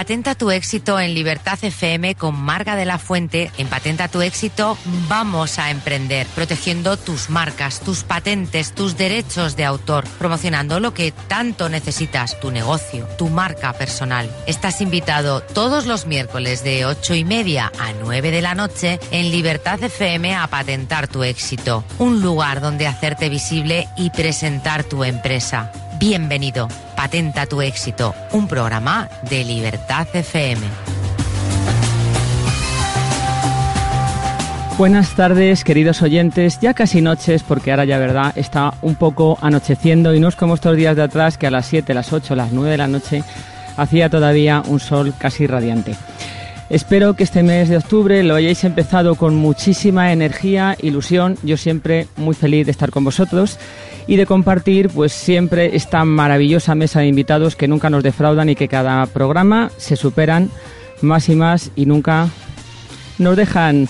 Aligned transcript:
Patenta 0.00 0.34
tu 0.34 0.50
éxito 0.50 0.98
en 0.98 1.12
Libertad 1.12 1.58
FM 1.60 2.14
con 2.14 2.34
Marga 2.34 2.74
de 2.74 2.86
la 2.86 2.96
Fuente. 2.96 3.50
En 3.58 3.68
Patenta 3.68 4.08
tu 4.08 4.22
éxito 4.22 4.78
vamos 5.10 5.58
a 5.58 5.70
emprender, 5.70 6.26
protegiendo 6.28 6.96
tus 6.96 7.28
marcas, 7.28 7.80
tus 7.80 8.02
patentes, 8.02 8.72
tus 8.72 8.96
derechos 8.96 9.56
de 9.56 9.66
autor, 9.66 10.08
promocionando 10.18 10.80
lo 10.80 10.94
que 10.94 11.12
tanto 11.12 11.68
necesitas, 11.68 12.40
tu 12.40 12.50
negocio, 12.50 13.06
tu 13.18 13.28
marca 13.28 13.74
personal. 13.74 14.34
Estás 14.46 14.80
invitado 14.80 15.42
todos 15.42 15.84
los 15.84 16.06
miércoles 16.06 16.64
de 16.64 16.86
ocho 16.86 17.14
y 17.14 17.26
media 17.26 17.70
a 17.78 17.92
9 17.92 18.30
de 18.30 18.40
la 18.40 18.54
noche 18.54 18.98
en 19.10 19.30
Libertad 19.30 19.82
FM 19.82 20.34
a 20.34 20.46
patentar 20.46 21.08
tu 21.08 21.24
éxito. 21.24 21.84
Un 21.98 22.22
lugar 22.22 22.62
donde 22.62 22.86
hacerte 22.86 23.28
visible 23.28 23.86
y 23.98 24.08
presentar 24.08 24.82
tu 24.82 25.04
empresa. 25.04 25.70
Bienvenido, 26.00 26.66
Patenta 26.96 27.44
tu 27.44 27.60
éxito, 27.60 28.14
un 28.32 28.48
programa 28.48 29.10
de 29.28 29.44
Libertad 29.44 30.08
FM. 30.10 30.62
Buenas 34.78 35.14
tardes, 35.14 35.62
queridos 35.62 36.00
oyentes. 36.00 36.58
Ya 36.58 36.72
casi 36.72 37.02
noches, 37.02 37.42
porque 37.42 37.70
ahora 37.70 37.84
ya, 37.84 37.98
verdad, 37.98 38.32
está 38.34 38.72
un 38.80 38.94
poco 38.94 39.36
anocheciendo 39.42 40.14
y 40.14 40.20
no 40.20 40.28
es 40.28 40.36
como 40.36 40.54
estos 40.54 40.74
días 40.74 40.96
de 40.96 41.02
atrás 41.02 41.36
que 41.36 41.48
a 41.48 41.50
las 41.50 41.66
7, 41.66 41.92
las 41.92 42.14
8, 42.14 42.34
las 42.34 42.50
9 42.50 42.70
de 42.70 42.78
la 42.78 42.88
noche 42.88 43.22
hacía 43.76 44.08
todavía 44.08 44.62
un 44.68 44.80
sol 44.80 45.12
casi 45.18 45.46
radiante. 45.46 45.96
Espero 46.70 47.12
que 47.12 47.24
este 47.24 47.42
mes 47.42 47.68
de 47.68 47.76
octubre 47.76 48.22
lo 48.22 48.36
hayáis 48.36 48.64
empezado 48.64 49.16
con 49.16 49.34
muchísima 49.34 50.12
energía, 50.12 50.78
ilusión. 50.80 51.36
Yo 51.42 51.58
siempre 51.58 52.06
muy 52.16 52.34
feliz 52.34 52.64
de 52.64 52.72
estar 52.72 52.90
con 52.90 53.04
vosotros 53.04 53.58
y 54.10 54.16
de 54.16 54.26
compartir 54.26 54.88
pues 54.88 55.12
siempre 55.12 55.76
esta 55.76 56.04
maravillosa 56.04 56.74
mesa 56.74 56.98
de 56.98 57.06
invitados 57.06 57.54
que 57.54 57.68
nunca 57.68 57.90
nos 57.90 58.02
defraudan 58.02 58.48
y 58.48 58.56
que 58.56 58.66
cada 58.66 59.06
programa 59.06 59.70
se 59.76 59.94
superan 59.94 60.50
más 61.00 61.28
y 61.28 61.36
más 61.36 61.70
y 61.76 61.86
nunca 61.86 62.28
nos 63.20 63.36
dejan 63.36 63.88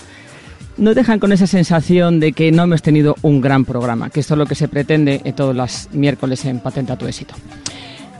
nos 0.77 0.93
dejan 0.93 1.19
con 1.19 1.31
esa 1.31 1.47
sensación 1.47 2.19
de 2.19 2.33
que 2.33 2.51
no 2.51 2.61
hemos 2.63 2.83
tenido 2.83 3.15
un 3.23 3.41
gran 3.41 3.65
programa, 3.65 4.11
que 4.11 4.19
esto 4.19 4.35
es 4.35 4.37
lo 4.37 4.45
que 4.45 4.53
se 4.53 4.67
pretende 4.67 5.21
en 5.23 5.33
todos 5.33 5.55
los 5.55 5.89
miércoles 5.91 6.45
en 6.45 6.59
Patenta 6.59 6.97
tu 6.97 7.07
éxito. 7.07 7.33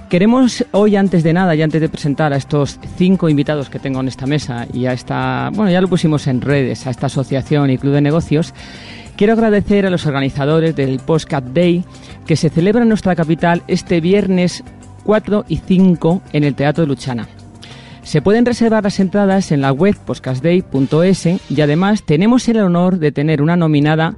Queremos 0.09 0.65
hoy, 0.71 0.95
antes 0.95 1.23
de 1.23 1.33
nada 1.33 1.55
y 1.55 1.61
antes 1.61 1.79
de 1.79 1.87
presentar 1.87 2.33
a 2.33 2.35
estos 2.35 2.79
cinco 2.97 3.29
invitados 3.29 3.69
que 3.69 3.79
tengo 3.79 4.01
en 4.01 4.07
esta 4.07 4.25
mesa 4.25 4.67
y 4.73 4.87
a 4.87 4.93
esta, 4.93 5.51
bueno, 5.53 5.71
ya 5.71 5.79
lo 5.79 5.87
pusimos 5.87 6.27
en 6.27 6.41
redes, 6.41 6.85
a 6.85 6.89
esta 6.89 7.05
asociación 7.05 7.69
y 7.69 7.77
club 7.77 7.93
de 7.93 8.01
negocios, 8.01 8.53
quiero 9.21 9.33
agradecer 9.33 9.85
a 9.85 9.91
los 9.91 10.07
organizadores 10.07 10.75
del 10.75 10.97
Postcat 10.97 11.43
Day 11.43 11.85
que 12.25 12.35
se 12.35 12.49
celebra 12.49 12.81
en 12.81 12.89
nuestra 12.89 13.15
capital 13.15 13.61
este 13.67 14.01
viernes 14.01 14.63
4 15.03 15.45
y 15.47 15.57
5 15.57 16.23
en 16.33 16.43
el 16.43 16.55
Teatro 16.55 16.85
de 16.85 16.87
Luchana. 16.87 17.27
Se 18.01 18.23
pueden 18.23 18.47
reservar 18.47 18.83
las 18.83 18.99
entradas 18.99 19.51
en 19.51 19.61
la 19.61 19.73
web 19.73 19.95
postcastday.es 19.95 21.51
y 21.51 21.61
además 21.61 22.01
tenemos 22.03 22.49
el 22.49 22.61
honor 22.61 22.97
de 22.97 23.11
tener 23.11 23.43
una 23.43 23.55
nominada 23.55 24.15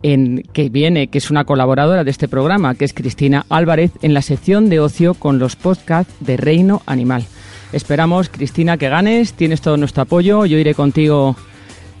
que 0.00 0.68
viene, 0.70 1.08
que 1.08 1.18
es 1.18 1.32
una 1.32 1.44
colaboradora 1.44 2.04
de 2.04 2.12
este 2.12 2.28
programa, 2.28 2.76
que 2.76 2.84
es 2.84 2.94
Cristina 2.94 3.46
Álvarez, 3.48 3.90
en 4.00 4.14
la 4.14 4.22
sección 4.22 4.68
de 4.70 4.78
ocio 4.78 5.14
con 5.14 5.40
los 5.40 5.56
podcasts 5.56 6.14
de 6.20 6.36
Reino 6.36 6.82
Animal. 6.86 7.24
Esperamos, 7.72 8.28
Cristina, 8.28 8.76
que 8.76 8.90
ganes, 8.90 9.32
tienes 9.32 9.60
todo 9.60 9.76
nuestro 9.76 10.04
apoyo, 10.04 10.46
yo 10.46 10.56
iré 10.56 10.74
contigo 10.74 11.34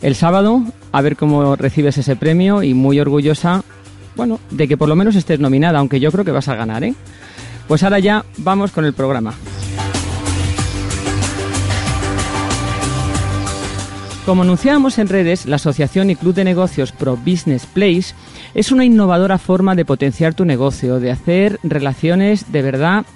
el 0.02 0.14
sábado 0.14 0.62
a 0.92 1.00
ver 1.02 1.16
cómo 1.16 1.56
recibes 1.56 1.98
ese 1.98 2.16
premio 2.16 2.62
y 2.62 2.74
muy 2.74 3.00
orgullosa, 3.00 3.62
bueno, 4.16 4.40
de 4.50 4.68
que 4.68 4.76
por 4.76 4.88
lo 4.88 4.96
menos 4.96 5.16
estés 5.16 5.40
nominada, 5.40 5.78
aunque 5.78 6.00
yo 6.00 6.10
creo 6.10 6.24
que 6.24 6.32
vas 6.32 6.48
a 6.48 6.56
ganar, 6.56 6.84
¿eh? 6.84 6.94
Pues 7.68 7.82
ahora 7.82 7.98
ya 7.98 8.24
vamos 8.38 8.72
con 8.72 8.84
el 8.84 8.92
programa. 8.92 9.34
Como 14.26 14.42
anunciábamos 14.42 14.98
en 14.98 15.08
redes, 15.08 15.46
la 15.46 15.56
Asociación 15.56 16.10
y 16.10 16.16
Club 16.16 16.34
de 16.34 16.44
Negocios 16.44 16.92
Pro 16.92 17.16
Business 17.16 17.66
Place 17.66 18.14
es 18.54 18.70
una 18.70 18.84
innovadora 18.84 19.38
forma 19.38 19.74
de 19.74 19.84
potenciar 19.84 20.34
tu 20.34 20.44
negocio, 20.44 21.00
de 21.00 21.10
hacer 21.10 21.58
relaciones 21.62 22.52
de 22.52 22.62
verdad 22.62 23.06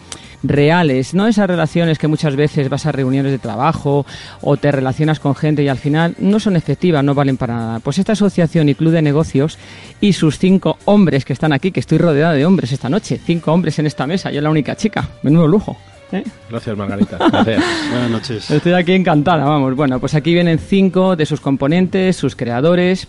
reales, 0.44 1.14
no 1.14 1.26
esas 1.26 1.48
relaciones 1.48 1.98
que 1.98 2.06
muchas 2.06 2.36
veces 2.36 2.68
vas 2.68 2.86
a 2.86 2.92
reuniones 2.92 3.32
de 3.32 3.38
trabajo 3.38 4.06
o 4.42 4.56
te 4.56 4.70
relacionas 4.70 5.18
con 5.18 5.34
gente 5.34 5.62
y 5.62 5.68
al 5.68 5.78
final 5.78 6.14
no 6.18 6.38
son 6.38 6.54
efectivas, 6.54 7.02
no 7.02 7.14
valen 7.14 7.36
para 7.36 7.54
nada. 7.54 7.80
Pues 7.80 7.98
esta 7.98 8.12
asociación 8.12 8.68
y 8.68 8.74
club 8.74 8.92
de 8.92 9.02
negocios 9.02 9.58
y 10.00 10.12
sus 10.12 10.38
cinco 10.38 10.78
hombres 10.84 11.24
que 11.24 11.32
están 11.32 11.52
aquí, 11.52 11.72
que 11.72 11.80
estoy 11.80 11.98
rodeada 11.98 12.34
de 12.34 12.46
hombres 12.46 12.70
esta 12.72 12.88
noche, 12.88 13.18
cinco 13.24 13.52
hombres 13.52 13.78
en 13.78 13.86
esta 13.86 14.06
mesa, 14.06 14.30
yo 14.30 14.40
la 14.40 14.50
única 14.50 14.76
chica, 14.76 15.08
menudo 15.22 15.48
lujo. 15.48 15.76
¿eh? 16.12 16.22
Gracias, 16.50 16.76
Margarita. 16.76 17.18
Gracias. 17.18 17.64
Buenas 17.90 18.10
noches. 18.10 18.50
Estoy 18.50 18.72
aquí 18.72 18.92
encantada, 18.92 19.44
vamos. 19.44 19.74
Bueno, 19.74 19.98
pues 19.98 20.14
aquí 20.14 20.34
vienen 20.34 20.58
cinco 20.58 21.16
de 21.16 21.26
sus 21.26 21.40
componentes, 21.40 22.16
sus 22.16 22.36
creadores. 22.36 23.08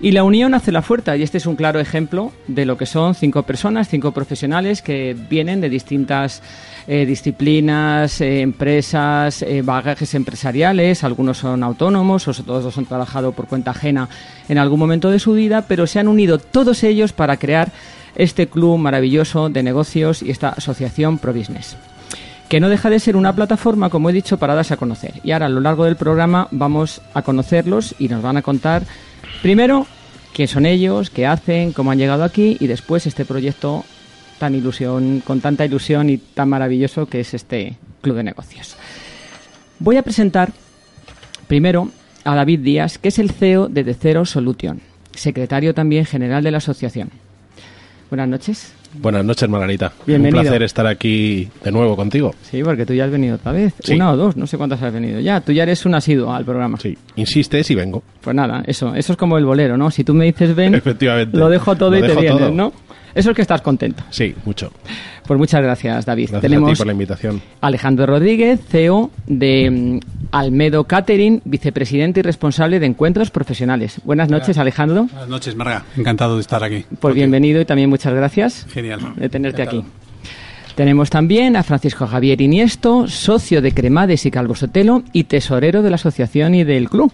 Y 0.00 0.10
la 0.10 0.24
unión 0.24 0.52
hace 0.52 0.72
la 0.72 0.82
fuerza, 0.82 1.16
y 1.16 1.22
este 1.22 1.38
es 1.38 1.46
un 1.46 1.56
claro 1.56 1.80
ejemplo 1.80 2.30
de 2.48 2.66
lo 2.66 2.76
que 2.76 2.84
son 2.84 3.14
cinco 3.14 3.44
personas, 3.44 3.88
cinco 3.88 4.12
profesionales 4.12 4.82
que 4.82 5.16
vienen 5.30 5.62
de 5.62 5.70
distintas 5.70 6.42
eh, 6.88 7.04
disciplinas, 7.04 8.20
eh, 8.20 8.42
empresas, 8.42 9.42
eh, 9.42 9.62
bagajes 9.62 10.14
empresariales, 10.14 11.02
algunos 11.02 11.38
son 11.38 11.62
autónomos, 11.62 12.28
o 12.28 12.34
todos 12.34 12.78
han 12.78 12.86
trabajado 12.86 13.32
por 13.32 13.48
cuenta 13.48 13.72
ajena 13.72 14.08
en 14.48 14.58
algún 14.58 14.78
momento 14.78 15.10
de 15.10 15.18
su 15.18 15.32
vida, 15.32 15.64
pero 15.66 15.86
se 15.86 15.98
han 15.98 16.06
unido 16.06 16.38
todos 16.38 16.84
ellos 16.84 17.12
para 17.12 17.38
crear 17.38 17.72
este 18.14 18.46
club 18.46 18.78
maravilloso 18.78 19.48
de 19.48 19.62
negocios 19.62 20.22
y 20.22 20.30
esta 20.30 20.50
asociación 20.50 21.18
Pro 21.18 21.32
Business 21.34 21.76
que 22.48 22.60
no 22.60 22.68
deja 22.68 22.90
de 22.90 23.00
ser 23.00 23.16
una 23.16 23.34
plataforma, 23.34 23.90
como 23.90 24.08
he 24.08 24.12
dicho, 24.12 24.38
para 24.38 24.54
darse 24.54 24.74
a 24.74 24.76
conocer. 24.76 25.14
Y 25.24 25.32
ahora 25.32 25.46
a 25.46 25.48
lo 25.48 25.60
largo 25.60 25.84
del 25.84 25.96
programa 25.96 26.46
vamos 26.52 27.02
a 27.12 27.22
conocerlos 27.22 27.96
y 27.98 28.08
nos 28.08 28.22
van 28.22 28.36
a 28.36 28.42
contar 28.42 28.84
primero 29.42 29.88
quién 30.32 30.46
son 30.46 30.64
ellos, 30.64 31.10
qué 31.10 31.26
hacen, 31.26 31.72
cómo 31.72 31.90
han 31.90 31.98
llegado 31.98 32.22
aquí 32.22 32.56
y 32.60 32.68
después 32.68 33.06
este 33.06 33.24
proyecto 33.24 33.84
tan 34.38 34.54
ilusión, 34.54 35.22
con 35.24 35.40
tanta 35.40 35.64
ilusión 35.64 36.10
y 36.10 36.18
tan 36.18 36.48
maravilloso 36.48 37.06
que 37.06 37.20
es 37.20 37.34
este 37.34 37.76
club 38.02 38.16
de 38.16 38.24
negocios. 38.24 38.76
Voy 39.78 39.96
a 39.96 40.02
presentar 40.02 40.52
primero 41.46 41.90
a 42.24 42.34
David 42.34 42.60
Díaz, 42.60 42.98
que 42.98 43.08
es 43.08 43.18
el 43.18 43.30
CEO 43.30 43.68
de 43.68 43.84
The 43.84 43.94
Zero 43.94 44.24
Solution, 44.24 44.80
secretario 45.14 45.74
también 45.74 46.04
general 46.04 46.42
de 46.42 46.50
la 46.50 46.58
asociación. 46.58 47.10
Buenas 48.10 48.28
noches. 48.28 48.72
Buenas 48.98 49.24
noches, 49.24 49.48
Margarita. 49.48 49.92
Bienvenido. 50.06 50.38
Un 50.38 50.44
placer 50.44 50.62
estar 50.62 50.86
aquí 50.86 51.48
de 51.62 51.72
nuevo 51.72 51.96
contigo. 51.96 52.34
Sí, 52.42 52.62
porque 52.62 52.86
tú 52.86 52.94
ya 52.94 53.04
has 53.04 53.10
venido 53.10 53.34
otra 53.34 53.52
vez. 53.52 53.74
Sí. 53.82 53.94
Una 53.94 54.12
o 54.12 54.16
dos, 54.16 54.36
no 54.36 54.46
sé 54.46 54.56
cuántas 54.56 54.80
has 54.80 54.92
venido 54.92 55.20
ya. 55.20 55.40
Tú 55.40 55.52
ya 55.52 55.64
eres 55.64 55.84
un 55.84 55.94
asiduo 55.94 56.32
al 56.32 56.44
programa. 56.44 56.78
Sí, 56.78 56.96
insistes 57.16 57.70
y 57.70 57.74
vengo. 57.74 58.02
Pues 58.22 58.34
nada, 58.34 58.62
eso, 58.66 58.94
eso 58.94 59.12
es 59.12 59.18
como 59.18 59.36
el 59.38 59.44
bolero, 59.44 59.76
¿no? 59.76 59.90
Si 59.90 60.02
tú 60.04 60.14
me 60.14 60.24
dices 60.24 60.54
ven, 60.54 60.74
Efectivamente. 60.76 61.36
lo 61.36 61.50
dejo 61.50 61.76
todo 61.76 61.90
Lo 61.90 61.98
y 61.98 62.00
te 62.02 62.14
vienes, 62.14 62.38
todo. 62.38 62.50
¿no? 62.52 62.72
Eso 63.16 63.30
es 63.30 63.36
que 63.36 63.42
estás 63.42 63.62
contento. 63.62 64.04
Sí, 64.10 64.34
mucho. 64.44 64.70
Pues 65.26 65.38
muchas 65.38 65.62
gracias, 65.62 66.04
David. 66.04 66.24
Gracias 66.30 66.38
a 66.38 66.40
Tenemos 66.42 66.70
ti 66.72 66.76
por 66.76 66.86
la 66.86 66.92
invitación. 66.92 67.40
Alejandro 67.62 68.04
Rodríguez, 68.04 68.60
CEO 68.68 69.10
de 69.26 69.70
mm, 69.70 70.00
Almedo 70.32 70.84
Catering, 70.84 71.40
vicepresidente 71.46 72.20
y 72.20 72.22
responsable 72.22 72.78
de 72.78 72.86
encuentros 72.86 73.30
profesionales. 73.30 74.00
Buenas 74.04 74.28
noches, 74.28 74.58
Alejandro. 74.58 75.04
Buenas 75.10 75.28
noches, 75.30 75.56
Marga. 75.56 75.84
Encantado 75.96 76.34
de 76.36 76.42
estar 76.42 76.62
aquí. 76.62 76.84
Pues 77.00 77.14
bienvenido 77.14 77.60
y 77.60 77.64
también 77.64 77.88
muchas 77.88 78.12
gracias 78.12 78.66
Genial. 78.70 79.00
de 79.16 79.28
tenerte 79.30 79.62
Encantado. 79.62 79.82
aquí. 79.82 79.90
Tenemos 80.74 81.08
también 81.08 81.56
a 81.56 81.62
Francisco 81.62 82.06
Javier 82.06 82.38
Iniesto, 82.42 83.08
socio 83.08 83.62
de 83.62 83.72
Cremades 83.72 84.26
y 84.26 84.30
Calvo 84.30 84.54
Sotelo 84.54 85.02
y 85.14 85.24
tesorero 85.24 85.80
de 85.80 85.88
la 85.88 85.94
asociación 85.96 86.54
y 86.54 86.64
del 86.64 86.90
club. 86.90 87.10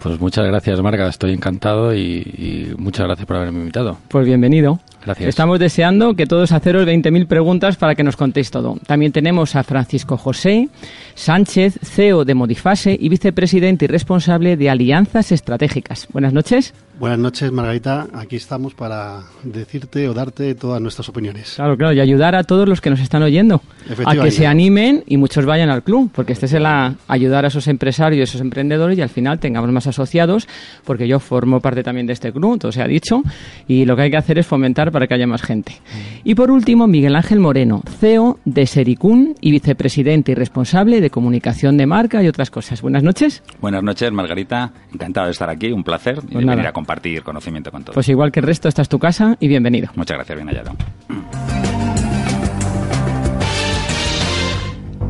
Pues 0.00 0.18
muchas 0.18 0.44
gracias, 0.48 0.80
Marga. 0.82 1.08
Estoy 1.08 1.32
encantado 1.32 1.94
y, 1.94 2.00
y 2.02 2.74
muchas 2.76 3.06
gracias 3.06 3.24
por 3.24 3.36
haberme 3.36 3.60
invitado. 3.60 3.98
Pues 4.08 4.26
bienvenido. 4.26 4.80
Gracias. 5.04 5.28
Estamos 5.28 5.58
deseando 5.58 6.14
que 6.14 6.26
todos 6.26 6.52
haceros 6.52 6.86
20.000 6.86 7.26
preguntas 7.26 7.76
para 7.76 7.94
que 7.94 8.02
nos 8.02 8.16
contéis 8.16 8.50
todo. 8.50 8.76
También 8.86 9.12
tenemos 9.12 9.54
a 9.56 9.62
Francisco 9.62 10.16
José 10.16 10.68
Sánchez, 11.14 11.78
CEO 11.82 12.24
de 12.24 12.34
Modifase 12.34 12.96
y 12.98 13.08
vicepresidente 13.08 13.84
y 13.84 13.88
responsable 13.88 14.56
de 14.56 14.70
Alianzas 14.70 15.30
Estratégicas. 15.32 16.08
Buenas 16.12 16.32
noches. 16.32 16.74
Buenas 16.98 17.18
noches, 17.18 17.50
Margarita. 17.50 18.06
Aquí 18.14 18.36
estamos 18.36 18.72
para 18.74 19.20
decirte 19.42 20.08
o 20.08 20.14
darte 20.14 20.54
todas 20.54 20.80
nuestras 20.80 21.08
opiniones. 21.08 21.54
Claro, 21.56 21.76
claro, 21.76 21.92
y 21.92 21.98
ayudar 22.00 22.36
a 22.36 22.44
todos 22.44 22.68
los 22.68 22.80
que 22.80 22.88
nos 22.90 23.00
están 23.00 23.22
oyendo 23.24 23.60
a 24.06 24.14
que 24.14 24.30
se 24.30 24.46
animen 24.46 25.02
y 25.06 25.16
muchos 25.16 25.44
vayan 25.44 25.70
al 25.70 25.82
club, 25.82 26.10
porque 26.14 26.32
este 26.32 26.46
es 26.46 26.52
el 26.52 26.64
a- 26.66 26.94
ayudar 27.08 27.44
a 27.44 27.48
esos 27.48 27.66
empresarios, 27.66 28.28
esos 28.28 28.40
emprendedores 28.40 28.96
y 28.96 29.02
al 29.02 29.08
final 29.08 29.40
tengamos 29.40 29.70
más 29.72 29.88
asociados, 29.88 30.46
porque 30.84 31.08
yo 31.08 31.18
formo 31.18 31.58
parte 31.60 31.82
también 31.82 32.06
de 32.06 32.12
este 32.12 32.32
club, 32.32 32.60
todo 32.60 32.70
se 32.70 32.80
ha 32.80 32.86
dicho, 32.86 33.22
y 33.66 33.84
lo 33.86 33.96
que 33.96 34.02
hay 34.02 34.10
que 34.12 34.16
hacer 34.16 34.38
es 34.38 34.46
fomentar 34.46 34.92
para 34.94 35.06
que 35.06 35.14
haya 35.14 35.26
más 35.26 35.42
gente. 35.42 35.74
Y 36.22 36.34
por 36.34 36.50
último, 36.50 36.86
Miguel 36.86 37.16
Ángel 37.16 37.40
Moreno, 37.40 37.82
CEO 37.98 38.38
de 38.46 38.64
Sericún 38.66 39.34
y 39.40 39.50
vicepresidente 39.50 40.32
y 40.32 40.34
responsable 40.36 41.02
de 41.02 41.10
comunicación 41.10 41.76
de 41.76 41.84
marca 41.84 42.22
y 42.22 42.28
otras 42.28 42.50
cosas. 42.50 42.80
Buenas 42.80 43.02
noches. 43.02 43.42
Buenas 43.60 43.82
noches, 43.82 44.10
Margarita. 44.12 44.72
Encantado 44.94 45.26
de 45.26 45.32
estar 45.32 45.50
aquí, 45.50 45.72
un 45.72 45.84
placer 45.84 46.18
y 46.22 46.26
de 46.26 46.32
Pues 46.32 46.46
venir 46.46 46.66
a 46.66 46.72
compartir 46.72 47.22
conocimiento 47.22 47.70
con 47.70 47.82
todos. 47.82 47.94
Pues 47.94 48.08
igual 48.08 48.32
que 48.32 48.40
el 48.40 48.46
resto, 48.46 48.68
esta 48.68 48.82
es 48.82 48.88
tu 48.88 48.98
casa 48.98 49.36
y 49.40 49.48
bienvenido. 49.48 49.88
Muchas 49.96 50.16
gracias, 50.16 50.36
bien 50.36 50.48
hallado. 50.48 50.76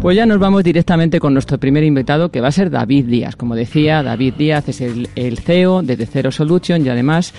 Pues 0.00 0.16
ya 0.16 0.26
nos 0.26 0.38
vamos 0.38 0.64
directamente 0.64 1.18
con 1.18 1.32
nuestro 1.32 1.58
primer 1.58 1.82
invitado, 1.82 2.30
que 2.30 2.42
va 2.42 2.48
a 2.48 2.52
ser 2.52 2.70
David 2.70 3.06
Díaz. 3.06 3.36
Como 3.36 3.54
decía, 3.54 4.02
David 4.02 4.34
Díaz 4.34 4.68
es 4.68 4.80
el, 4.82 5.08
el 5.14 5.38
CEO 5.38 5.82
de 5.82 5.96
Zero 6.04 6.30
Solution 6.30 6.84
y 6.84 6.90
además 6.90 7.32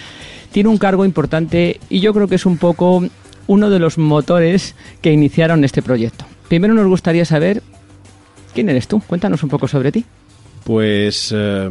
tiene 0.56 0.70
un 0.70 0.78
cargo 0.78 1.04
importante 1.04 1.82
y 1.90 2.00
yo 2.00 2.14
creo 2.14 2.30
que 2.30 2.36
es 2.36 2.46
un 2.46 2.56
poco 2.56 3.04
uno 3.46 3.70
de 3.70 3.78
los 3.78 3.98
motores 3.98 4.74
que 5.02 5.12
iniciaron 5.12 5.66
este 5.66 5.82
proyecto. 5.82 6.24
Primero 6.48 6.74
nos 6.74 6.88
gustaría 6.88 7.26
saber 7.26 7.62
quién 8.54 8.70
eres 8.70 8.88
tú. 8.88 9.02
Cuéntanos 9.06 9.44
un 9.44 9.50
poco 9.50 9.68
sobre 9.68 9.92
ti. 9.92 10.06
Pues 10.64 11.34
eh, 11.36 11.70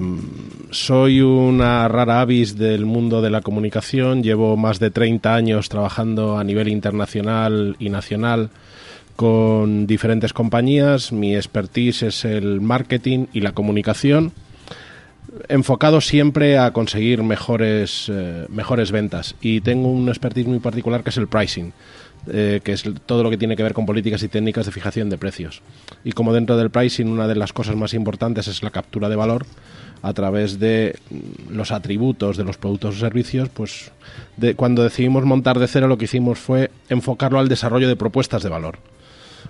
soy 0.69 1.23
una 1.23 1.89
rara 1.89 2.21
avis 2.21 2.59
del 2.59 2.85
mundo 2.85 3.23
de 3.23 3.31
la 3.31 3.41
comunicación. 3.41 4.23
Llevo 4.23 4.55
más 4.59 4.81
de 4.81 4.91
30 4.91 5.35
años 5.35 5.71
trabajando 5.71 6.37
a 6.37 6.45
nivel 6.45 6.69
internacional 6.69 7.77
y 7.79 7.89
nacional 7.89 8.51
con 9.17 9.87
diferentes 9.87 10.35
compañías. 10.35 11.11
Mi 11.11 11.35
expertise 11.35 12.03
es 12.03 12.27
el 12.27 12.61
marketing 12.61 13.29
y 13.33 13.41
la 13.41 13.53
comunicación, 13.53 14.33
enfocado 15.49 16.01
siempre 16.01 16.59
a 16.59 16.73
conseguir 16.73 17.23
mejores, 17.23 18.11
eh, 18.13 18.47
mejores 18.49 18.93
ventas. 18.93 19.35
Y 19.41 19.61
tengo 19.61 19.89
un 19.89 20.09
expertise 20.09 20.47
muy 20.47 20.59
particular 20.59 21.03
que 21.03 21.11
es 21.11 21.17
el 21.17 21.29
pricing. 21.29 21.73
Eh, 22.27 22.63
que 22.65 22.73
es 22.73 22.85
todo 23.05 23.23
lo 23.23 23.29
que 23.29 23.37
tiene 23.37 23.55
que 23.55 23.63
ver 23.63 23.75
con 23.75 23.85
políticas 23.85 24.23
y 24.23 24.29
técnicas 24.29 24.65
de 24.65 24.73
fijación 24.73 25.11
de 25.11 25.19
precios. 25.19 25.61
Y 26.05 26.13
como 26.13 26.33
dentro 26.33 26.57
del 26.57 26.71
pricing 26.71 27.09
una 27.09 27.29
de 27.29 27.35
las 27.35 27.53
cosas 27.53 27.77
más 27.77 27.93
importantes 27.93 28.49
es 28.49 28.63
la 28.63 28.71
captura 28.71 29.11
de 29.11 29.17
valor 29.17 29.45
a 30.01 30.15
través 30.15 30.59
de 30.59 30.99
los 31.51 31.71
atributos 31.71 32.39
de 32.39 32.45
los 32.45 32.57
productos 32.57 32.97
o 32.97 32.99
servicios, 32.99 33.51
pues 33.51 33.93
de, 34.39 34.55
cuando 34.55 34.83
decidimos 34.83 35.25
montar 35.27 35.59
de 35.59 35.69
cero 35.69 35.87
lo 35.87 35.99
que 35.99 36.07
hicimos 36.07 36.39
fue 36.39 36.71
enfocarlo 36.89 37.39
al 37.39 37.49
desarrollo 37.49 37.89
de 37.89 37.97
propuestas 37.97 38.43
de 38.43 38.49
valor 38.49 38.79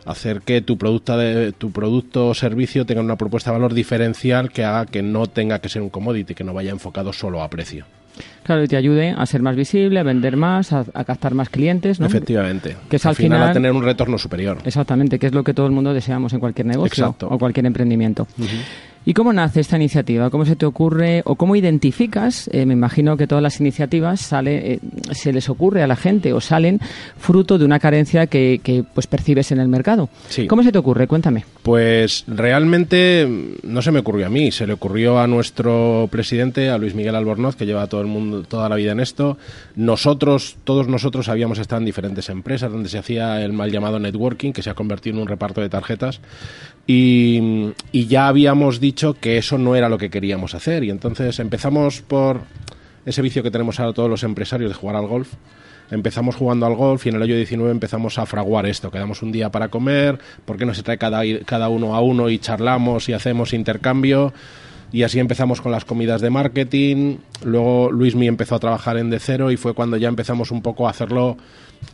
hacer 0.04 0.42
que 0.42 0.60
tu 0.60 0.78
producto, 0.78 1.16
de, 1.16 1.52
tu 1.52 1.70
producto 1.70 2.28
o 2.28 2.34
servicio 2.34 2.86
tenga 2.86 3.00
una 3.00 3.16
propuesta 3.16 3.50
de 3.50 3.58
valor 3.58 3.74
diferencial 3.74 4.50
que 4.50 4.64
haga 4.64 4.86
que 4.86 5.02
no 5.02 5.26
tenga 5.26 5.58
que 5.58 5.68
ser 5.68 5.82
un 5.82 5.90
commodity, 5.90 6.34
que 6.34 6.44
no 6.44 6.52
vaya 6.52 6.70
enfocado 6.70 7.12
solo 7.12 7.42
a 7.42 7.48
precio. 7.48 7.86
Claro, 8.44 8.62
y 8.62 8.68
te 8.68 8.76
ayude 8.76 9.10
a 9.10 9.26
ser 9.26 9.42
más 9.42 9.56
visible, 9.56 9.98
a 9.98 10.02
vender 10.02 10.36
más, 10.36 10.72
a, 10.72 10.84
captar 11.04 11.34
más 11.34 11.48
clientes, 11.48 11.98
¿no? 11.98 12.06
Efectivamente. 12.06 12.76
Que 12.88 12.96
es 12.96 13.06
al, 13.06 13.16
final, 13.16 13.42
a 13.42 13.52
tener 13.52 13.72
un 13.72 13.82
retorno 13.82 14.18
superior. 14.18 14.58
Exactamente, 14.64 15.18
que 15.18 15.26
es 15.26 15.34
lo 15.34 15.42
que 15.42 15.54
todo 15.54 15.66
el 15.66 15.72
mundo 15.72 15.92
deseamos 15.92 16.32
en 16.32 16.40
cualquier 16.40 16.66
negocio 16.66 17.16
o 17.22 17.38
cualquier 17.38 17.66
emprendimiento. 17.66 18.28
¿Y 19.06 19.12
cómo 19.12 19.32
nace 19.34 19.60
esta 19.60 19.76
iniciativa? 19.76 20.30
¿Cómo 20.30 20.46
se 20.46 20.56
te 20.56 20.64
ocurre 20.64 21.22
o 21.26 21.34
cómo 21.36 21.56
identificas? 21.56 22.48
Eh, 22.52 22.64
me 22.64 22.72
imagino 22.72 23.18
que 23.18 23.26
todas 23.26 23.42
las 23.42 23.60
iniciativas 23.60 24.20
sale, 24.20 24.72
eh, 24.72 24.80
se 25.12 25.32
les 25.32 25.50
ocurre 25.50 25.82
a 25.82 25.86
la 25.86 25.96
gente 25.96 26.32
o 26.32 26.40
salen 26.40 26.80
fruto 27.18 27.58
de 27.58 27.66
una 27.66 27.78
carencia 27.78 28.26
que, 28.26 28.84
pues 28.94 29.06
percibes 29.06 29.52
en 29.52 29.60
el 29.60 29.68
mercado. 29.68 30.08
¿Cómo 30.48 30.62
se 30.62 30.72
te 30.72 30.78
ocurre? 30.78 31.06
Cuéntame. 31.06 31.44
Pues 31.62 32.24
realmente 32.26 33.28
no 33.62 33.82
se 33.82 33.90
me 33.90 33.98
ocurrió 33.98 34.26
a 34.26 34.30
mí, 34.30 34.50
se 34.50 34.66
le 34.66 34.72
ocurrió 34.72 35.18
a 35.18 35.26
nuestro 35.26 36.08
presidente, 36.10 36.70
a 36.70 36.78
Luis 36.78 36.94
Miguel 36.94 37.14
Albornoz, 37.14 37.56
que 37.56 37.66
lleva 37.66 37.86
todo 37.88 38.00
el 38.00 38.06
mundo 38.06 38.42
toda 38.42 38.70
la 38.70 38.76
vida 38.76 38.92
en 38.92 39.00
esto. 39.00 39.36
Nosotros, 39.76 40.56
todos 40.64 40.88
nosotros 40.88 41.28
habíamos 41.28 41.58
estado 41.58 41.80
en 41.80 41.86
diferentes 41.86 42.30
empresas 42.30 42.72
donde 42.72 42.88
se 42.88 42.98
hacía 42.98 43.42
el 43.42 43.52
mal 43.52 43.70
llamado 43.70 43.98
networking, 43.98 44.52
que 44.52 44.62
se 44.62 44.70
ha 44.70 44.74
convertido 44.74 45.16
en 45.16 45.22
un 45.22 45.28
reparto 45.28 45.60
de 45.60 45.68
tarjetas. 45.68 46.20
Y, 46.86 47.72
ya 47.92 48.28
habíamos 48.28 48.80
dicho 48.80 49.14
que 49.14 49.38
eso 49.38 49.56
no 49.56 49.74
era 49.74 49.88
lo 49.88 49.98
que 49.98 50.10
queríamos 50.10 50.54
hacer. 50.54 50.84
Y 50.84 50.90
entonces 50.90 51.38
empezamos 51.38 52.02
por 52.02 52.42
ese 53.06 53.22
vicio 53.22 53.42
que 53.42 53.50
tenemos 53.50 53.80
ahora 53.80 53.92
todos 53.92 54.10
los 54.10 54.22
empresarios 54.22 54.70
de 54.70 54.74
jugar 54.74 54.96
al 54.96 55.06
golf. 55.06 55.32
Empezamos 55.90 56.36
jugando 56.36 56.66
al 56.66 56.74
golf 56.74 57.04
y 57.04 57.10
en 57.10 57.16
el 57.16 57.22
año 57.22 57.36
19 57.36 57.70
empezamos 57.70 58.18
a 58.18 58.26
fraguar 58.26 58.66
esto. 58.66 58.90
Quedamos 58.90 59.22
un 59.22 59.32
día 59.32 59.50
para 59.50 59.68
comer, 59.68 60.18
¿por 60.44 60.56
qué 60.56 60.64
no 60.64 60.74
se 60.74 60.82
trae 60.82 60.98
cada, 60.98 61.22
cada 61.44 61.68
uno 61.68 61.94
a 61.94 62.00
uno 62.00 62.30
y 62.30 62.38
charlamos 62.38 63.08
y 63.08 63.12
hacemos 63.12 63.52
intercambio? 63.52 64.32
Y 64.94 65.02
así 65.02 65.18
empezamos 65.18 65.60
con 65.60 65.72
las 65.72 65.84
comidas 65.84 66.20
de 66.20 66.30
marketing. 66.30 67.16
Luego 67.42 67.90
Luismi 67.90 68.28
empezó 68.28 68.54
a 68.54 68.60
trabajar 68.60 68.96
en 68.96 69.10
De 69.10 69.18
Cero 69.18 69.50
y 69.50 69.56
fue 69.56 69.74
cuando 69.74 69.96
ya 69.96 70.06
empezamos 70.06 70.52
un 70.52 70.62
poco 70.62 70.86
a 70.86 70.90
hacerlo 70.90 71.36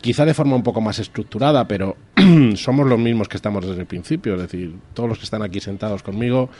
quizá 0.01 0.23
de 0.23 0.35
forma 0.35 0.55
un 0.55 0.61
poco 0.61 0.81
más 0.81 0.99
estructurada, 0.99 1.67
pero 1.67 1.97
somos 2.55 2.85
los 2.85 2.99
mismos 2.99 3.27
que 3.27 3.37
estamos 3.37 3.65
desde 3.65 3.81
el 3.81 3.87
principio, 3.87 4.35
es 4.35 4.41
decir, 4.43 4.75
todos 4.93 5.09
los 5.09 5.17
que 5.17 5.23
están 5.23 5.41
aquí 5.41 5.59
sentados 5.59 6.03
conmigo, 6.03 6.51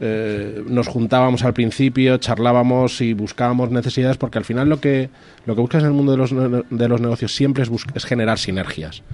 eh, 0.00 0.64
nos 0.66 0.88
juntábamos 0.88 1.44
al 1.44 1.54
principio, 1.54 2.18
charlábamos 2.18 3.00
y 3.00 3.12
buscábamos 3.12 3.70
necesidades, 3.70 4.16
porque 4.16 4.38
al 4.38 4.44
final 4.44 4.68
lo 4.68 4.80
que, 4.80 5.10
lo 5.46 5.54
que 5.54 5.60
buscas 5.60 5.84
en 5.84 5.90
el 5.90 5.94
mundo 5.94 6.10
de 6.10 6.18
los, 6.18 6.32
de 6.70 6.88
los 6.88 7.00
negocios 7.00 7.32
siempre 7.32 7.62
es, 7.62 7.70
es 7.94 8.04
generar 8.04 8.40
sinergias. 8.40 9.04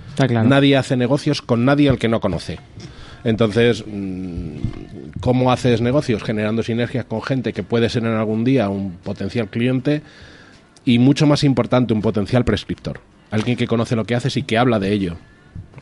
Nadie 0.48 0.78
hace 0.78 0.96
negocios 0.96 1.42
con 1.42 1.66
nadie 1.66 1.90
al 1.90 1.98
que 1.98 2.08
no 2.08 2.20
conoce. 2.20 2.58
Entonces, 3.24 3.84
mm, 3.86 4.56
¿cómo 5.20 5.52
haces 5.52 5.80
negocios? 5.80 6.22
Generando 6.22 6.62
sinergias 6.62 7.04
con 7.04 7.22
gente 7.22 7.52
que 7.52 7.62
puede 7.62 7.88
ser 7.88 8.04
en 8.04 8.14
algún 8.14 8.44
día 8.44 8.68
un 8.68 8.92
potencial 8.92 9.48
cliente 9.48 10.02
y 10.84 10.98
mucho 10.98 11.26
más 11.26 11.44
importante, 11.44 11.92
un 11.92 12.02
potencial 12.02 12.44
prescriptor 12.44 13.00
alguien 13.30 13.56
que 13.56 13.66
conoce 13.66 13.96
lo 13.96 14.04
que 14.04 14.14
haces 14.14 14.36
y 14.36 14.42
que 14.42 14.58
habla 14.58 14.78
de 14.78 14.92
ello. 14.92 15.16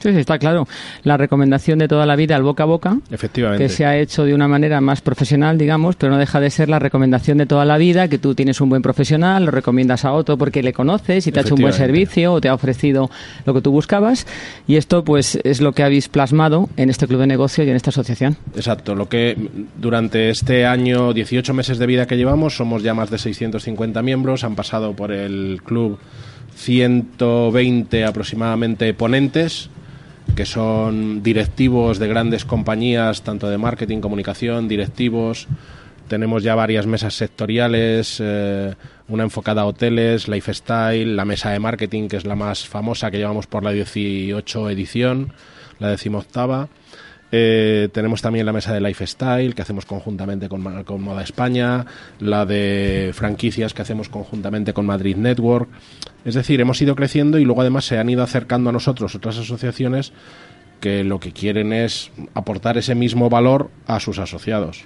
Sí, 0.00 0.12
sí, 0.12 0.18
está 0.18 0.38
claro. 0.38 0.68
La 1.02 1.16
recomendación 1.16 1.78
de 1.80 1.88
toda 1.88 2.06
la 2.06 2.14
vida 2.14 2.36
al 2.36 2.42
boca 2.42 2.62
a 2.62 2.66
boca, 2.66 2.98
Efectivamente. 3.10 3.64
que 3.64 3.68
se 3.68 3.84
ha 3.84 3.96
hecho 3.96 4.24
de 4.24 4.32
una 4.32 4.46
manera 4.46 4.80
más 4.80 5.00
profesional, 5.00 5.58
digamos, 5.58 5.96
pero 5.96 6.12
no 6.12 6.18
deja 6.18 6.38
de 6.40 6.50
ser 6.50 6.68
la 6.68 6.78
recomendación 6.78 7.38
de 7.38 7.46
toda 7.46 7.64
la 7.64 7.78
vida, 7.78 8.06
que 8.06 8.18
tú 8.18 8.34
tienes 8.34 8.60
un 8.60 8.68
buen 8.68 8.82
profesional, 8.82 9.44
lo 9.44 9.50
recomiendas 9.50 10.04
a 10.04 10.12
otro 10.12 10.38
porque 10.38 10.62
le 10.62 10.72
conoces 10.72 11.26
y 11.26 11.32
te 11.32 11.40
ha 11.40 11.42
hecho 11.42 11.56
un 11.56 11.62
buen 11.62 11.72
servicio 11.72 12.32
o 12.32 12.40
te 12.40 12.48
ha 12.48 12.54
ofrecido 12.54 13.10
lo 13.44 13.54
que 13.54 13.60
tú 13.60 13.72
buscabas. 13.72 14.26
Y 14.68 14.76
esto, 14.76 15.02
pues, 15.02 15.38
es 15.42 15.60
lo 15.60 15.72
que 15.72 15.82
habéis 15.82 16.08
plasmado 16.08 16.68
en 16.76 16.90
este 16.90 17.08
club 17.08 17.20
de 17.20 17.26
negocios 17.26 17.66
y 17.66 17.70
en 17.70 17.76
esta 17.76 17.90
asociación. 17.90 18.36
Exacto. 18.54 18.94
Lo 18.94 19.08
que 19.08 19.36
durante 19.76 20.30
este 20.30 20.64
año, 20.64 21.12
18 21.12 21.52
meses 21.54 21.78
de 21.78 21.86
vida 21.86 22.06
que 22.06 22.16
llevamos, 22.16 22.56
somos 22.56 22.84
ya 22.84 22.94
más 22.94 23.10
de 23.10 23.18
650 23.18 24.00
miembros, 24.02 24.44
han 24.44 24.54
pasado 24.54 24.92
por 24.92 25.10
el 25.10 25.60
club 25.64 25.98
120 26.58 28.04
aproximadamente 28.04 28.92
ponentes 28.92 29.70
que 30.34 30.44
son 30.46 31.22
directivos 31.22 31.98
de 31.98 32.06
grandes 32.06 32.44
compañías, 32.44 33.22
tanto 33.22 33.48
de 33.48 33.58
marketing, 33.58 34.00
comunicación, 34.00 34.68
directivos. 34.68 35.48
Tenemos 36.06 36.42
ya 36.42 36.54
varias 36.54 36.86
mesas 36.86 37.14
sectoriales, 37.14 38.18
eh, 38.20 38.74
una 39.08 39.24
enfocada 39.24 39.62
a 39.62 39.66
hoteles, 39.66 40.28
lifestyle, 40.28 41.16
la 41.16 41.24
mesa 41.24 41.50
de 41.50 41.58
marketing, 41.58 42.08
que 42.08 42.16
es 42.16 42.24
la 42.24 42.36
más 42.36 42.66
famosa 42.66 43.10
que 43.10 43.18
llevamos 43.18 43.46
por 43.46 43.64
la 43.64 43.72
18 43.72 44.70
edición, 44.70 45.32
la 45.78 45.88
decimoctava. 45.88 46.68
Eh, 47.30 47.88
tenemos 47.92 48.22
también 48.22 48.46
la 48.46 48.52
mesa 48.52 48.72
de 48.72 48.80
Lifestyle 48.80 49.54
que 49.54 49.62
hacemos 49.62 49.84
conjuntamente 49.84 50.48
con, 50.48 50.84
con, 50.84 51.02
Moda 51.02 51.22
España, 51.22 51.84
la 52.20 52.46
de 52.46 53.10
franquicias 53.14 53.74
que 53.74 53.82
hacemos 53.82 54.08
conjuntamente 54.08 54.72
con 54.72 54.86
Madrid 54.86 55.16
Network. 55.16 55.68
Es 56.24 56.34
decir, 56.34 56.60
hemos 56.60 56.80
ido 56.80 56.96
creciendo 56.96 57.38
y 57.38 57.44
luego 57.44 57.60
además 57.60 57.84
se 57.84 57.98
han 57.98 58.08
ido 58.08 58.22
acercando 58.22 58.70
a 58.70 58.72
nosotros 58.72 59.14
otras 59.14 59.38
asociaciones 59.38 60.12
que 60.80 61.04
lo 61.04 61.20
que 61.20 61.32
quieren 61.32 61.72
es 61.72 62.10
aportar 62.34 62.78
ese 62.78 62.94
mismo 62.94 63.28
valor 63.28 63.70
a 63.86 64.00
sus 64.00 64.18
asociados. 64.18 64.84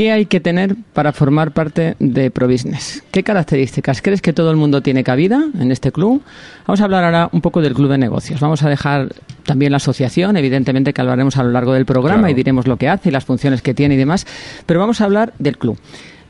¿Qué 0.00 0.12
hay 0.12 0.24
que 0.24 0.40
tener 0.40 0.76
para 0.94 1.12
formar 1.12 1.52
parte 1.52 1.94
de 1.98 2.30
ProBusiness? 2.30 3.02
¿Qué 3.10 3.22
características? 3.22 4.00
¿Crees 4.00 4.22
que 4.22 4.32
todo 4.32 4.50
el 4.50 4.56
mundo 4.56 4.80
tiene 4.80 5.04
cabida 5.04 5.44
en 5.60 5.70
este 5.70 5.92
club? 5.92 6.22
Vamos 6.66 6.80
a 6.80 6.84
hablar 6.84 7.04
ahora 7.04 7.28
un 7.32 7.42
poco 7.42 7.60
del 7.60 7.74
club 7.74 7.90
de 7.90 7.98
negocios. 7.98 8.40
Vamos 8.40 8.62
a 8.62 8.70
dejar 8.70 9.14
también 9.44 9.72
la 9.72 9.76
asociación, 9.76 10.38
evidentemente 10.38 10.94
que 10.94 11.02
hablaremos 11.02 11.36
a 11.36 11.42
lo 11.42 11.50
largo 11.50 11.74
del 11.74 11.84
programa 11.84 12.30
y 12.30 12.34
diremos 12.34 12.66
lo 12.66 12.78
que 12.78 12.88
hace 12.88 13.10
y 13.10 13.12
las 13.12 13.26
funciones 13.26 13.60
que 13.60 13.74
tiene 13.74 13.96
y 13.96 13.98
demás, 13.98 14.26
pero 14.64 14.80
vamos 14.80 15.02
a 15.02 15.04
hablar 15.04 15.34
del 15.38 15.58
club. 15.58 15.78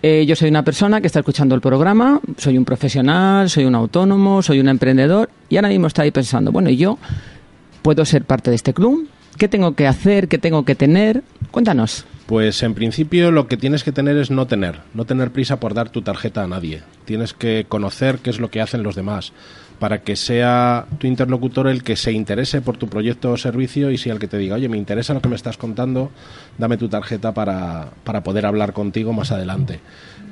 Eh, 0.03 0.27
yo 0.27 0.35
soy 0.35 0.49
una 0.49 0.65
persona 0.65 1.01
que 1.01 1.07
está 1.07 1.21
escuchando 1.21 1.55
el 1.55 1.61
programa, 1.61 2.21
soy 2.39 2.59
un 2.59 2.65
profesional, 2.65 3.49
soy 3.49 3.67
un 3.67 3.77
autónomo, 3.77 4.43
soy 4.43 4.59
un 4.59 4.69
emprendedor 4.69 5.31
y 5.49 5.59
ahora 5.59 5.69
mismo 5.69 5.87
está 5.87 6.03
ahí 6.03 6.11
pensando, 6.11 6.51
bueno, 6.51 6.71
¿y 6.71 6.77
yo 6.77 6.99
puedo 7.83 8.05
ser 8.05 8.25
parte 8.25 8.51
de 8.51 8.57
este 8.57 8.75
club? 8.75 9.09
¿Qué 9.39 9.47
tengo 9.47 9.77
que 9.77 9.87
hacer? 9.87 10.27
¿Qué 10.27 10.39
tengo 10.39 10.65
que 10.65 10.75
tener? 10.75 11.23
Cuéntanos. 11.53 12.05
Pues 12.31 12.63
en 12.63 12.75
principio 12.75 13.33
lo 13.33 13.49
que 13.49 13.57
tienes 13.57 13.83
que 13.83 13.91
tener 13.91 14.17
es 14.17 14.31
no 14.31 14.47
tener, 14.47 14.83
no 14.95 15.05
tener 15.05 15.33
prisa 15.33 15.59
por 15.59 15.75
dar 15.75 15.91
tu 15.91 16.03
tarjeta 16.03 16.45
a 16.45 16.47
nadie. 16.47 16.81
Tienes 17.05 17.35
que 17.35 17.67
conocer 17.69 18.19
qué 18.19 18.31
es 18.31 18.39
lo 18.39 18.53
que 18.53 18.61
hacen 18.61 18.85
los 18.85 18.95
demás 18.95 19.33
para 19.81 20.03
que 20.03 20.15
sea 20.15 20.87
tu 20.99 21.09
interlocutor 21.09 21.67
el 21.67 21.83
que 21.83 21.97
se 21.97 22.13
interese 22.13 22.61
por 22.61 22.77
tu 22.77 22.87
proyecto 22.87 23.33
o 23.33 23.37
servicio 23.37 23.91
y 23.91 23.99
sea 23.99 24.13
el 24.13 24.21
que 24.21 24.29
te 24.29 24.39
diga, 24.39 24.55
oye, 24.55 24.69
me 24.69 24.77
interesa 24.77 25.13
lo 25.13 25.21
que 25.21 25.29
me 25.29 25.35
estás 25.35 25.57
contando, 25.57 26.13
dame 26.57 26.77
tu 26.77 26.89
tarjeta 26.89 27.35
para, 27.35 27.91
para 28.05 28.23
poder 28.23 28.47
hablar 28.47 28.75
contigo 28.75 29.13
más 29.13 29.33
adelante. 29.33 29.81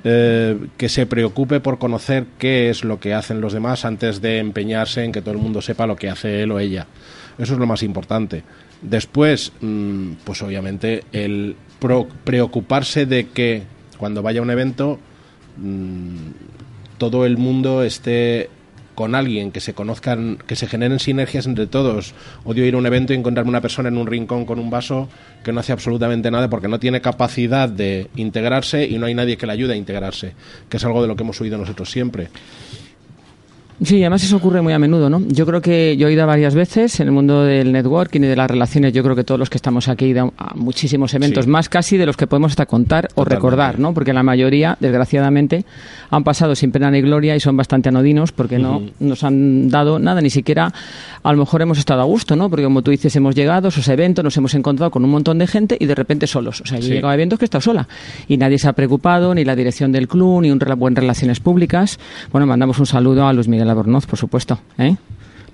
Eh, 0.05 0.57
que 0.77 0.89
se 0.89 1.07
preocupe 1.07 1.59
por 1.59 1.81
conocer 1.81 2.27
qué 2.39 2.71
es 2.71 2.85
lo 2.85 3.01
que 3.01 3.13
hacen 3.13 3.41
los 3.41 3.53
demás 3.53 3.85
antes 3.85 4.21
de 4.21 4.39
empeñarse 4.39 5.03
en 5.03 5.11
que 5.11 5.21
todo 5.21 5.33
el 5.33 5.41
mundo 5.41 5.61
sepa 5.63 5.89
lo 5.89 5.97
que 5.97 6.11
hace 6.11 6.45
él 6.45 6.53
o 6.53 6.61
ella. 6.61 6.87
Eso 7.39 7.55
es 7.55 7.59
lo 7.59 7.67
más 7.67 7.83
importante. 7.83 8.45
Después, 8.83 9.53
mm, 9.61 10.13
pues 10.25 10.41
obviamente 10.43 11.03
el 11.11 11.57
preocuparse 11.79 13.07
de 13.07 13.29
que 13.29 13.63
cuando 13.99 14.23
vaya 14.23 14.41
a 14.41 14.43
un 14.43 14.51
evento 14.51 14.99
mm, 15.57 16.31
todo 16.99 17.25
el 17.25 17.37
mundo 17.37 17.83
esté 17.83 18.51
con 18.99 19.15
alguien, 19.15 19.53
que 19.53 19.61
se 19.61 19.75
conozcan, 19.75 20.39
que 20.45 20.57
se 20.57 20.67
generen 20.67 20.99
sinergias 20.99 21.47
entre 21.47 21.69
todos. 21.69 22.15
Odio 22.45 22.67
ir 22.67 22.75
a 22.75 22.79
un 22.79 22.87
evento 22.87 23.13
y 23.13 23.17
encontrarme 23.17 23.49
una 23.49 23.61
persona 23.61 23.91
en 23.91 23.97
un 23.97 24.09
rincón 24.09 24.45
con 24.45 24.59
un 24.59 24.71
vaso 24.71 25.09
que 25.45 25.53
no 25.53 25.61
hace 25.61 25.71
absolutamente 25.71 26.33
nada 26.33 26.51
porque 26.51 26.67
no 26.67 26.81
tiene 26.81 27.01
capacidad 27.01 27.69
de 27.69 28.09
integrarse 28.17 28.85
y 28.85 28.99
no 28.99 29.07
hay 29.07 29.15
nadie 29.15 29.37
que 29.37 29.47
le 29.47 29.53
ayude 29.53 29.75
a 29.75 29.77
integrarse, 29.77 30.33
que 30.69 30.79
es 30.79 30.85
algo 30.85 31.01
de 31.01 31.07
lo 31.07 31.15
que 31.15 31.23
hemos 31.23 31.41
oído 31.41 31.57
nosotros 31.57 31.89
siempre. 31.89 32.29
Sí, 33.81 34.03
además 34.03 34.25
eso 34.25 34.37
ocurre 34.37 34.61
muy 34.61 34.73
a 34.73 34.79
menudo, 34.79 35.09
¿no? 35.09 35.23
Yo 35.29 35.47
creo 35.47 35.61
que 35.61 35.97
yo 35.97 36.09
he 36.09 36.13
ido 36.13 36.27
varias 36.27 36.55
veces 36.55 36.99
en 36.99 37.07
el 37.07 37.13
mundo 37.13 37.45
del 37.45 37.71
networking 37.73 38.21
y 38.23 38.27
de 38.27 38.35
las 38.35 38.51
relaciones. 38.51 38.93
Yo 38.93 39.05
creo 39.05 39.15
que 39.15 39.23
todos 39.23 39.39
los 39.39 39.49
que 39.49 39.57
estamos 39.57 39.89
aquí 39.89 40.07
han 40.07 40.11
ido 40.11 40.33
a 40.37 40.55
muchísimos 40.57 41.15
eventos, 41.15 41.47
más 41.47 41.69
casi 41.69 41.97
de 41.97 42.05
los 42.05 42.17
que 42.17 42.27
podemos 42.27 42.53
hasta 42.53 42.67
contar 42.67 43.09
o 43.15 43.25
recordar, 43.25 43.79
¿no? 43.79 43.95
Porque 43.95 44.13
la 44.13 44.25
mayoría, 44.25 44.77
desgraciadamente, 44.81 45.65
han 46.11 46.25
pasado 46.25 46.57
sin 46.57 46.73
pena 46.73 46.91
ni 46.91 47.01
gloria 47.03 47.37
y 47.37 47.41
son 47.41 47.57
bastante 47.57 47.89
anodinos 47.89 48.33
porque 48.33 48.59
no 48.59 48.83
nos 48.99 49.23
han 49.23 49.69
dado 49.69 50.01
nada, 50.01 50.21
ni 50.21 50.31
siquiera 50.31 50.73
a 51.23 51.33
lo 51.33 51.39
mejor 51.39 51.63
hemos 51.63 51.79
estado 51.79 52.01
a 52.01 52.05
gusto, 52.05 52.35
¿no? 52.35 52.51
Porque 52.51 52.65
como 52.65 52.83
tú 52.83 52.91
dices, 52.91 53.15
hemos 53.15 53.37
llegado 53.37 53.67
a 53.67 53.69
esos 53.69 53.87
eventos, 53.87 54.25
nos 54.25 54.37
hemos 54.37 54.55
encontrado 54.55 54.91
con 54.91 55.05
un 55.05 55.11
montón 55.11 55.39
de 55.39 55.47
gente 55.47 55.77
y 55.79 55.87
de 55.87 55.95
repente 55.95 56.27
solos. 56.27 56.63
O 56.63 56.67
sea, 56.67 56.81
yo 56.81 56.87
he 56.89 56.95
llegado 56.95 57.11
a 57.11 57.15
eventos 57.15 57.39
que 57.39 57.45
he 57.45 57.47
estado 57.47 57.63
sola 57.63 57.87
y 58.27 58.39
nadie 58.39 58.59
se 58.59 58.69
ha 58.69 58.73
preocupado, 58.73 59.35
ni 59.35 59.45
la 59.45 59.55
dirección 59.55 59.93
del 59.93 60.09
club, 60.09 60.43
ni 60.43 60.51
un 60.51 60.59
buen 60.77 60.97
relaciones 60.97 61.39
públicas. 61.39 61.99
Bueno, 62.33 62.47
mandamos 62.47 62.81
un 62.81 62.87
saludo 62.87 63.27
a 63.27 63.33
Luis 63.33 63.47
Miguel 63.47 63.68
Albornoz, 63.71 64.07
por 64.07 64.19
supuesto. 64.19 64.59
¿eh? 64.79 64.97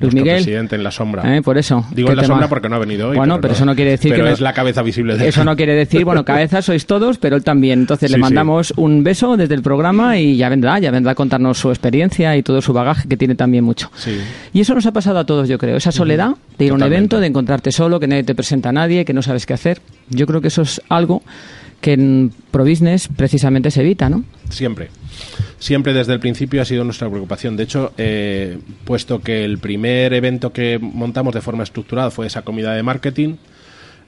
Luis 0.00 0.14
Miguel. 0.14 0.36
presidente 0.36 0.76
en 0.76 0.82
la 0.82 0.90
sombra. 0.90 1.36
¿eh? 1.36 1.42
Por 1.42 1.58
eso. 1.58 1.84
Digo 1.92 2.10
en 2.10 2.16
la 2.16 2.24
sombra 2.24 2.48
porque 2.48 2.68
no 2.68 2.76
ha 2.76 2.78
venido 2.78 3.10
hoy. 3.10 3.16
Bueno, 3.16 3.40
pero, 3.40 3.54
eso 3.54 3.64
no 3.64 3.74
quiere 3.74 3.92
decir 3.92 4.12
pero 4.12 4.24
que. 4.24 4.32
es 4.32 4.40
la 4.40 4.52
cabeza 4.52 4.82
visible 4.82 5.16
de 5.16 5.28
Eso 5.28 5.44
no 5.44 5.56
quiere 5.56 5.74
decir, 5.74 6.04
bueno, 6.04 6.24
cabeza 6.24 6.62
sois 6.62 6.86
todos, 6.86 7.18
pero 7.18 7.36
él 7.36 7.44
también. 7.44 7.80
Entonces 7.80 8.10
le 8.10 8.18
mandamos 8.18 8.72
un 8.76 9.04
beso 9.04 9.36
desde 9.36 9.54
el 9.54 9.62
programa 9.62 10.18
y 10.18 10.36
ya 10.36 10.48
vendrá, 10.48 10.78
ya 10.78 10.90
vendrá 10.90 11.12
a 11.12 11.14
contarnos 11.14 11.58
su 11.58 11.70
experiencia 11.70 12.36
y 12.36 12.42
todo 12.42 12.60
su 12.60 12.72
bagaje, 12.72 13.08
que 13.08 13.16
tiene 13.16 13.34
también 13.34 13.64
mucho. 13.64 13.90
Y 14.52 14.60
eso 14.60 14.74
nos 14.74 14.86
ha 14.86 14.92
pasado 14.92 15.18
a 15.18 15.24
todos, 15.24 15.48
yo 15.48 15.58
creo. 15.58 15.76
Esa 15.76 15.92
soledad 15.92 16.34
de 16.58 16.64
ir 16.64 16.72
a 16.72 16.74
un 16.74 16.82
evento, 16.82 17.20
de 17.20 17.26
encontrarte 17.26 17.72
solo, 17.72 18.00
que 18.00 18.06
nadie 18.06 18.24
te 18.24 18.34
presenta 18.34 18.70
a 18.70 18.72
nadie, 18.72 19.04
que 19.04 19.12
no 19.12 19.22
sabes 19.22 19.46
qué 19.46 19.54
hacer. 19.54 19.80
Yo 20.08 20.26
creo 20.26 20.40
que 20.40 20.48
eso 20.48 20.62
es 20.62 20.80
algo 20.88 21.22
que 21.80 21.92
en 21.92 22.32
ProBusiness 22.50 23.08
precisamente 23.08 23.70
se 23.70 23.82
evita, 23.82 24.08
¿no? 24.08 24.24
Siempre. 24.48 24.88
Siempre 25.58 25.92
desde 25.92 26.12
el 26.12 26.20
principio 26.20 26.60
ha 26.60 26.64
sido 26.64 26.84
nuestra 26.84 27.08
preocupación. 27.08 27.56
De 27.56 27.62
hecho, 27.62 27.92
eh, 27.96 28.58
puesto 28.84 29.20
que 29.20 29.44
el 29.44 29.58
primer 29.58 30.12
evento 30.12 30.52
que 30.52 30.78
montamos 30.80 31.34
de 31.34 31.40
forma 31.40 31.62
estructurada 31.62 32.10
fue 32.10 32.26
esa 32.26 32.42
comida 32.42 32.74
de 32.74 32.82
marketing, 32.82 33.36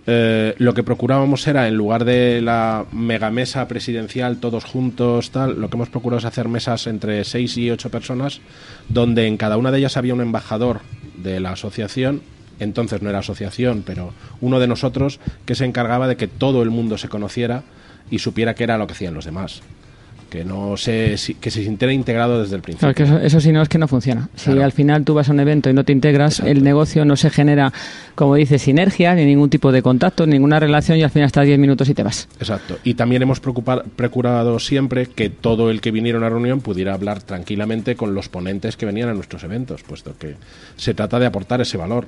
eh, 0.08 0.54
lo 0.58 0.74
que 0.74 0.84
procurábamos 0.84 1.46
era, 1.48 1.66
en 1.66 1.74
lugar 1.74 2.04
de 2.04 2.40
la 2.40 2.84
megamesa 2.92 3.66
presidencial, 3.66 4.38
todos 4.38 4.64
juntos, 4.64 5.30
tal, 5.30 5.60
lo 5.60 5.68
que 5.68 5.76
hemos 5.76 5.88
procurado 5.88 6.18
es 6.18 6.24
hacer 6.24 6.48
mesas 6.48 6.86
entre 6.86 7.24
seis 7.24 7.56
y 7.56 7.70
ocho 7.70 7.90
personas, 7.90 8.40
donde 8.88 9.26
en 9.26 9.36
cada 9.36 9.56
una 9.56 9.72
de 9.72 9.78
ellas 9.78 9.96
había 9.96 10.14
un 10.14 10.20
embajador 10.20 10.80
de 11.16 11.40
la 11.40 11.52
asociación 11.52 12.22
entonces 12.58 13.02
no 13.02 13.10
era 13.10 13.18
asociación, 13.18 13.82
pero 13.84 14.12
uno 14.40 14.60
de 14.60 14.66
nosotros 14.66 15.20
que 15.44 15.54
se 15.54 15.64
encargaba 15.64 16.08
de 16.08 16.16
que 16.16 16.28
todo 16.28 16.62
el 16.62 16.70
mundo 16.70 16.98
se 16.98 17.08
conociera 17.08 17.64
y 18.10 18.18
supiera 18.18 18.54
qué 18.54 18.64
era 18.64 18.78
lo 18.78 18.86
que 18.86 18.92
hacían 18.92 19.14
los 19.14 19.24
demás. 19.24 19.62
Que 20.30 20.44
no 20.44 20.76
se, 20.76 21.16
que 21.40 21.50
se 21.50 21.62
sintiera 21.62 21.92
integrado 21.92 22.42
desde 22.42 22.56
el 22.56 22.62
principio. 22.62 22.92
Claro, 22.92 23.20
que 23.20 23.26
eso, 23.26 23.40
sí 23.40 23.52
no 23.52 23.62
es 23.62 23.68
que 23.68 23.78
no 23.78 23.86
funciona. 23.86 24.28
Si 24.34 24.50
al 24.50 24.72
final 24.72 25.04
tú 25.04 25.14
vas 25.14 25.28
a 25.28 25.32
un 25.32 25.40
evento 25.40 25.70
y 25.70 25.72
no 25.72 25.84
te 25.84 25.92
integras, 25.92 26.40
el 26.40 26.64
negocio 26.64 27.04
no 27.04 27.16
se 27.16 27.30
genera, 27.30 27.72
como 28.14 28.34
dices, 28.34 28.62
sinergia, 28.62 29.14
ni 29.14 29.24
ningún 29.24 29.50
tipo 29.50 29.70
de 29.70 29.82
contacto, 29.82 30.26
ninguna 30.26 30.58
relación 30.58 30.98
y 30.98 31.04
al 31.04 31.10
final 31.10 31.26
estás 31.26 31.46
10 31.46 31.58
minutos 31.58 31.88
y 31.88 31.94
te 31.94 32.02
vas. 32.02 32.28
Exacto. 32.40 32.78
Y 32.82 32.94
también 32.94 33.22
hemos 33.22 33.40
procurado 33.40 34.58
siempre 34.58 35.06
que 35.06 35.30
todo 35.30 35.70
el 35.70 35.80
que 35.80 35.90
viniera 35.92 36.18
a 36.18 36.20
una 36.20 36.30
reunión 36.30 36.60
pudiera 36.60 36.94
hablar 36.94 37.22
tranquilamente 37.22 37.94
con 37.94 38.14
los 38.14 38.28
ponentes 38.28 38.76
que 38.76 38.86
venían 38.86 39.08
a 39.08 39.14
nuestros 39.14 39.44
eventos, 39.44 39.82
puesto 39.82 40.16
que 40.18 40.34
se 40.76 40.94
trata 40.94 41.18
de 41.18 41.26
aportar 41.26 41.60
ese 41.60 41.76
valor 41.76 42.06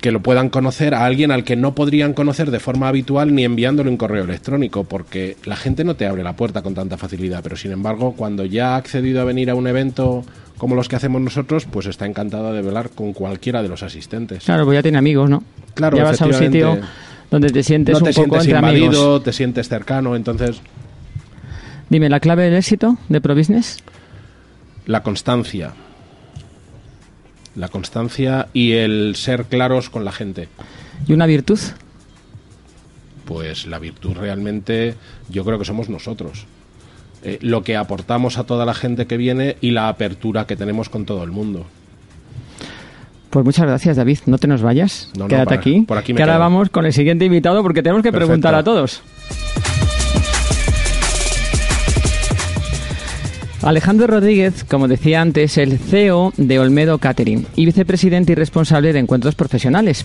que 0.00 0.12
lo 0.12 0.20
puedan 0.20 0.48
conocer 0.48 0.94
a 0.94 1.04
alguien 1.04 1.30
al 1.32 1.44
que 1.44 1.56
no 1.56 1.74
podrían 1.74 2.12
conocer 2.14 2.50
de 2.50 2.60
forma 2.60 2.88
habitual 2.88 3.34
ni 3.34 3.44
enviándolo 3.44 3.90
en 3.90 3.96
correo 3.96 4.24
electrónico, 4.24 4.84
porque 4.84 5.36
la 5.44 5.56
gente 5.56 5.84
no 5.84 5.96
te 5.96 6.06
abre 6.06 6.22
la 6.22 6.34
puerta 6.36 6.62
con 6.62 6.74
tanta 6.74 6.96
facilidad, 6.96 7.40
pero 7.42 7.56
sin 7.56 7.72
embargo, 7.72 8.14
cuando 8.16 8.44
ya 8.44 8.74
ha 8.74 8.76
accedido 8.76 9.20
a 9.20 9.24
venir 9.24 9.50
a 9.50 9.54
un 9.54 9.66
evento 9.66 10.24
como 10.56 10.74
los 10.74 10.88
que 10.88 10.96
hacemos 10.96 11.20
nosotros, 11.20 11.66
pues 11.66 11.86
está 11.86 12.06
encantada 12.06 12.52
de 12.52 12.62
velar 12.62 12.90
con 12.90 13.12
cualquiera 13.12 13.62
de 13.62 13.68
los 13.68 13.82
asistentes. 13.82 14.44
Claro, 14.44 14.64
pues 14.64 14.76
ya 14.76 14.82
tiene 14.82 14.98
amigos, 14.98 15.28
¿no? 15.30 15.42
Claro, 15.74 15.96
ya 15.96 16.04
vas 16.04 16.20
a 16.22 16.26
un 16.26 16.34
sitio 16.34 16.78
donde 17.30 17.50
te 17.50 17.62
sientes 17.62 17.94
no 17.94 18.00
te 18.00 18.10
un 18.10 18.14
poco 18.14 18.40
sientes 18.40 18.44
entre 18.44 18.58
invadido, 18.58 19.02
amigos. 19.02 19.22
te 19.24 19.32
sientes 19.32 19.68
cercano, 19.68 20.16
entonces 20.16 20.60
Dime, 21.90 22.08
¿la 22.08 22.20
clave 22.20 22.44
del 22.44 22.54
éxito 22.54 22.98
de 23.08 23.20
ProBusiness? 23.20 23.78
la 24.86 25.02
constancia. 25.02 25.72
La 27.58 27.68
constancia 27.68 28.48
y 28.52 28.72
el 28.72 29.14
ser 29.16 29.44
claros 29.46 29.90
con 29.90 30.04
la 30.04 30.12
gente. 30.12 30.48
¿Y 31.06 31.12
una 31.12 31.26
virtud? 31.26 31.58
Pues 33.24 33.66
la 33.66 33.78
virtud 33.78 34.14
realmente 34.16 34.94
yo 35.28 35.44
creo 35.44 35.58
que 35.58 35.64
somos 35.64 35.88
nosotros. 35.88 36.46
Eh, 37.24 37.38
lo 37.42 37.62
que 37.64 37.76
aportamos 37.76 38.38
a 38.38 38.44
toda 38.44 38.64
la 38.64 38.74
gente 38.74 39.06
que 39.06 39.16
viene 39.16 39.56
y 39.60 39.72
la 39.72 39.88
apertura 39.88 40.46
que 40.46 40.54
tenemos 40.56 40.88
con 40.88 41.04
todo 41.04 41.24
el 41.24 41.32
mundo. 41.32 41.66
Pues 43.30 43.44
muchas 43.44 43.66
gracias, 43.66 43.96
David. 43.96 44.20
No 44.26 44.38
te 44.38 44.46
nos 44.46 44.62
vayas. 44.62 45.10
No, 45.16 45.24
no, 45.24 45.28
Quédate 45.28 45.44
para- 45.46 45.60
aquí. 45.60 45.80
por 45.82 45.98
aquí 45.98 46.12
me 46.12 46.16
que 46.18 46.22
ahora 46.22 46.38
vamos 46.38 46.70
con 46.70 46.86
el 46.86 46.92
siguiente 46.92 47.24
invitado 47.24 47.62
porque 47.62 47.82
tenemos 47.82 48.02
que 48.02 48.10
Perfecto. 48.12 48.28
preguntar 48.28 48.54
a 48.54 48.62
todos. 48.62 49.02
Alejandro 53.62 54.06
Rodríguez, 54.06 54.64
como 54.64 54.86
decía 54.86 55.20
antes, 55.20 55.58
el 55.58 55.78
CEO 55.78 56.32
de 56.36 56.60
Olmedo 56.60 56.98
Catering 56.98 57.46
y 57.56 57.66
vicepresidente 57.66 58.32
y 58.32 58.34
responsable 58.36 58.92
de 58.92 59.00
encuentros 59.00 59.34
profesionales. 59.34 60.04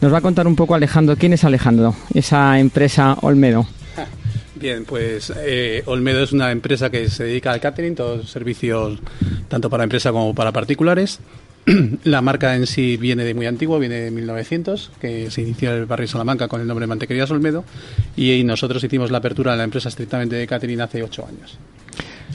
Nos 0.00 0.12
va 0.12 0.18
a 0.18 0.20
contar 0.20 0.46
un 0.46 0.54
poco 0.54 0.74
Alejandro, 0.74 1.16
¿quién 1.16 1.32
es 1.32 1.44
Alejandro? 1.44 1.96
Esa 2.14 2.58
empresa 2.58 3.16
Olmedo. 3.22 3.66
Bien, 4.54 4.84
pues 4.84 5.32
eh, 5.36 5.82
Olmedo 5.86 6.22
es 6.22 6.32
una 6.32 6.52
empresa 6.52 6.88
que 6.88 7.10
se 7.10 7.24
dedica 7.24 7.52
al 7.52 7.60
catering, 7.60 7.94
todos 7.94 8.30
servicios 8.30 9.00
tanto 9.48 9.68
para 9.68 9.82
empresa 9.84 10.12
como 10.12 10.34
para 10.34 10.52
particulares. 10.52 11.18
La 12.04 12.22
marca 12.22 12.54
en 12.54 12.68
sí 12.68 12.96
viene 12.96 13.24
de 13.24 13.34
muy 13.34 13.46
antiguo, 13.46 13.80
viene 13.80 13.96
de 13.96 14.10
1900, 14.12 14.92
que 15.00 15.32
se 15.32 15.42
inició 15.42 15.72
en 15.72 15.78
el 15.78 15.86
barrio 15.86 16.06
Salamanca 16.06 16.46
con 16.46 16.60
el 16.60 16.68
nombre 16.68 16.86
Mantequerías 16.86 17.30
Olmedo, 17.32 17.64
y 18.16 18.44
nosotros 18.44 18.84
hicimos 18.84 19.10
la 19.10 19.18
apertura 19.18 19.50
de 19.52 19.58
la 19.58 19.64
empresa 19.64 19.88
estrictamente 19.88 20.36
de 20.36 20.46
catering 20.46 20.80
hace 20.80 21.02
ocho 21.02 21.26
años. 21.26 21.58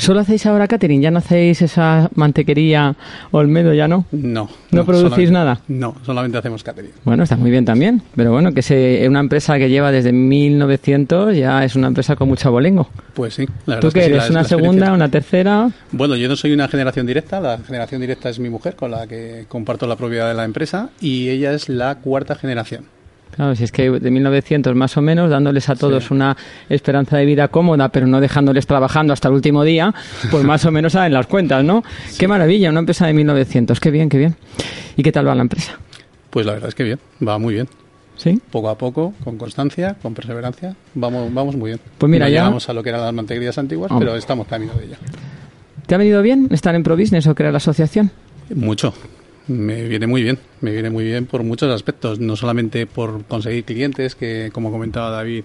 ¿Solo 0.01 0.21
hacéis 0.21 0.47
ahora 0.47 0.67
catering? 0.67 0.99
¿Ya 0.99 1.11
no 1.11 1.19
hacéis 1.19 1.61
esa 1.61 2.09
mantequería 2.15 2.95
Olmedo? 3.29 3.71
¿Ya 3.73 3.87
no? 3.87 4.05
No. 4.11 4.49
¿No 4.71 4.83
producís 4.83 5.09
solamente- 5.11 5.31
nada? 5.31 5.61
No, 5.67 5.95
solamente 6.03 6.39
hacemos 6.39 6.63
catering. 6.63 6.89
Bueno, 7.03 7.21
está 7.21 7.35
muy 7.37 7.51
bien 7.51 7.65
también, 7.65 8.01
pero 8.15 8.31
bueno, 8.31 8.51
que 8.51 8.63
se, 8.63 9.05
una 9.07 9.19
empresa 9.19 9.59
que 9.59 9.69
lleva 9.69 9.91
desde 9.91 10.11
1900 10.11 11.37
ya 11.37 11.63
es 11.63 11.75
una 11.75 11.87
empresa 11.87 12.15
con 12.15 12.29
mucho 12.29 12.47
abolengo. 12.47 12.89
Pues 13.13 13.35
sí, 13.35 13.45
la 13.67 13.79
¿Tú 13.79 13.89
es 13.89 13.93
que 13.93 13.99
qué 13.99 14.05
sí, 14.07 14.11
eres? 14.13 14.23
la- 14.25 14.29
¿Una 14.31 14.41
la 14.41 14.47
segunda, 14.47 14.93
una 14.93 15.09
tercera? 15.11 15.69
Bueno, 15.91 16.15
yo 16.15 16.27
no 16.27 16.35
soy 16.35 16.51
una 16.53 16.67
generación 16.67 17.05
directa, 17.05 17.39
la 17.39 17.59
generación 17.59 18.01
directa 18.01 18.29
es 18.29 18.39
mi 18.39 18.49
mujer 18.49 18.75
con 18.75 18.89
la 18.89 19.05
que 19.05 19.45
comparto 19.47 19.85
la 19.85 19.97
propiedad 19.97 20.27
de 20.27 20.33
la 20.33 20.45
empresa 20.45 20.89
y 20.99 21.29
ella 21.29 21.53
es 21.53 21.69
la 21.69 21.95
cuarta 21.99 22.33
generación. 22.33 22.85
Claro, 23.35 23.55
si 23.55 23.63
es 23.63 23.71
que 23.71 23.89
de 23.89 24.11
1900 24.11 24.75
más 24.75 24.97
o 24.97 25.01
menos, 25.01 25.29
dándoles 25.29 25.69
a 25.69 25.75
todos 25.75 26.05
Sí. 26.05 26.13
una 26.13 26.35
esperanza 26.69 27.17
de 27.17 27.25
vida 27.25 27.47
cómoda, 27.47 27.89
pero 27.89 28.05
no 28.07 28.19
dejándoles 28.19 28.67
trabajando 28.67 29.13
hasta 29.13 29.29
el 29.29 29.33
último 29.35 29.63
día, 29.63 29.93
pues 30.29 30.43
más 30.43 30.65
o 30.65 30.71
menos 30.71 30.93
saben 30.93 31.13
las 31.13 31.27
cuentas, 31.27 31.63
¿no? 31.63 31.83
Qué 32.19 32.27
maravilla, 32.27 32.69
una 32.69 32.79
empresa 32.79 33.07
de 33.07 33.13
1900, 33.13 33.79
qué 33.79 33.89
bien, 33.91 34.09
qué 34.09 34.17
bien. 34.17 34.35
¿Y 34.97 35.03
qué 35.03 35.11
tal 35.11 35.27
va 35.27 35.33
la 35.35 35.41
empresa? 35.41 35.73
Pues 36.29 36.45
la 36.45 36.53
verdad 36.53 36.69
es 36.69 36.75
que 36.75 36.83
bien, 36.83 36.99
va 37.25 37.37
muy 37.37 37.53
bien. 37.55 37.67
¿Sí? 38.17 38.39
Poco 38.51 38.69
a 38.69 38.77
poco, 38.77 39.13
con 39.23 39.37
constancia, 39.37 39.95
con 40.01 40.13
perseverancia, 40.13 40.75
vamos, 40.93 41.33
vamos 41.33 41.55
muy 41.55 41.71
bien. 41.71 41.79
Pues 41.97 42.09
mira, 42.11 42.25
no 42.25 42.29
ya- 42.31 42.39
llegamos 42.41 42.69
a 42.69 42.73
lo 42.73 42.83
que 42.83 42.89
eran 42.89 43.01
las 43.01 43.13
mantequerías 43.13 43.57
antiguas, 43.57 43.91
pero 43.97 44.15
estamos 44.15 44.45
camino 44.47 44.73
de 44.75 44.85
ella. 44.85 44.97
¿Te 45.87 45.95
ha 45.95 45.97
venido 45.97 46.21
bien 46.21 46.47
estar 46.51 46.75
en 46.75 46.83
ProBusiness 46.83 47.25
o 47.27 47.33
crear 47.33 47.51
la 47.51 47.57
asociación? 47.57 48.11
Mucho. 48.53 48.93
Me 49.47 49.87
viene 49.87 50.07
muy 50.07 50.23
bien, 50.23 50.37
me 50.61 50.71
viene 50.71 50.89
muy 50.89 51.03
bien 51.03 51.25
por 51.25 51.43
muchos 51.43 51.73
aspectos, 51.73 52.19
no 52.19 52.35
solamente 52.35 52.85
por 52.85 53.25
conseguir 53.25 53.63
clientes, 53.63 54.15
que 54.15 54.49
como 54.53 54.71
comentaba 54.71 55.09
David, 55.09 55.43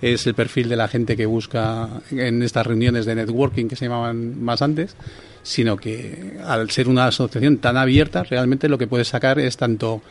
es 0.00 0.26
el 0.26 0.34
perfil 0.34 0.68
de 0.68 0.76
la 0.76 0.88
gente 0.88 1.16
que 1.16 1.26
busca 1.26 1.88
en 2.10 2.42
estas 2.42 2.66
reuniones 2.66 3.06
de 3.06 3.14
networking 3.14 3.68
que 3.68 3.76
se 3.76 3.84
llamaban 3.86 4.42
más 4.42 4.62
antes, 4.62 4.96
sino 5.42 5.76
que 5.76 6.38
al 6.44 6.70
ser 6.70 6.88
una 6.88 7.06
asociación 7.06 7.58
tan 7.58 7.76
abierta, 7.76 8.22
realmente 8.22 8.68
lo 8.68 8.78
que 8.78 8.86
puedes 8.86 9.08
sacar 9.08 9.38
es 9.38 9.56
tanto 9.56 10.02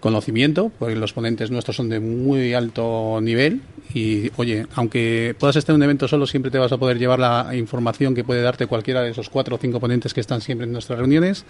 conocimiento, 0.00 0.72
porque 0.78 0.96
los 0.96 1.12
ponentes 1.12 1.50
nuestros 1.50 1.76
son 1.76 1.90
de 1.90 2.00
muy 2.00 2.54
alto 2.54 3.20
nivel 3.20 3.60
y, 3.94 4.30
oye, 4.36 4.66
aunque 4.74 5.34
puedas 5.38 5.56
estar 5.56 5.74
en 5.74 5.76
un 5.76 5.82
evento 5.82 6.08
solo, 6.08 6.26
siempre 6.26 6.50
te 6.50 6.58
vas 6.58 6.72
a 6.72 6.78
poder 6.78 6.98
llevar 6.98 7.18
la 7.18 7.54
información 7.54 8.14
que 8.14 8.24
puede 8.24 8.40
darte 8.40 8.66
cualquiera 8.66 9.02
de 9.02 9.10
esos 9.10 9.28
cuatro 9.28 9.56
o 9.56 9.58
cinco 9.58 9.78
ponentes 9.78 10.14
que 10.14 10.20
están 10.20 10.40
siempre 10.40 10.66
en 10.66 10.72
nuestras 10.72 10.98
reuniones. 10.98 11.44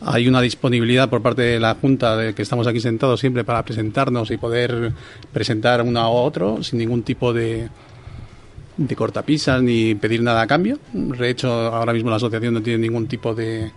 Hay 0.00 0.26
una 0.26 0.40
disponibilidad 0.40 1.08
por 1.08 1.22
parte 1.22 1.42
de 1.42 1.60
la 1.60 1.74
Junta 1.74 2.16
de 2.16 2.34
que 2.34 2.42
estamos 2.42 2.66
aquí 2.66 2.80
sentados 2.80 3.20
siempre 3.20 3.44
para 3.44 3.64
presentarnos 3.64 4.30
y 4.30 4.36
poder 4.36 4.92
presentar 5.32 5.82
uno 5.82 6.00
a 6.00 6.08
otro 6.08 6.62
sin 6.62 6.78
ningún 6.78 7.02
tipo 7.02 7.32
de, 7.32 7.68
de 8.76 8.96
cortapisas 8.96 9.62
ni 9.62 9.94
pedir 9.94 10.22
nada 10.22 10.42
a 10.42 10.46
cambio. 10.46 10.78
De 10.92 11.30
hecho, 11.30 11.50
ahora 11.50 11.92
mismo 11.92 12.10
la 12.10 12.16
asociación 12.16 12.54
no 12.54 12.62
tiene 12.62 12.78
ningún 12.80 13.06
tipo 13.06 13.34
de, 13.34 13.70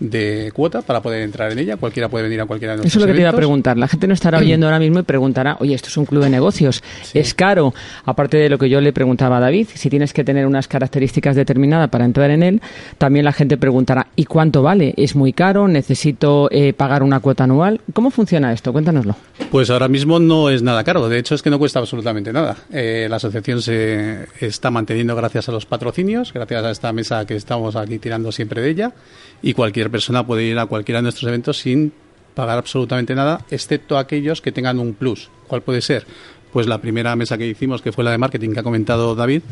de 0.00 0.52
cuota 0.54 0.82
para 0.82 1.02
poder 1.02 1.22
entrar 1.22 1.50
en 1.52 1.58
ella. 1.58 1.76
Cualquiera 1.76 2.08
puede 2.08 2.24
venir 2.24 2.40
a 2.40 2.46
cualquiera 2.46 2.72
de 2.72 2.78
nuestros 2.78 2.92
Eso 2.92 2.98
es 2.98 3.02
lo 3.02 3.06
que 3.12 3.16
te 3.16 3.20
iba 3.20 3.30
a 3.30 3.36
preguntar. 3.36 3.76
La 3.76 3.88
gente 3.88 4.06
no 4.06 4.14
estará 4.14 4.38
oyendo 4.38 4.66
ahora 4.66 4.78
mismo 4.78 5.00
y 5.00 5.02
preguntará, 5.02 5.56
oye, 5.60 5.74
esto 5.74 5.88
es 5.88 5.96
un 5.96 6.06
club 6.06 6.22
de 6.22 6.30
negocios, 6.30 6.82
es 7.14 7.34
caro. 7.34 7.74
Aparte 8.04 8.36
de 8.36 8.48
lo 8.48 8.58
que 8.58 8.68
yo 8.68 8.80
le 8.80 8.92
preguntaba 8.92 9.38
a 9.38 9.40
David, 9.40 9.68
si 9.74 9.90
tienes 9.90 10.12
que 10.12 10.24
tener 10.24 10.46
unas 10.46 10.68
características 10.68 11.36
determinadas 11.36 11.88
para 11.90 12.04
entrar 12.04 12.30
en 12.30 12.42
él, 12.42 12.62
también 12.98 13.24
la 13.24 13.32
gente 13.32 13.56
preguntará, 13.56 14.08
¿y 14.16 14.24
cuánto 14.24 14.62
vale? 14.62 14.94
¿Es 14.96 15.16
muy 15.16 15.32
caro? 15.32 15.68
¿Necesito 15.68 16.48
eh, 16.50 16.72
pagar 16.72 17.02
una 17.02 17.20
cuota 17.20 17.44
anual? 17.44 17.80
¿Cómo 17.92 18.10
funciona 18.10 18.52
esto? 18.52 18.72
Cuéntanoslo. 18.72 19.16
Pues 19.50 19.70
ahora 19.70 19.88
mismo 19.88 20.18
no 20.18 20.50
es 20.50 20.62
nada 20.62 20.84
caro. 20.84 21.08
De 21.08 21.18
hecho, 21.18 21.34
es 21.34 21.42
que 21.42 21.50
no 21.50 21.58
cuesta 21.58 21.78
absolutamente 21.78 22.32
nada. 22.32 22.56
Eh, 22.72 23.06
la 23.08 23.16
asociación 23.16 23.62
se 23.62 24.26
está 24.40 24.70
manteniendo 24.70 25.16
gracias 25.16 25.48
a 25.48 25.52
los 25.52 25.66
patrocinios, 25.66 26.32
gracias 26.32 26.64
a 26.64 26.70
esta 26.70 26.92
mesa 26.92 27.24
que 27.26 27.34
estamos 27.34 27.76
aquí 27.76 27.98
tirando 27.98 28.30
siempre 28.30 28.60
de 28.60 28.70
ella. 28.70 28.92
Y 29.40 29.54
cualquier 29.54 29.77
persona 29.90 30.26
puede 30.26 30.44
ir 30.44 30.58
a 30.58 30.66
cualquiera 30.66 30.98
de 30.98 31.04
nuestros 31.04 31.28
eventos 31.28 31.58
sin 31.58 31.92
pagar 32.34 32.58
absolutamente 32.58 33.14
nada, 33.14 33.44
excepto 33.50 33.98
aquellos 33.98 34.40
que 34.40 34.52
tengan 34.52 34.78
un 34.78 34.94
plus. 34.94 35.30
¿Cuál 35.46 35.62
puede 35.62 35.80
ser? 35.80 36.06
Pues 36.52 36.66
la 36.66 36.80
primera 36.80 37.16
mesa 37.16 37.38
que 37.38 37.46
hicimos, 37.46 37.82
que 37.82 37.92
fue 37.92 38.04
la 38.04 38.10
de 38.10 38.18
marketing 38.18 38.50
que 38.50 38.60
ha 38.60 38.62
comentado 38.62 39.14
David, 39.14 39.42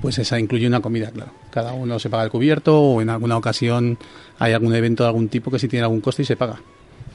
pues 0.00 0.18
esa 0.18 0.38
incluye 0.38 0.66
una 0.66 0.80
comida, 0.80 1.10
claro. 1.10 1.32
Cada 1.50 1.72
uno 1.72 1.98
se 1.98 2.10
paga 2.10 2.24
el 2.24 2.30
cubierto 2.30 2.80
o 2.80 3.02
en 3.02 3.10
alguna 3.10 3.36
ocasión 3.36 3.98
hay 4.38 4.52
algún 4.52 4.74
evento 4.74 5.02
de 5.02 5.08
algún 5.08 5.28
tipo 5.28 5.50
que 5.50 5.58
sí 5.58 5.68
tiene 5.68 5.84
algún 5.84 6.00
coste 6.00 6.22
y 6.22 6.26
se 6.26 6.36
paga. 6.36 6.60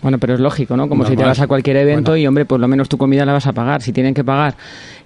Bueno, 0.04 0.20
pero 0.20 0.36
es 0.36 0.40
lógico, 0.40 0.78
¿no? 0.78 0.88
Como 0.88 1.06
si 1.06 1.16
te 1.16 1.24
vas 1.24 1.40
a 1.40 1.48
cualquier 1.48 1.78
evento 1.78 2.12
Bueno. 2.12 2.24
y, 2.24 2.28
hombre, 2.28 2.46
por 2.46 2.60
lo 2.60 2.68
menos 2.68 2.90
tu 2.90 2.98
comida 2.98 3.26
la 3.26 3.34
vas 3.34 3.48
a 3.48 3.54
pagar. 3.54 3.82
Si 3.82 3.92
tienen 3.94 4.14
que 4.14 4.24
pagar 4.24 4.54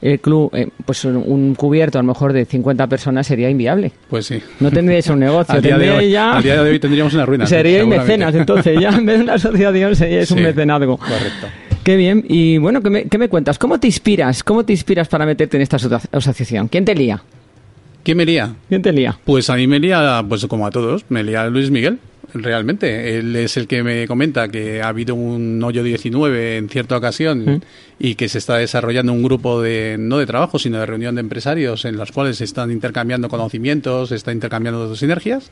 el 0.02 0.20
club, 0.20 0.50
eh, 0.54 0.68
pues 0.86 1.06
un- 1.06 1.18
un 1.18 1.54
cubierto 1.56 2.00
a 2.00 2.02
lo 2.02 2.08
mejor 2.08 2.34
de 2.34 2.44
50 2.46 2.88
personas 2.88 3.26
sería 3.28 3.50
inviable. 3.50 3.92
Pues 4.10 4.26
sí. 4.26 4.42
No 4.60 4.72
tendríais 4.72 5.08
un 5.08 5.20
negocio, 5.22 5.54
al, 5.56 5.62
día 5.62 5.78
de 5.78 5.92
hoy, 5.92 6.10
ya... 6.12 6.34
al 6.34 6.44
día 6.44 6.62
de 6.64 6.70
hoy 6.72 6.80
tendríamos 6.80 7.14
una 7.14 7.26
ruina. 7.26 7.46
Seríais 7.46 7.86
mecenas, 7.88 8.34
entonces 8.36 8.80
ya 8.82 8.90
en 8.90 9.06
vez 9.06 9.18
de 9.20 9.24
una 9.24 9.34
asociación 9.36 9.96
seríais 9.96 10.30
un 10.32 10.38
Sí, 10.40 10.44
mecenazgo. 10.44 10.98
Correcto. 10.98 11.48
Qué 11.84 11.96
bien. 11.96 12.26
Y 12.28 12.58
bueno, 12.58 12.82
¿qué 12.82 12.90
me, 12.90 13.04
qué 13.06 13.18
me 13.18 13.30
cuentas? 13.30 13.58
¿Cómo 13.60 13.80
te 13.80 13.88
inspiras? 13.88 14.44
¿Cómo 14.44 14.66
te 14.66 14.74
inspiras 14.74 15.08
para 15.08 15.26
meterte 15.26 15.56
en 15.58 15.64
esta 15.64 15.78
aso- 15.78 16.02
asociación? 16.12 16.68
¿Quién 16.68 16.84
te 16.84 16.94
lía? 16.96 17.22
¿Quién 18.04 18.18
me 18.18 18.26
lía? 18.26 18.54
¿Quién 18.68 18.82
te 18.82 18.92
lía? 18.92 19.18
Pues 19.26 19.50
a 19.50 19.56
mí 19.56 19.68
me 19.68 19.80
lía, 19.80 20.24
pues 20.28 20.46
como 20.48 20.66
a 20.66 20.72
todos, 20.72 21.06
me 21.10 21.24
lía 21.24 21.46
Luis 21.48 21.70
Miguel. 21.70 22.00
Realmente, 22.34 23.18
él 23.18 23.36
es 23.36 23.56
el 23.58 23.68
que 23.68 23.84
me 23.84 24.06
comenta 24.08 24.50
que 24.50 24.82
ha 24.82 24.90
habido 24.90 25.16
un 25.16 25.64
hoyo 25.64 25.82
19 25.82 26.58
en 26.58 26.70
cierta 26.70 26.98
ocasión 26.98 27.46
Mm. 27.46 27.62
y 28.00 28.16
que 28.16 28.28
se 28.28 28.38
está 28.38 28.58
desarrollando 28.58 29.14
un 29.14 29.24
grupo 29.24 29.62
de 29.62 29.96
no 29.98 30.18
de 30.18 30.26
trabajo, 30.26 30.60
sino 30.60 30.80
de 30.80 30.86
reunión 30.86 31.16
de 31.16 31.22
empresarios 31.22 31.86
en 31.86 31.96
los 31.96 32.12
cuales 32.12 32.38
se 32.38 32.44
están 32.44 32.72
intercambiando 32.72 33.30
conocimientos, 33.30 34.10
se 34.10 34.16
está 34.16 34.32
intercambiando 34.32 34.96
sinergias 34.96 35.52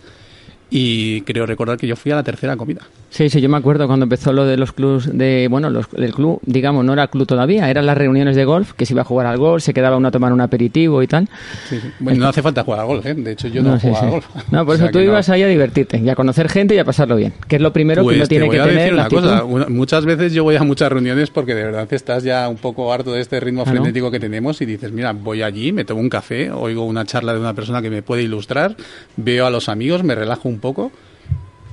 y 0.69 1.21
creo 1.21 1.45
recordar 1.45 1.77
que 1.77 1.87
yo 1.87 1.95
fui 1.95 2.11
a 2.11 2.15
la 2.15 2.23
tercera 2.23 2.55
comida. 2.57 2.81
Sí, 3.09 3.29
sí, 3.29 3.39
yo 3.39 3.47
me 3.47 3.55
acuerdo 3.55 3.87
cuando 3.87 4.03
empezó 4.03 4.33
lo 4.33 4.45
de 4.45 4.57
los 4.57 4.73
clubs 4.73 5.09
de, 5.17 5.47
bueno, 5.49 5.69
los, 5.69 5.85
el 5.95 6.13
club, 6.13 6.39
digamos, 6.45 6.83
no 6.83 6.91
era 6.91 7.07
club 7.07 7.25
todavía, 7.25 7.69
eran 7.69 7.85
las 7.85 7.97
reuniones 7.97 8.35
de 8.35 8.43
golf, 8.43 8.73
que 8.73 8.85
se 8.85 8.91
iba 8.93 9.03
a 9.03 9.05
jugar 9.05 9.25
al 9.27 9.37
golf, 9.37 9.63
se 9.63 9.73
quedaba 9.73 9.95
uno 9.95 10.09
a 10.09 10.11
tomar 10.11 10.33
un 10.33 10.41
aperitivo 10.41 11.01
y 11.01 11.07
tal. 11.07 11.29
Sí, 11.69 11.79
sí. 11.79 11.87
Bueno, 11.99 12.19
no 12.19 12.27
hace 12.27 12.41
falta 12.41 12.63
jugar 12.63 12.81
al 12.81 12.87
golf, 12.87 13.05
¿eh? 13.05 13.13
de 13.13 13.31
hecho 13.31 13.47
yo 13.47 13.63
no, 13.63 13.79
sí, 13.79 13.87
juego 13.87 13.97
sí. 13.99 14.03
al 14.05 14.11
golf. 14.11 14.25
No, 14.51 14.65
por 14.65 14.69
O 14.71 14.73
eso 14.73 14.83
sea 14.83 14.91
tú 14.91 14.99
que 14.99 15.05
no. 15.05 15.11
ibas 15.11 15.29
ahí 15.29 15.43
a 15.43 15.47
divertirte 15.47 15.97
y 15.97 16.09
a 16.09 16.15
conocer 16.15 16.49
gente 16.49 16.75
y 16.75 16.77
a 16.79 16.83
pasarlo 16.83 17.15
bien, 17.15 17.31
que 17.47 17.55
es 17.55 17.61
lo 17.61 17.71
primero 17.71 18.01
que 18.01 18.05
Pues 18.05 18.17
uno 18.17 18.23
te 18.25 18.29
tiene 18.29 18.45
voy 18.47 18.55
que 18.57 18.61
a 18.61 18.65
tener. 18.65 18.79
decir 18.79 18.93
una 18.95 19.07
cosa. 19.07 19.43
una- 19.45 19.67
muchas 19.67 20.03
veces 20.05 20.33
yo 20.33 20.43
voy 20.43 20.57
a 20.57 20.63
muchas 20.63 20.91
reuniones 20.91 21.29
porque 21.29 21.55
de 21.55 21.63
verdad 21.63 21.87
estás 21.93 22.23
ya 22.23 22.49
un 22.49 22.57
poco 22.57 22.91
harto 22.91 23.13
de 23.13 23.21
este 23.21 23.39
ritmo 23.39 23.63
Claro. 23.63 23.77
frenético 23.79 24.11
que 24.11 24.19
tenemos 24.19 24.59
y 24.61 24.65
dices, 24.65 24.91
mira, 24.91 25.13
voy 25.13 25.41
allí, 25.41 25.71
me 25.71 25.85
tomo 25.85 26.01
un 26.01 26.09
café, 26.09 26.51
oigo 26.51 26.83
una 26.83 27.05
charla 27.05 27.33
de 27.33 27.39
una 27.39 27.53
persona 27.53 27.81
que 27.81 27.89
me 27.89 28.01
puede 28.01 28.23
ilustrar, 28.23 28.75
veo 29.15 29.45
a 29.45 29.49
los 29.49 29.69
amigos, 29.69 30.03
me 30.03 30.15
relajo 30.15 30.49
un 30.49 30.59
poco 30.59 30.64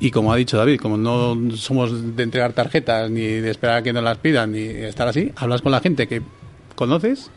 y 0.00 0.10
como 0.10 0.32
ha 0.32 0.36
dicho 0.36 0.56
David, 0.56 0.80
como 0.80 0.96
no 0.96 1.56
somos 1.56 2.16
de 2.16 2.22
entregar 2.24 2.52
tarjetas 2.52 3.10
ni 3.10 3.22
de 3.22 3.50
esperar 3.50 3.76
a 3.76 3.82
que 3.82 3.92
nos 3.92 4.02
las 4.02 4.18
pidan 4.18 4.52
ni 4.52 4.62
estar 4.62 5.06
así, 5.06 5.30
hablas 5.36 5.62
con 5.62 5.70
la 5.70 5.80
gente 5.80 6.08
que 6.08 6.22
conoces 6.74 7.30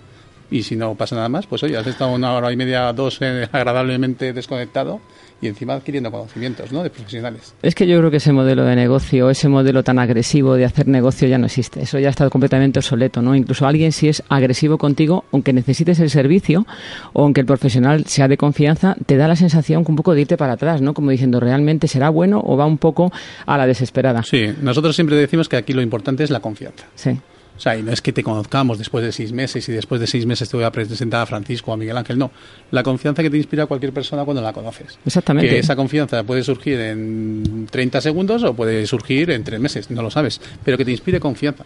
y 0.51 0.63
si 0.63 0.75
no 0.75 0.95
pasa 0.95 1.15
nada 1.15 1.29
más, 1.29 1.47
pues 1.47 1.63
oye, 1.63 1.77
has 1.77 1.87
estado 1.87 2.13
una 2.13 2.33
hora 2.33 2.51
y 2.51 2.55
media, 2.55 2.91
dos 2.93 3.17
eh, 3.21 3.47
agradablemente 3.51 4.33
desconectado 4.33 5.01
y 5.41 5.47
encima 5.47 5.73
adquiriendo 5.73 6.11
conocimientos, 6.11 6.71
¿no? 6.71 6.81
De 6.83 6.89
profesionales. 6.89 7.53
Es 7.61 7.75
que 7.75 7.87
yo 7.87 7.97
creo 7.97 8.09
que 8.09 8.17
ese 8.17 8.31
modelo 8.31 8.63
de 8.63 8.75
negocio, 8.75 9.29
ese 9.29 9.49
modelo 9.49 9.83
tan 9.83 9.99
agresivo 9.99 10.55
de 10.55 10.65
hacer 10.65 10.87
negocio 10.87 11.27
ya 11.27 11.37
no 11.37 11.45
existe. 11.45 11.81
Eso 11.81 11.99
ya 11.99 12.09
está 12.09 12.29
completamente 12.29 12.79
obsoleto, 12.79 13.21
¿no? 13.21 13.35
Incluso 13.35 13.67
alguien 13.67 13.91
si 13.91 14.07
es 14.07 14.23
agresivo 14.29 14.77
contigo, 14.77 15.25
aunque 15.31 15.51
necesites 15.53 15.99
el 15.99 16.09
servicio 16.09 16.65
o 17.13 17.23
aunque 17.23 17.41
el 17.41 17.47
profesional 17.47 18.05
sea 18.05 18.27
de 18.27 18.37
confianza, 18.37 18.95
te 19.05 19.17
da 19.17 19.27
la 19.27 19.35
sensación 19.35 19.83
un 19.87 19.95
poco 19.95 20.13
de 20.13 20.21
irte 20.21 20.37
para 20.37 20.53
atrás, 20.53 20.81
¿no? 20.81 20.93
Como 20.93 21.11
diciendo, 21.11 21.39
¿realmente 21.39 21.87
será 21.87 22.09
bueno 22.09 22.41
o 22.43 22.55
va 22.55 22.65
un 22.65 22.77
poco 22.77 23.11
a 23.45 23.57
la 23.57 23.67
desesperada? 23.67 24.23
Sí, 24.23 24.49
nosotros 24.61 24.95
siempre 24.95 25.15
decimos 25.15 25.49
que 25.49 25.57
aquí 25.57 25.73
lo 25.73 25.81
importante 25.81 26.23
es 26.23 26.29
la 26.29 26.39
confianza. 26.39 26.85
Sí. 26.95 27.19
O 27.57 27.59
sea, 27.59 27.77
y 27.77 27.83
no 27.83 27.91
es 27.91 28.01
que 28.01 28.11
te 28.11 28.21
conozcamos 28.21 28.77
después 28.77 29.03
de 29.03 29.11
seis 29.11 29.31
meses 29.31 29.67
y 29.69 29.71
después 29.71 30.01
de 30.01 30.07
seis 30.07 30.25
meses 30.25 30.49
te 30.49 30.57
voy 30.57 30.65
a 30.65 30.71
presentar 30.71 31.21
a 31.21 31.25
Francisco 31.25 31.71
o 31.71 31.73
a 31.73 31.77
Miguel 31.77 31.95
Ángel, 31.97 32.17
no. 32.17 32.31
La 32.71 32.83
confianza 32.83 33.23
que 33.23 33.29
te 33.29 33.37
inspira 33.37 33.65
cualquier 33.65 33.93
persona 33.93 34.25
cuando 34.25 34.41
la 34.41 34.51
conoces. 34.51 34.99
Exactamente. 35.05 35.49
Que 35.49 35.59
esa 35.59 35.75
confianza 35.75 36.23
puede 36.23 36.43
surgir 36.43 36.79
en 36.79 37.67
30 37.71 38.01
segundos 38.01 38.43
o 38.43 38.53
puede 38.53 38.85
surgir 38.87 39.31
en 39.31 39.43
tres 39.43 39.59
meses, 39.59 39.89
no 39.89 40.01
lo 40.01 40.11
sabes. 40.11 40.41
Pero 40.63 40.77
que 40.77 40.83
te 40.85 40.91
inspire 40.91 41.19
confianza. 41.19 41.63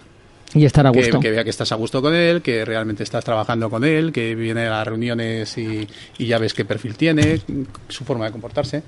Y 0.53 0.65
estar 0.65 0.85
a 0.85 0.91
Que, 0.91 0.99
gusto. 0.99 1.19
que 1.19 1.29
vea 1.31 1.43
que 1.43 1.51
estás 1.51 1.71
a 1.71 1.75
gusto 1.75 2.01
con 2.01 2.13
él, 2.15 2.41
que 2.41 2.65
realmente 2.65 3.03
estás 3.03 3.23
trabajando 3.23 3.69
con 3.69 3.83
él, 3.83 4.11
que 4.11 4.33
viene 4.35 4.65
a 4.65 4.71
las 4.71 4.87
reuniones 4.87 5.55
y, 5.57 5.87
y 6.17 6.25
ya 6.25 6.39
ves 6.39 6.53
qué 6.55 6.65
perfil 6.65 6.95
tiene, 6.95 7.39
su 7.87 8.03
forma 8.03 8.25
de 8.25 8.31
comportarse. 8.31 8.81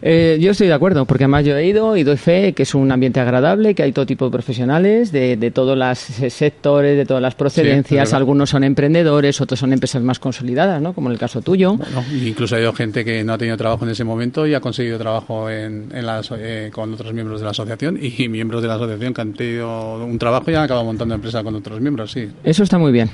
Eh, 0.00 0.38
yo 0.40 0.52
estoy 0.52 0.68
de 0.68 0.74
acuerdo, 0.74 1.06
porque 1.06 1.24
además 1.24 1.44
yo 1.44 1.56
he 1.56 1.66
ido 1.66 1.96
y 1.96 2.04
doy 2.04 2.16
fe 2.16 2.52
que 2.52 2.62
es 2.62 2.74
un 2.74 2.92
ambiente 2.92 3.18
agradable, 3.18 3.74
que 3.74 3.82
hay 3.82 3.92
todo 3.92 4.06
tipo 4.06 4.26
de 4.26 4.30
profesionales, 4.30 5.10
de, 5.10 5.36
de 5.36 5.50
todos 5.50 5.76
los 5.76 5.98
sectores, 5.98 6.96
de 6.96 7.04
todas 7.04 7.22
las 7.22 7.34
procedencias. 7.34 8.12
Algunos 8.12 8.50
son 8.50 8.62
emprendedores, 8.62 9.40
otros 9.40 9.58
son 9.58 9.72
empresas 9.72 10.02
más 10.02 10.18
consolidadas, 10.20 10.80
¿no? 10.80 10.92
Como 10.92 11.08
en 11.08 11.14
el 11.14 11.18
caso 11.18 11.42
tuyo. 11.42 11.74
Bueno, 11.74 12.04
incluso 12.24 12.54
ha 12.54 12.58
habido 12.58 12.72
gente 12.72 13.04
que 13.04 13.24
no 13.24 13.32
ha 13.32 13.38
tenido 13.38 13.56
trabajo 13.56 13.84
en 13.84 13.90
ese 13.90 14.04
momento 14.04 14.46
y 14.46 14.54
ha 14.54 14.60
conseguido 14.60 14.98
trabajo 14.98 15.50
en, 15.50 15.88
en 15.92 16.06
la 16.06 16.22
eh, 16.38 16.70
con 16.72 16.94
otros 16.94 17.12
miembros 17.12 17.40
de 17.40 17.44
la 17.44 17.50
asociación 17.50 17.98
y 18.00 18.28
miembros 18.28 18.62
de 18.62 18.68
la 18.68 18.74
asociación 18.74 19.14
que 19.14 19.20
han 19.20 19.32
tenido 19.32 20.04
un 20.04 20.18
trabajo 20.18 20.50
y 20.50 20.54
han 20.54 20.62
acabado 20.62 20.86
montando 20.86 21.14
empresa 21.14 21.42
con 21.42 21.54
otros 21.56 21.80
miembros, 21.80 22.12
sí. 22.12 22.28
Eso 22.44 22.62
está 22.62 22.78
muy 22.78 22.92
bien. 22.92 23.10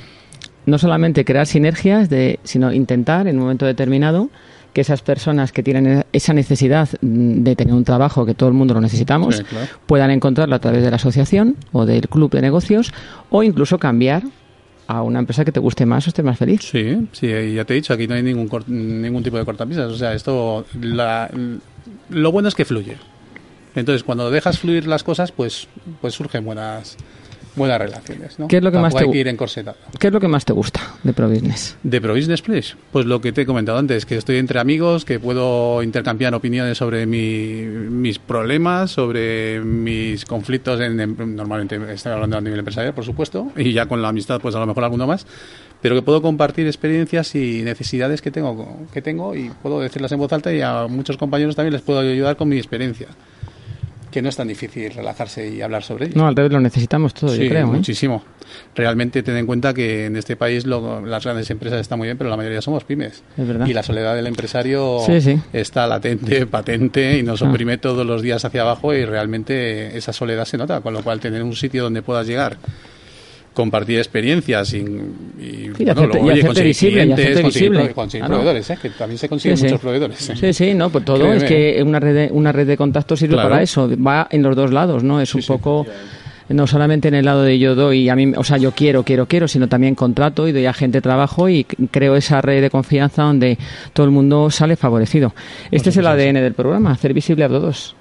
No 0.66 0.78
solamente 0.78 1.24
crear 1.24 1.46
sinergias, 1.46 2.08
de, 2.08 2.40
sino 2.42 2.72
intentar 2.72 3.26
en 3.26 3.36
un 3.36 3.42
momento 3.42 3.66
determinado 3.66 4.30
que 4.74 4.82
esas 4.82 5.00
personas 5.00 5.52
que 5.52 5.62
tienen 5.62 6.04
esa 6.12 6.34
necesidad 6.34 6.88
mm, 7.00 7.42
de 7.42 7.56
tener 7.56 7.72
un 7.72 7.84
trabajo 7.84 8.26
que 8.26 8.34
todo 8.34 8.48
el 8.50 8.54
mundo 8.54 8.74
lo 8.74 8.80
necesitamos 8.82 9.37
Sí, 9.37 9.44
claro. 9.44 9.66
puedan 9.87 10.10
encontrarlo 10.10 10.54
a 10.54 10.58
través 10.58 10.82
de 10.82 10.90
la 10.90 10.96
asociación 10.96 11.56
o 11.72 11.87
del 11.87 12.08
club 12.08 12.30
de 12.32 12.42
negocios 12.42 12.92
o 13.30 13.42
incluso 13.42 13.78
cambiar 13.78 14.24
a 14.87 15.00
una 15.02 15.18
empresa 15.20 15.46
que 15.46 15.52
te 15.52 15.60
guste 15.60 15.87
más 15.87 16.06
o 16.06 16.10
estés 16.10 16.22
más 16.24 16.37
feliz. 16.37 16.60
Sí, 16.62 17.08
sí, 17.12 17.28
y 17.28 17.54
ya 17.54 17.64
te 17.64 17.72
he 17.72 17.76
dicho, 17.76 17.94
aquí 17.94 18.06
no 18.06 18.14
hay 18.16 18.22
ningún, 18.22 18.50
ningún 18.66 19.22
tipo 19.22 19.38
de 19.38 19.44
cortapisas. 19.46 19.90
O 19.90 19.96
sea, 19.96 20.12
esto, 20.12 20.66
la- 20.78 21.30
lo 22.10 22.32
bueno 22.32 22.48
es 22.48 22.54
que 22.54 22.66
fluye. 22.66 22.98
Entonces, 23.74 24.04
cuando 24.04 24.30
dejas 24.30 24.58
fluir 24.58 24.87
las 24.87 25.02
cosas, 25.02 25.32
pues, 25.32 25.68
pues 26.02 26.12
surgen 26.14 26.44
buenas, 26.44 26.96
buenas 27.56 27.78
relaciones. 27.78 28.38
¿no? 28.38 28.48
¿Qué 28.48 28.56
es 28.58 28.62
lo 28.62 28.72
que 28.72 28.78
más 28.78 28.94
te 28.94 29.04
hay 29.04 29.10
que 29.10 29.18
ir 29.18 29.28
encorsetado. 29.28 29.76
¿Qué 29.98 30.08
es 30.08 30.12
lo 30.12 30.20
que 30.20 30.28
más 30.28 30.44
te 30.44 30.52
gusta 30.52 30.80
de 31.02 31.12
Pro 31.12 31.28
Business? 31.28 31.76
De 31.82 32.00
Pro 32.00 32.14
Business 32.14 32.42
Place, 32.42 32.74
pues 32.92 33.06
lo 33.06 33.20
que 33.20 33.32
te 33.32 33.42
he 33.42 33.46
comentado 33.46 33.78
antes, 33.78 34.06
que 34.06 34.16
estoy 34.16 34.36
entre 34.36 34.58
amigos, 34.60 35.04
que 35.04 35.20
puedo 35.20 35.82
intercambiar 35.82 36.34
opiniones 36.34 36.78
sobre 36.78 37.06
mi- 37.06 37.62
mis 37.62 38.18
problemas, 38.18 38.90
sobre 38.90 39.60
mis 39.60 40.24
conflictos, 40.24 40.80
en, 40.80 40.98
en- 41.00 41.36
normalmente 41.36 41.78
estoy 41.92 42.12
hablando 42.12 42.36
a 42.36 42.40
nivel 42.40 42.58
empresarial, 42.58 42.94
por 42.94 43.04
supuesto, 43.04 43.52
y 43.56 43.72
ya 43.72 43.86
con 43.86 44.02
la 44.02 44.08
amistad, 44.08 44.40
pues 44.40 44.54
a 44.54 44.58
lo 44.60 44.66
mejor 44.66 44.84
alguno 44.84 45.06
más, 45.06 45.26
pero 45.80 45.94
que 45.94 46.02
puedo 46.02 46.22
compartir 46.22 46.66
experiencias 46.66 47.34
y 47.34 47.62
necesidades 47.62 48.22
que 48.22 48.30
tengo, 48.30 48.86
que 48.92 49.02
tengo 49.02 49.34
y 49.34 49.50
puedo 49.62 49.80
decirlas 49.80 50.10
en 50.12 50.18
voz 50.18 50.32
alta 50.32 50.52
y 50.52 50.60
a 50.62 50.86
muchos 50.88 51.16
compañeros 51.16 51.54
también 51.56 51.72
les 51.74 51.82
puedo 51.82 52.00
ayudar 52.00 52.36
con 52.36 52.48
mi 52.48 52.56
experiencia. 52.56 53.08
Que 54.14 54.22
no 54.22 54.29
es 54.29 54.37
tan 54.37 54.46
difícil 54.46 54.92
relajarse 54.94 55.48
y 55.48 55.61
hablar 55.61 55.83
sobre 55.83 56.07
ello. 56.07 56.14
No, 56.14 56.29
al 56.29 56.37
revés, 56.37 56.53
lo 56.53 56.61
necesitamos 56.61 57.12
todo, 57.14 57.31
Sí, 57.35 57.42
yo 57.42 57.48
creo. 57.48 57.62
¿eh? 57.62 57.66
muchísimo. 57.66 58.22
Realmente 58.77 59.24
ten 59.24 59.37
en 59.37 59.44
cuenta 59.44 59.74
que 59.74 60.07
en 60.07 60.14
este 60.16 60.37
país 60.37 60.66
lo- 60.66 61.05
las 61.05 61.24
grandes 61.24 61.50
empresas 61.50 61.81
están 61.81 61.98
muy 61.98 62.07
bien, 62.07 62.16
pero 62.16 62.31
la 62.31 62.37
mayoría 62.37 62.62
somos 62.62 62.85
pymes. 62.85 63.24
Es 63.37 63.48
verdad. 63.48 63.66
Y 63.66 63.72
la 63.72 63.83
soledad 63.83 64.14
del 64.14 64.29
empresario 64.29 65.00
Sí, 65.05 65.20
sí. 65.20 65.40
está 65.53 65.88
latente, 65.88 66.46
patente 66.46 67.18
y 67.18 67.24
nos 67.24 67.42
Ah. 67.42 67.50
oprime 67.50 67.77
todos 67.79 68.07
los 68.07 68.22
días 68.22 68.44
hacia 68.44 68.61
abajo 68.62 68.94
y 68.94 69.05
realmente 69.05 69.96
esa 69.98 70.12
soledad 70.12 70.44
se 70.44 70.59
nota. 70.59 70.81
Con 70.81 70.94
lo 70.94 71.03
cual 71.03 71.18
tener 71.18 71.42
un 71.42 71.57
sitio 71.57 71.83
donde 71.83 72.03
puedas 72.03 72.24
llegar 72.29 72.57
compartir 73.54 73.98
experiencias 73.98 74.74
y, 74.74 74.78
y, 74.78 75.70
y 75.78 75.84
bueno, 75.84 76.10
y 76.14 76.30
oye, 76.30 76.42
conseguir 76.44 76.64
visible, 76.68 77.02
clientes, 77.04 77.40
conseguir, 77.40 77.72
proveedores, 78.26 78.70
¿eh? 78.70 78.78
que 78.82 78.90
también 78.90 79.16
se 79.18 79.28
consiguen 79.28 79.56
Sí, 79.56 79.60
sí. 79.62 79.66
muchos 79.68 79.80
proveedores. 79.80 80.30
¿eh? 80.30 80.34
Sí, 80.36 80.52
sí, 80.52 80.74
no, 80.74 80.90
pues 80.90 81.04
todo 81.04 81.18
Créeme. 81.18 81.36
es 81.36 81.44
que 81.44 81.82
una 81.82 82.00
red 82.00 82.14
de, 82.14 82.32
una 82.32 82.52
red 82.52 82.66
de 82.66 82.76
contactos 82.76 83.18
sirve 83.20 83.34
Claro. 83.34 83.48
para 83.50 83.62
eso, 83.62 83.88
va 84.04 84.26
en 84.30 84.42
los 84.42 84.54
dos 84.56 84.72
lados, 84.72 85.02
¿no? 85.04 85.20
Es 85.20 85.34
un 85.34 85.40
Sí, 85.42 85.46
sí. 85.46 85.52
poco 85.52 85.86
no 86.48 86.66
solamente 86.66 87.08
en 87.08 87.14
el 87.14 87.24
lado 87.24 87.42
de 87.42 87.58
yo 87.58 87.74
doy, 87.74 88.08
a 88.10 88.16
mí, 88.16 88.32
o 88.36 88.44
sea, 88.44 88.58
yo 88.58 88.72
quiero, 88.72 89.02
quiero, 89.02 89.26
quiero, 89.26 89.48
sino 89.48 89.66
también 89.66 89.94
contrato 89.94 90.46
y 90.46 90.52
doy 90.52 90.66
a 90.66 90.74
gente 90.74 91.00
trabajo 91.00 91.48
y 91.48 91.64
creo 91.64 92.16
esa 92.16 92.42
red 92.42 92.60
de 92.60 92.68
confianza 92.68 93.22
donde 93.22 93.56
todo 93.94 94.04
el 94.04 94.12
mundo 94.12 94.50
sale 94.50 94.76
favorecido. 94.76 95.32
Este 95.70 95.88
es 95.88 95.96
el 95.96 96.06
ADN 96.06 96.34
del 96.42 96.52
programa, 96.52 96.90
hacer 96.90 97.14
visible 97.14 97.44
a 97.44 97.48
todos. 97.48 97.96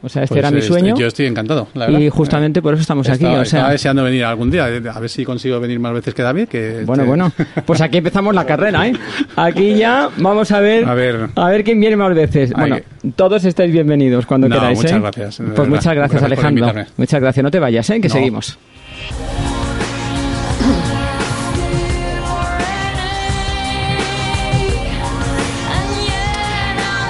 O 0.00 0.08
sea, 0.08 0.22
este 0.22 0.34
Pues, 0.34 0.38
era 0.38 0.50
mi 0.52 0.58
eh, 0.58 0.62
sueño. 0.62 0.94
Yo 0.96 1.08
estoy 1.08 1.26
encantado, 1.26 1.68
la 1.74 1.86
verdad. 1.86 1.98
Y 2.00 2.08
justamente 2.08 2.62
por 2.62 2.74
eso 2.74 2.82
estamos 2.82 3.08
aquí. 3.08 3.24
Estaba, 3.24 3.32
O 3.40 3.44
sea, 3.44 3.58
estaba 3.58 3.72
deseando 3.72 4.04
venir 4.04 4.24
algún 4.24 4.50
día, 4.50 4.68
eh, 4.68 4.80
a 4.94 5.00
ver 5.00 5.10
si 5.10 5.24
consigo 5.24 5.58
venir 5.58 5.80
más 5.80 5.92
veces 5.92 6.14
que 6.14 6.22
David. 6.22 6.46
Que 6.48 6.82
Bueno, 6.86 7.02
este- 7.02 7.08
bueno, 7.08 7.32
pues 7.66 7.80
aquí 7.80 7.98
empezamos 7.98 8.34
la 8.34 8.44
carrera, 8.46 8.86
¿eh? 8.86 8.92
Aquí 9.36 9.74
ya 9.76 10.08
vamos 10.18 10.52
a 10.52 10.60
ver 10.60 10.84
A 10.84 10.94
ver. 10.94 11.30
a 11.34 11.48
ver 11.48 11.64
quién 11.64 11.80
viene 11.80 11.96
más 11.96 12.14
veces. 12.14 12.52
Bueno, 12.52 12.78
todos 13.16 13.44
estáis 13.44 13.72
bienvenidos 13.72 14.24
cuando 14.26 14.48
No, 14.48 14.54
queráis, 14.56 14.78
muchas 14.78 14.92
¿eh? 14.92 15.00
gracias, 15.00 15.42
Pues 15.56 15.68
muchas 15.68 15.94
gracias, 15.94 16.20
Gracias 16.22 16.22
Alejandro. 16.22 16.84
Muchas 16.96 17.20
gracias, 17.20 17.42
no 17.42 17.50
te 17.50 17.58
vayas, 17.58 17.90
¿eh? 17.90 18.00
Que 18.00 18.08
No. 18.08 18.14
seguimos. 18.14 18.58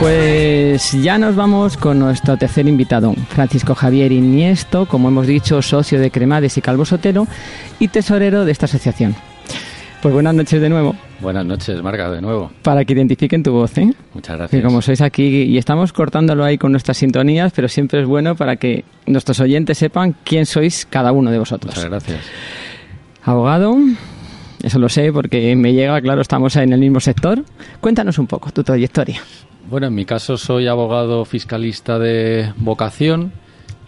Pues 0.00 0.92
ya 0.92 1.18
nos 1.18 1.34
vamos 1.34 1.76
con 1.76 1.98
nuestro 1.98 2.36
tercer 2.36 2.68
invitado, 2.68 3.14
Francisco 3.30 3.74
Javier 3.74 4.12
Iniesto, 4.12 4.86
como 4.86 5.08
hemos 5.08 5.26
dicho, 5.26 5.60
socio 5.60 5.98
de 5.98 6.12
Cremades 6.12 6.56
y 6.56 6.60
Calvo 6.60 6.84
Sotelo 6.84 7.26
y 7.80 7.88
tesorero 7.88 8.44
de 8.44 8.52
esta 8.52 8.66
asociación. 8.66 9.16
Pues 10.00 10.14
buenas 10.14 10.34
noches 10.36 10.60
de 10.60 10.68
nuevo, 10.68 10.94
Buenas 11.20 11.44
noches, 11.44 11.82
Marga, 11.82 12.08
de 12.12 12.20
nuevo. 12.22 12.52
para 12.62 12.84
que 12.84 12.92
identifiquen 12.92 13.42
tu 13.42 13.50
voz, 13.50 13.76
¿eh? 13.78 13.92
Muchas 14.14 14.34
Que 14.34 14.38
gracias. 14.38 14.62
como 14.64 14.80
sois 14.82 15.00
aquí 15.00 15.24
y 15.42 15.58
estamos 15.58 15.92
cortándolo 15.92 16.44
ahí 16.44 16.56
con 16.58 16.70
nuestras 16.70 16.96
sintonías, 16.98 17.52
pero 17.52 17.66
siempre 17.66 18.00
es 18.00 18.06
bueno 18.06 18.36
para 18.36 18.54
que 18.54 18.84
nuestros 19.06 19.40
oyentes 19.40 19.78
sepan 19.78 20.14
quién 20.22 20.46
sois 20.46 20.86
cada 20.88 21.10
uno 21.10 21.32
de 21.32 21.40
vosotros. 21.40 21.74
Muchas 21.74 21.90
gracias. 21.90 22.20
Abogado, 23.24 23.76
eso 24.62 24.78
lo 24.78 24.88
sé 24.88 25.12
porque 25.12 25.56
me 25.56 25.72
llega, 25.72 26.00
claro, 26.00 26.20
estamos 26.20 26.54
en 26.54 26.72
el 26.72 26.78
mismo 26.78 27.00
sector. 27.00 27.42
Cuéntanos 27.80 28.18
un 28.20 28.28
poco 28.28 28.52
tu 28.52 28.62
trayectoria. 28.62 29.20
Bueno, 29.68 29.88
en 29.88 29.94
mi 29.94 30.06
caso 30.06 30.38
soy 30.38 30.66
abogado 30.66 31.26
fiscalista 31.26 31.98
de 31.98 32.54
vocación 32.56 33.32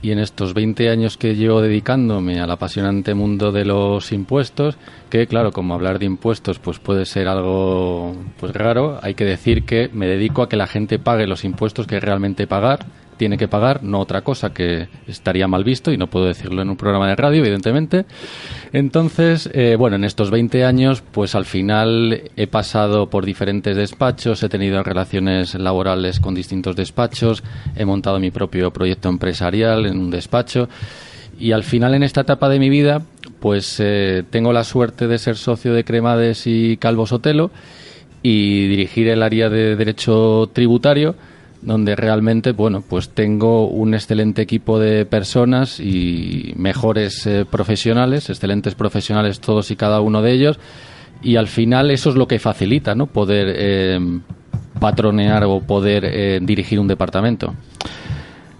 y 0.03 0.11
en 0.11 0.19
estos 0.19 0.53
20 0.53 0.91
años 0.91 1.17
que 1.17 1.35
llevo 1.35 1.63
dedicándome 1.63 2.39
al 2.39 2.51
apasionante 2.51 3.15
mundo 3.15 3.51
de 3.51 3.65
los 3.65 4.13
impuestos, 4.13 4.77
que 5.09 5.27
claro, 5.27 5.53
como 5.53 5.73
hablar 5.73 5.99
de 5.99 6.05
impuestos 6.05 6.59
pues 6.59 6.79
puede 6.79 7.07
ser 7.07 7.29
algo 7.29 8.15
pues 8.39 8.53
raro, 8.53 8.99
hay 9.03 9.15
que 9.15 9.25
decir 9.25 9.65
que 9.65 9.89
me 9.91 10.07
dedico 10.07 10.43
a 10.43 10.51
que 10.51 10.57
la 10.57 10.67
gente 10.67 10.99
pague 10.99 11.27
los 11.27 11.47
impuestos 11.47 11.87
que 11.87 11.99
realmente 11.99 12.47
pagar 12.47 12.81
tiene 13.21 13.37
que 13.37 13.49
pagar, 13.49 13.83
no 13.83 14.01
otra 14.01 14.23
cosa 14.23 14.55
que 14.55 14.89
estaría 15.07 15.47
mal 15.47 15.63
visto 15.63 15.93
y 15.93 15.99
no 15.99 16.07
puedo 16.07 16.25
decirlo 16.25 16.63
en 16.63 16.71
un 16.71 16.79
programa 16.79 17.07
de 17.07 17.17
radio, 17.17 17.41
evidentemente. 17.41 18.07
Entonces, 18.73 19.51
eh, 19.53 19.77
bueno, 19.79 19.97
en 19.97 20.05
estos 20.05 20.31
20 20.31 20.65
años, 20.65 21.03
pues 21.03 21.35
al 21.35 21.45
final 21.45 22.31
he 22.35 22.47
pasado 22.47 23.11
por 23.11 23.27
diferentes 23.27 23.77
despachos, 23.77 24.43
he 24.43 24.49
tenido 24.49 24.83
relaciones 24.83 25.55
laborales 25.55 26.19
con 26.19 26.35
distintos 26.35 26.77
despachos, 26.77 27.45
he 27.77 27.85
montado 27.85 28.19
mi 28.21 28.31
propio 28.31 28.71
proyecto 28.71 29.11
empresarial 29.11 29.85
en 29.85 29.99
un 29.99 30.11
despacho 30.11 30.71
y 31.39 31.53
al 31.53 31.63
final 31.63 31.93
en 31.93 32.03
esta 32.03 32.23
etapa 32.23 32.49
de 32.49 32.59
mi 32.59 32.71
vida, 32.71 33.03
pues 33.39 33.77
eh, 33.81 34.25
tengo 34.31 34.55
la 34.55 34.65
suerte 34.65 35.09
de 35.09 35.19
ser 35.19 35.37
socio 35.37 35.75
de 35.75 35.85
Cremades 35.85 36.47
y 36.47 36.79
Calvo 36.79 37.05
Sotelo 37.05 37.51
y 38.23 38.67
dirigir 38.67 39.09
el 39.09 39.23
área 39.23 39.51
de 39.51 39.77
derecho 39.77 40.49
tributario 40.55 41.17
donde 41.63 41.97
realmente, 41.97 42.53
bueno, 42.53 42.83
pues 42.87 43.11
tengo 43.11 43.69
un 43.69 43.95
excelente 43.95 44.43
equipo 44.43 44.79
de 44.79 45.05
personas 45.05 45.79
y 45.81 46.53
mejores 46.57 47.27
eh, 47.27 47.45
profesionales, 47.49 48.31
excelentes 48.31 48.75
profesionales 48.75 49.41
todos 49.41 49.71
y 49.71 49.77
cada 49.77 50.01
uno 50.01 50.23
de 50.23 50.33
ellos, 50.33 50.59
y 51.23 51.37
al 51.37 51.49
final 51.49 51.91
eso 51.91 52.11
es 52.11 52.17
lo 52.17 52.27
que 52.27 52.39
facilita, 52.39 52.95
¿no? 52.95 53.07
Poder 53.07 53.55
eh, 53.57 54.21
patronear 54.79 55.45
o 55.45 55.61
poder 55.61 56.05
eh, 56.07 56.41
dirigir 56.43 56.81
un 56.81 56.89
departamento. 56.89 57.55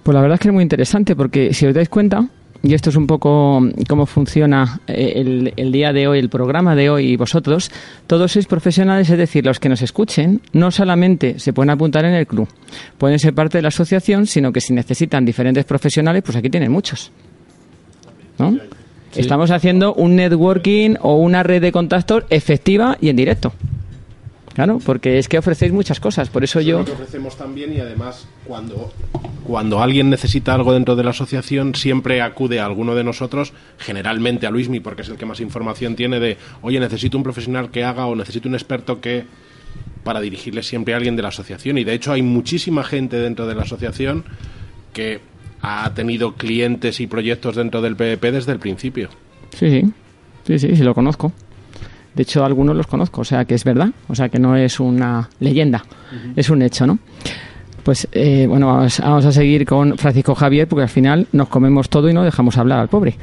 Pues 0.03 0.15
la 0.15 0.21
verdad 0.21 0.35
es 0.35 0.41
que 0.41 0.49
es 0.49 0.55
muy 0.55 0.63
interesante 0.63 1.17
porque 1.17 1.55
si 1.55 1.67
os 1.67 1.75
dais 1.75 1.89
cuenta, 1.89 2.27
y 2.63 2.75
esto 2.75 2.91
es 2.91 2.97
un 2.97 3.07
poco 3.07 3.63
cómo 3.89 4.07
funciona 4.07 4.81
eh, 4.87 5.13
el, 5.17 5.53
el 5.57 5.73
día 5.73 5.93
de 5.93 6.07
hoy, 6.09 6.19
el 6.19 6.29
programa 6.29 6.75
de 6.75 6.91
hoy 6.91 7.13
y 7.13 7.17
vosotros, 7.17 7.71
todos 8.07 8.33
sois 8.33 8.47
profesionales, 8.47 9.09
es 9.11 9.19
decir, 9.19 9.45
los 9.45 9.59
que 9.59 9.69
nos 9.69 9.83
escuchen, 9.83 10.41
no 10.53 10.71
solamente 10.71 11.39
se 11.39 11.53
pueden 11.53 11.71
apuntar 11.71 12.05
en 12.05 12.15
el 12.15 12.27
club, 12.27 12.49
pueden 12.99 13.19
ser 13.19 13.35
parte 13.35 13.59
de 13.59 13.63
la 13.63 13.69
asociación, 13.69 14.27
sino 14.27 14.53
que 14.53 14.61
si 14.61 14.73
necesitan 14.73 15.25
diferentes 15.25 15.65
profesionales, 15.65 16.23
pues 16.23 16.37
aquí 16.37 16.51
tienen 16.51 16.71
muchos. 16.71 17.11
¿No? 18.39 18.53
Sí. 18.53 19.21
Estamos 19.21 19.51
haciendo 19.51 19.93
un 19.95 20.17
networking 20.17 20.95
o 21.01 21.17
una 21.17 21.43
red 21.43 21.61
de 21.61 21.73
contactos 21.73 22.25
efectiva 22.31 22.97
y 23.01 23.09
en 23.09 23.17
directo. 23.17 23.53
Claro, 24.55 24.79
porque 24.85 25.19
es 25.19 25.29
que 25.29 25.39
ofrecéis 25.39 25.73
muchas 25.73 26.01
cosas, 26.01 26.29
por 26.29 26.45
eso 26.45 26.61
yo... 26.61 26.81
lo 26.81 26.85
que 26.85 26.93
ofrecemos 26.93 27.37
también 27.37 27.73
y 27.73 27.81
además 27.81 28.27
cuando, 28.51 28.93
cuando 29.45 29.81
alguien 29.81 30.11
necesita 30.11 30.53
algo 30.53 30.73
dentro 30.73 30.97
de 30.97 31.05
la 31.05 31.11
asociación 31.11 31.77
siempre 31.77 32.21
acude 32.21 32.59
a 32.59 32.67
alguno 32.67 32.97
de 32.97 33.05
nosotros, 33.05 33.53
generalmente 33.79 34.49
a 34.49 34.51
Luismi 34.51 34.81
porque 34.81 35.03
es 35.03 35.09
el 35.09 35.17
que 35.17 35.25
más 35.25 35.39
información 35.39 35.95
tiene 35.95 36.19
de, 36.19 36.37
oye, 36.61 36.81
necesito 36.81 37.17
un 37.17 37.23
profesional 37.23 37.71
que 37.71 37.85
haga 37.85 38.07
o 38.07 38.17
necesito 38.17 38.49
un 38.49 38.57
experto 38.57 39.01
que 39.01 39.25
para 40.03 40.21
dirigirle 40.21 40.65
siempre 40.65 40.95
a 40.95 40.97
alguien 40.97 41.15
de 41.15 41.23
la 41.23 41.29
asociación 41.29 41.79
y 41.79 41.85
de 41.85 41.95
hecho 41.95 42.11
hay 42.11 42.23
muchísima 42.23 42.83
gente 42.83 43.19
dentro 43.19 43.47
de 43.47 43.55
la 43.55 43.63
asociación 43.63 44.25
que 44.93 45.21
ha 45.63 45.95
tenido 45.95 46.35
clientes 46.35 46.99
y 46.99 47.07
proyectos 47.07 47.55
dentro 47.55 47.81
del 47.83 47.95
PVP 47.95 48.33
desde 48.33 48.51
el 48.51 48.59
principio. 48.59 49.11
Sí, 49.55 49.71
sí, 49.71 49.93
sí, 50.45 50.59
sí, 50.59 50.75
sí, 50.75 50.83
lo 50.83 50.93
conozco. 50.93 51.33
De 52.17 52.25
hecho, 52.25 52.45
algunos 52.45 52.77
los 52.77 52.89
conozco, 52.89 53.21
o 53.21 53.25
sea 53.25 53.45
que 53.45 53.55
es 53.55 53.63
verdad, 53.63 53.91
o 54.09 54.17
sea 54.17 54.29
que 54.29 54.41
no 54.41 54.57
es 54.57 54.81
una 54.81 55.31
leyenda, 55.39 55.85
es 56.35 56.51
un 56.51 56.63
hecho, 56.63 56.85
¿no? 56.85 56.99
Pues 57.83 58.07
eh, 58.13 58.47
bueno, 58.49 58.67
vamos, 58.67 59.01
a 59.01 59.33
seguir 59.33 59.65
con 59.65 59.97
Francisco 59.97 60.35
Javier 60.35 60.69
porque 60.69 60.83
al 60.83 60.89
final 60.89 61.27
nos 61.33 61.49
comemos 61.49 61.89
todo 61.89 62.09
y 62.11 62.13
no 62.13 62.23
dejamos 62.23 62.59
hablar 62.59 62.79
al 62.79 62.89
pobre. 62.89 63.17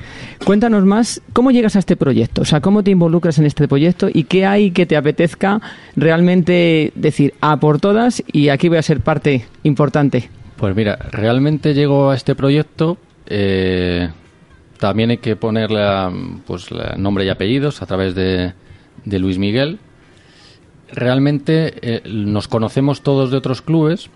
Cuéntanos 0.45 0.83
más, 0.85 1.21
¿cómo 1.33 1.51
llegas 1.51 1.75
a 1.75 1.79
este 1.79 1.95
proyecto? 1.95 2.41
O 2.41 2.45
sea, 2.45 2.59
¿cómo 2.59 2.83
te 2.83 2.91
involucras 2.91 3.37
en 3.39 3.45
este 3.45 3.67
proyecto 3.67 4.07
y 4.11 4.23
qué 4.23 4.45
hay 4.45 4.71
que 4.71 4.85
te 4.85 4.97
apetezca 4.97 5.61
realmente 5.95 6.91
decir 6.95 7.33
a 7.41 7.57
por 7.57 7.79
todas 7.79 8.23
y 8.31 8.49
aquí 8.49 8.67
voy 8.69 8.77
a 8.79 8.81
ser 8.81 9.01
parte 9.01 9.45
importante? 9.63 10.29
Pues 10.57 10.75
mira, 10.75 10.97
realmente 11.11 11.73
llego 11.73 12.09
a 12.09 12.15
este 12.15 12.33
proyecto. 12.35 12.97
eh, 13.27 14.09
también 14.79 15.09
hay 15.09 15.17
que 15.17 15.35
ponerle 15.35 15.83
pues 16.45 16.69
la- 16.71 16.95
nombre 16.97 17.25
y 17.25 17.29
apellidos 17.29 17.81
a 17.81 17.85
través 17.87 18.13
de, 18.13 18.53
de 19.05 19.19
Luis 19.19 19.37
Miguel. 19.39 19.79
Realmente 20.91 21.73
eh, 21.81 22.01
nos 22.07 22.47
conocemos 22.47 23.01
todos 23.01 23.31
de 23.31 23.37
otros 23.37 23.61
clubes 23.61 24.09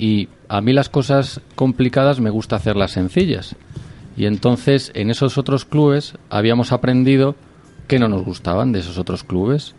y 0.00 0.30
a 0.48 0.62
mí 0.62 0.72
las 0.72 0.88
cosas 0.88 1.42
complicadas 1.56 2.20
me 2.20 2.30
gusta 2.30 2.56
hacerlas 2.56 2.92
sencillas. 2.92 3.54
Y 4.16 4.24
entonces 4.24 4.92
en 4.94 5.10
esos 5.10 5.36
otros 5.36 5.66
clubes 5.66 6.14
habíamos 6.30 6.72
aprendido 6.72 7.36
que 7.86 7.98
no 7.98 8.08
nos 8.08 8.24
gustaban 8.24 8.72
de 8.72 8.78
esos 8.78 8.96
otros 8.96 9.24
clubes. 9.24 9.74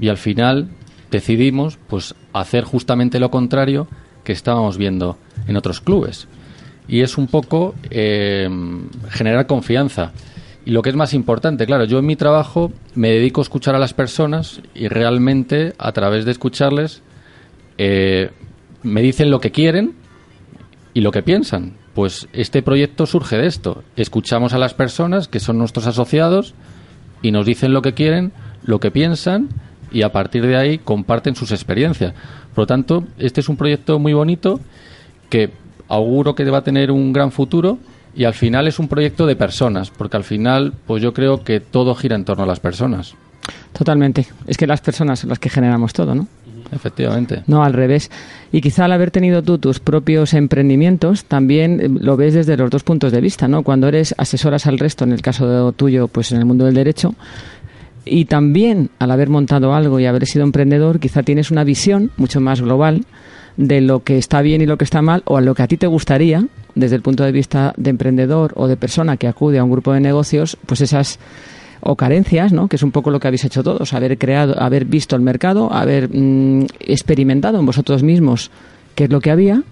Y 0.00 0.08
al 0.08 0.16
final 0.16 0.68
decidimos 1.10 1.78
pues 1.88 2.14
hacer 2.32 2.64
justamente 2.64 3.20
lo 3.20 3.30
contrario 3.30 3.86
que 4.24 4.32
estábamos 4.32 4.78
viendo 4.78 5.18
en 5.46 5.58
otros 5.58 5.82
clubes. 5.82 6.26
Y 6.88 7.02
es 7.02 7.18
un 7.18 7.26
poco 7.26 7.74
eh, 7.90 8.48
generar 9.10 9.46
confianza. 9.46 10.12
Y 10.64 10.70
lo 10.70 10.80
que 10.80 10.88
es 10.88 10.96
más 10.96 11.12
importante 11.12 11.66
claro 11.66 11.84
yo 11.84 11.98
en 11.98 12.06
mi 12.06 12.16
trabajo 12.16 12.72
me 12.94 13.10
dedico 13.10 13.42
a 13.42 13.44
escuchar 13.44 13.74
a 13.74 13.78
las 13.78 13.92
personas 13.92 14.62
y 14.74 14.88
realmente 14.88 15.74
a 15.76 15.92
través 15.92 16.24
de 16.24 16.30
escucharles 16.30 17.02
eh, 17.76 18.30
me 18.82 19.02
dicen 19.02 19.30
lo 19.30 19.40
que 19.40 19.50
quieren 19.50 19.94
y 20.94 21.00
lo 21.00 21.12
que 21.12 21.22
piensan. 21.22 21.74
Pues 21.94 22.28
este 22.32 22.62
proyecto 22.62 23.06
surge 23.06 23.36
de 23.36 23.46
esto. 23.46 23.82
Escuchamos 23.96 24.52
a 24.52 24.58
las 24.58 24.74
personas 24.74 25.28
que 25.28 25.40
son 25.40 25.58
nuestros 25.58 25.86
asociados 25.86 26.54
y 27.22 27.32
nos 27.32 27.46
dicen 27.46 27.72
lo 27.72 27.82
que 27.82 27.94
quieren, 27.94 28.32
lo 28.62 28.80
que 28.80 28.90
piensan 28.90 29.48
y 29.90 30.02
a 30.02 30.12
partir 30.12 30.46
de 30.46 30.56
ahí 30.56 30.78
comparten 30.78 31.34
sus 31.34 31.52
experiencias. 31.52 32.14
Por 32.54 32.62
lo 32.62 32.66
tanto, 32.66 33.04
este 33.18 33.40
es 33.40 33.48
un 33.48 33.56
proyecto 33.56 33.98
muy 33.98 34.12
bonito 34.12 34.60
que 35.28 35.50
auguro 35.88 36.34
que 36.34 36.44
va 36.44 36.58
a 36.58 36.64
tener 36.64 36.90
un 36.90 37.12
gran 37.12 37.32
futuro 37.32 37.78
y 38.14 38.24
al 38.24 38.34
final 38.34 38.66
es 38.66 38.78
un 38.78 38.88
proyecto 38.88 39.26
de 39.26 39.36
personas, 39.36 39.90
porque 39.90 40.16
al 40.16 40.24
final 40.24 40.72
pues 40.86 41.02
yo 41.02 41.12
creo 41.12 41.44
que 41.44 41.60
todo 41.60 41.94
gira 41.94 42.16
en 42.16 42.24
torno 42.24 42.44
a 42.44 42.46
las 42.46 42.60
personas. 42.60 43.14
Totalmente. 43.72 44.26
Es 44.46 44.56
que 44.56 44.66
las 44.66 44.80
personas 44.80 45.20
son 45.20 45.30
las 45.30 45.38
que 45.38 45.48
generamos 45.48 45.92
todo, 45.92 46.14
¿no? 46.14 46.26
Efectivamente. 46.72 47.42
No, 47.46 47.64
al 47.64 47.72
revés. 47.72 48.10
Y 48.52 48.60
quizá 48.60 48.84
al 48.84 48.92
haber 48.92 49.10
tenido 49.10 49.42
tú 49.42 49.58
tus 49.58 49.80
propios 49.80 50.34
emprendimientos, 50.34 51.24
también 51.24 51.80
eh, 51.80 51.88
lo 51.88 52.16
ves 52.16 52.34
desde 52.34 52.56
los 52.56 52.70
dos 52.70 52.82
puntos 52.82 53.12
de 53.12 53.20
vista, 53.20 53.48
¿no? 53.48 53.62
Cuando 53.62 53.88
eres 53.88 54.14
asesoras 54.18 54.66
al 54.66 54.78
resto, 54.78 55.04
en 55.04 55.12
el 55.12 55.22
caso 55.22 55.72
tuyo, 55.72 56.08
pues 56.08 56.32
en 56.32 56.38
el 56.38 56.44
mundo 56.44 56.64
del 56.64 56.74
derecho, 56.74 57.14
y 58.04 58.24
también 58.24 58.90
al 58.98 59.10
haber 59.10 59.28
montado 59.28 59.74
algo 59.74 60.00
y 60.00 60.06
haber 60.06 60.26
sido 60.26 60.44
emprendedor, 60.44 61.00
quizá 61.00 61.22
tienes 61.22 61.50
una 61.50 61.64
visión 61.64 62.10
mucho 62.16 62.40
más 62.40 62.60
global 62.60 63.04
de 63.56 63.80
lo 63.80 64.02
que 64.04 64.18
está 64.18 64.42
bien 64.42 64.62
y 64.62 64.66
lo 64.66 64.78
que 64.78 64.84
está 64.84 65.02
mal 65.02 65.22
o 65.26 65.36
a 65.36 65.40
lo 65.40 65.54
que 65.54 65.62
a 65.62 65.68
ti 65.68 65.76
te 65.76 65.86
gustaría 65.86 66.46
desde 66.74 66.96
el 66.96 67.02
punto 67.02 67.24
de 67.24 67.32
vista 67.32 67.74
de 67.76 67.90
emprendedor 67.90 68.52
o 68.56 68.68
de 68.68 68.76
persona 68.76 69.16
que 69.16 69.28
acude 69.28 69.58
a 69.58 69.64
un 69.64 69.70
grupo 69.70 69.92
de 69.92 70.00
negocios, 70.00 70.56
pues 70.66 70.80
esas 70.80 71.18
o 71.80 71.96
carencias, 71.96 72.52
¿no? 72.52 72.68
que 72.68 72.76
es 72.76 72.82
un 72.82 72.90
poco 72.90 73.10
lo 73.10 73.20
que 73.20 73.28
habéis 73.28 73.44
hecho 73.44 73.62
todos, 73.62 73.92
haber 73.94 74.18
creado, 74.18 74.60
haber 74.60 74.84
visto 74.84 75.16
el 75.16 75.22
mercado, 75.22 75.72
haber 75.72 76.08
mm, 76.12 76.66
experimentado 76.80 77.58
en 77.58 77.66
vosotros 77.66 78.02
mismos 78.02 78.50
qué 78.94 79.04
es 79.04 79.10
lo 79.10 79.20
que 79.20 79.30
había 79.30 79.62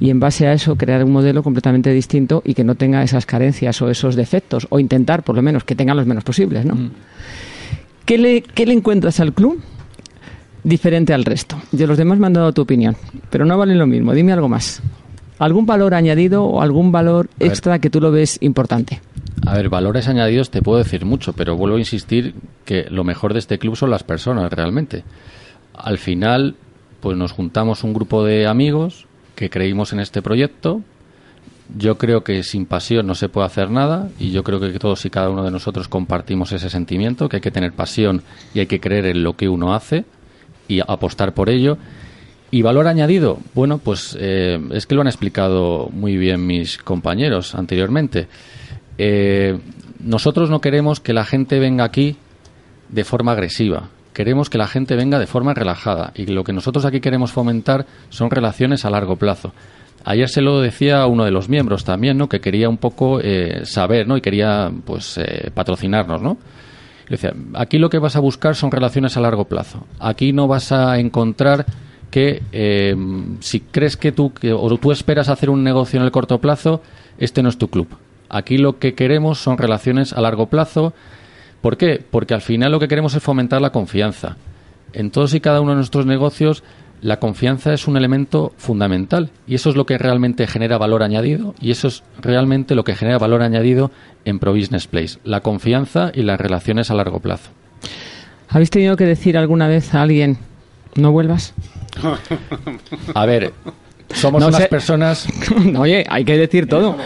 y 0.00 0.10
en 0.10 0.20
base 0.20 0.46
a 0.46 0.52
eso 0.52 0.76
crear 0.76 1.04
un 1.04 1.12
modelo 1.12 1.42
completamente 1.42 1.92
distinto 1.92 2.42
y 2.44 2.54
que 2.54 2.64
no 2.64 2.76
tenga 2.76 3.02
esas 3.02 3.26
carencias 3.26 3.80
o 3.82 3.90
esos 3.90 4.14
defectos 4.14 4.66
o 4.70 4.78
intentar 4.78 5.24
por 5.24 5.34
lo 5.34 5.42
menos 5.42 5.64
que 5.64 5.74
tengan 5.74 5.96
los 5.96 6.06
menos 6.06 6.24
posibles. 6.24 6.64
¿no? 6.64 6.74
Mm. 6.74 6.90
¿Qué, 8.04 8.18
le, 8.18 8.42
¿Qué 8.42 8.64
le 8.64 8.74
encuentras 8.74 9.18
al 9.20 9.32
club 9.32 9.60
diferente 10.62 11.12
al 11.12 11.24
resto? 11.24 11.60
De 11.72 11.86
los 11.86 11.98
demás 11.98 12.18
me 12.18 12.26
han 12.26 12.32
dado 12.32 12.52
tu 12.52 12.62
opinión, 12.62 12.96
pero 13.30 13.44
no 13.44 13.58
vale 13.58 13.74
lo 13.74 13.86
mismo. 13.86 14.14
Dime 14.14 14.32
algo 14.32 14.48
más. 14.48 14.80
¿Algún 15.38 15.66
valor 15.66 15.94
añadido 15.94 16.44
o 16.44 16.60
algún 16.60 16.90
valor 16.90 17.28
extra 17.38 17.78
que 17.78 17.90
tú 17.90 18.00
lo 18.00 18.10
ves 18.10 18.38
importante? 18.40 19.00
A 19.46 19.54
ver, 19.54 19.68
valores 19.68 20.08
añadidos 20.08 20.50
te 20.50 20.62
puedo 20.62 20.78
decir 20.78 21.04
mucho, 21.04 21.32
pero 21.32 21.56
vuelvo 21.56 21.76
a 21.76 21.80
insistir 21.80 22.34
que 22.64 22.86
lo 22.90 23.04
mejor 23.04 23.32
de 23.32 23.38
este 23.38 23.58
club 23.58 23.76
son 23.76 23.90
las 23.90 24.02
personas 24.02 24.52
realmente. 24.52 25.04
Al 25.74 25.98
final, 25.98 26.56
pues 27.00 27.16
nos 27.16 27.32
juntamos 27.32 27.84
un 27.84 27.94
grupo 27.94 28.24
de 28.24 28.46
amigos 28.46 29.06
que 29.36 29.48
creímos 29.48 29.92
en 29.92 30.00
este 30.00 30.22
proyecto. 30.22 30.82
Yo 31.76 31.98
creo 31.98 32.24
que 32.24 32.42
sin 32.42 32.66
pasión 32.66 33.06
no 33.06 33.14
se 33.14 33.28
puede 33.28 33.46
hacer 33.46 33.70
nada 33.70 34.08
y 34.18 34.32
yo 34.32 34.42
creo 34.42 34.58
que 34.58 34.76
todos 34.78 35.04
y 35.04 35.10
cada 35.10 35.30
uno 35.30 35.44
de 35.44 35.50
nosotros 35.50 35.86
compartimos 35.86 36.50
ese 36.52 36.70
sentimiento, 36.70 37.28
que 37.28 37.36
hay 37.36 37.42
que 37.42 37.50
tener 37.50 37.72
pasión 37.72 38.22
y 38.54 38.60
hay 38.60 38.66
que 38.66 38.80
creer 38.80 39.06
en 39.06 39.22
lo 39.22 39.36
que 39.36 39.48
uno 39.48 39.74
hace 39.74 40.04
y 40.66 40.80
apostar 40.80 41.34
por 41.34 41.48
ello. 41.50 41.78
Y 42.50 42.62
valor 42.62 42.86
añadido, 42.86 43.38
bueno, 43.54 43.78
pues 43.78 44.16
eh, 44.18 44.58
es 44.72 44.86
que 44.86 44.94
lo 44.94 45.02
han 45.02 45.06
explicado 45.06 45.90
muy 45.92 46.16
bien 46.16 46.46
mis 46.46 46.78
compañeros 46.78 47.54
anteriormente. 47.54 48.26
Eh, 48.96 49.58
nosotros 50.00 50.48
no 50.48 50.60
queremos 50.60 51.00
que 51.00 51.12
la 51.12 51.24
gente 51.24 51.58
venga 51.58 51.84
aquí 51.84 52.16
de 52.88 53.04
forma 53.04 53.32
agresiva. 53.32 53.90
Queremos 54.14 54.48
que 54.50 54.58
la 54.58 54.66
gente 54.66 54.96
venga 54.96 55.18
de 55.18 55.26
forma 55.26 55.54
relajada. 55.54 56.12
Y 56.14 56.26
lo 56.26 56.42
que 56.42 56.52
nosotros 56.52 56.84
aquí 56.84 57.00
queremos 57.00 57.32
fomentar 57.32 57.86
son 58.08 58.30
relaciones 58.30 58.84
a 58.84 58.90
largo 58.90 59.16
plazo. 59.16 59.52
Ayer 60.04 60.28
se 60.28 60.40
lo 60.40 60.60
decía 60.60 61.06
uno 61.06 61.24
de 61.24 61.30
los 61.30 61.48
miembros 61.48 61.84
también, 61.84 62.16
¿no? 62.16 62.28
Que 62.28 62.40
quería 62.40 62.68
un 62.68 62.78
poco 62.78 63.20
eh, 63.20 63.60
saber, 63.64 64.08
¿no? 64.08 64.16
Y 64.16 64.20
quería, 64.20 64.72
pues, 64.84 65.18
eh, 65.18 65.50
patrocinarnos, 65.52 66.22
¿no? 66.22 66.38
Le 67.08 67.16
decía, 67.16 67.32
aquí 67.54 67.78
lo 67.78 67.90
que 67.90 67.98
vas 67.98 68.16
a 68.16 68.20
buscar 68.20 68.54
son 68.54 68.70
relaciones 68.70 69.16
a 69.16 69.20
largo 69.20 69.44
plazo. 69.44 69.86
Aquí 69.98 70.32
no 70.32 70.46
vas 70.46 70.72
a 70.72 70.98
encontrar 70.98 71.66
que 72.10 72.42
eh, 72.52 72.96
si 73.40 73.60
crees 73.60 73.96
que 73.96 74.12
tú 74.12 74.32
que, 74.32 74.52
o 74.52 74.76
tú 74.78 74.92
esperas 74.92 75.28
hacer 75.28 75.50
un 75.50 75.62
negocio 75.64 75.98
en 75.98 76.04
el 76.04 76.10
corto 76.10 76.38
plazo, 76.38 76.82
este 77.18 77.42
no 77.42 77.48
es 77.48 77.58
tu 77.58 77.68
club. 77.68 77.88
Aquí 78.28 78.58
lo 78.58 78.78
que 78.78 78.94
queremos 78.94 79.38
son 79.38 79.58
relaciones 79.58 80.12
a 80.12 80.20
largo 80.20 80.46
plazo. 80.46 80.92
¿Por 81.60 81.76
qué? 81.76 82.02
Porque 82.10 82.34
al 82.34 82.42
final 82.42 82.72
lo 82.72 82.80
que 82.80 82.88
queremos 82.88 83.14
es 83.14 83.22
fomentar 83.22 83.60
la 83.60 83.70
confianza. 83.70 84.36
En 84.92 85.10
todos 85.10 85.34
y 85.34 85.40
cada 85.40 85.60
uno 85.60 85.72
de 85.72 85.76
nuestros 85.76 86.06
negocios, 86.06 86.62
la 87.00 87.18
confianza 87.18 87.72
es 87.72 87.86
un 87.86 87.96
elemento 87.96 88.52
fundamental 88.56 89.30
y 89.46 89.54
eso 89.54 89.70
es 89.70 89.76
lo 89.76 89.86
que 89.86 89.98
realmente 89.98 90.46
genera 90.46 90.78
valor 90.78 91.02
añadido 91.02 91.54
y 91.60 91.70
eso 91.70 91.88
es 91.88 92.02
realmente 92.20 92.74
lo 92.74 92.84
que 92.84 92.96
genera 92.96 93.18
valor 93.18 93.42
añadido 93.42 93.90
en 94.24 94.38
Pro 94.38 94.52
Business 94.52 94.86
Place, 94.86 95.18
la 95.24 95.40
confianza 95.40 96.10
y 96.12 96.22
las 96.22 96.40
relaciones 96.40 96.90
a 96.90 96.94
largo 96.94 97.20
plazo. 97.20 97.50
¿Habéis 98.48 98.70
tenido 98.70 98.96
que 98.96 99.04
decir 99.04 99.36
alguna 99.36 99.68
vez 99.68 99.94
a 99.94 100.02
alguien, 100.02 100.38
no 100.96 101.12
vuelvas? 101.12 101.54
A 103.14 103.26
ver, 103.26 103.52
somos 104.14 104.40
No 104.40 104.48
unas 104.48 104.62
sé. 104.62 104.68
personas 104.68 105.26
Oye, 105.78 106.04
hay 106.08 106.24
que 106.24 106.36
decir 106.38 106.68
todo. 106.68 106.96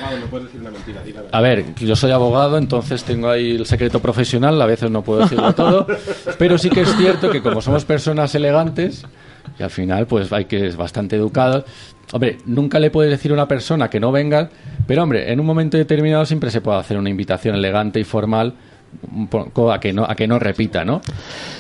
A 1.33 1.40
ver, 1.40 1.75
yo 1.77 1.97
soy 1.97 2.11
abogado, 2.12 2.59
entonces 2.59 3.03
tengo 3.05 3.29
ahí 3.31 3.53
el 3.57 3.66
secreto 3.66 4.01
profesional, 4.01 4.61
a 4.61 4.66
veces 4.66 4.90
no 4.90 5.03
puedo 5.03 5.21
decirlo 5.21 5.53
todo, 5.57 5.87
pero 6.38 6.59
sí 6.59 6.71
que 6.71 6.83
es 6.83 6.97
cierto 6.97 7.31
que 7.31 7.42
como 7.42 7.61
somos 7.62 7.85
personas 7.85 8.35
elegantes, 8.35 9.05
y 9.59 9.62
al 9.62 9.71
final 9.71 10.07
pues 10.07 10.33
hay 10.33 10.45
que 10.45 10.66
es 10.66 10.77
bastante 10.77 11.16
educados, 11.16 11.64
hombre, 12.12 12.38
nunca 12.47 12.79
le 12.79 12.90
puedes 12.90 13.11
decir 13.11 13.31
a 13.31 13.35
una 13.35 13.49
persona 13.49 13.88
que 13.90 13.99
no 14.01 14.12
venga, 14.12 14.51
pero 14.87 15.03
hombre, 15.03 15.33
en 15.33 15.40
un 15.40 15.47
momento 15.47 15.77
determinado 15.79 16.25
siempre 16.27 16.51
se 16.51 16.61
puede 16.61 16.79
hacer 16.79 16.97
una 16.99 17.11
invitación 17.11 17.55
elegante 17.57 17.99
y 18.01 18.05
formal 18.05 18.55
un 19.12 19.28
poco 19.28 19.72
a 19.72 19.81
que 19.81 19.92
no 19.92 20.05
a 20.05 20.14
que 20.14 20.26
no 20.26 20.38
repita, 20.38 20.85
¿no? 20.85 21.00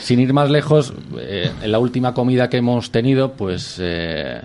Sin 0.00 0.20
ir 0.20 0.32
más 0.32 0.50
lejos, 0.50 0.94
eh, 1.18 1.50
en 1.62 1.72
la 1.72 1.78
última 1.78 2.14
comida 2.14 2.48
que 2.48 2.58
hemos 2.58 2.90
tenido, 2.90 3.32
pues 3.32 3.76
eh, 3.80 4.40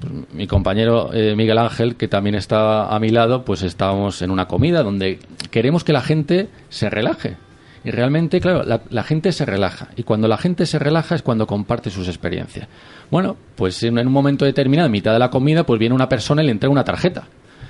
pues, 0.00 0.12
mi 0.32 0.46
compañero 0.46 1.12
eh, 1.12 1.34
Miguel 1.36 1.58
Ángel, 1.58 1.96
que 1.96 2.08
también 2.08 2.34
está 2.34 2.94
a 2.94 2.98
mi 2.98 3.10
lado, 3.10 3.44
pues 3.44 3.62
estábamos 3.62 4.22
en 4.22 4.30
una 4.30 4.46
comida 4.46 4.82
donde 4.82 5.18
queremos 5.50 5.84
que 5.84 5.92
la 5.92 6.00
gente 6.00 6.48
se 6.68 6.88
relaje. 6.90 7.36
Y 7.82 7.90
realmente, 7.90 8.40
claro, 8.40 8.62
la, 8.64 9.02
gente 9.02 9.32
se 9.32 9.46
relaja. 9.46 9.88
Y 9.96 10.02
cuando 10.02 10.28
la 10.28 10.36
gente 10.36 10.66
se 10.66 10.78
relaja 10.78 11.14
es 11.14 11.22
cuando 11.22 11.46
comparte 11.46 11.88
sus 11.88 12.08
experiencias. 12.08 12.68
Bueno, 13.10 13.36
pues 13.56 13.82
en, 13.82 13.98
un 13.98 14.12
momento 14.12 14.44
determinado, 14.44 14.84
en 14.86 14.92
mitad 14.92 15.14
de 15.14 15.18
la 15.18 15.30
comida, 15.30 15.64
pues 15.64 15.80
viene 15.80 15.94
una 15.94 16.08
persona 16.08 16.42
y 16.42 16.46
le 16.46 16.52
entrega 16.52 16.70
una 16.70 16.84
tarjeta. 16.84 17.24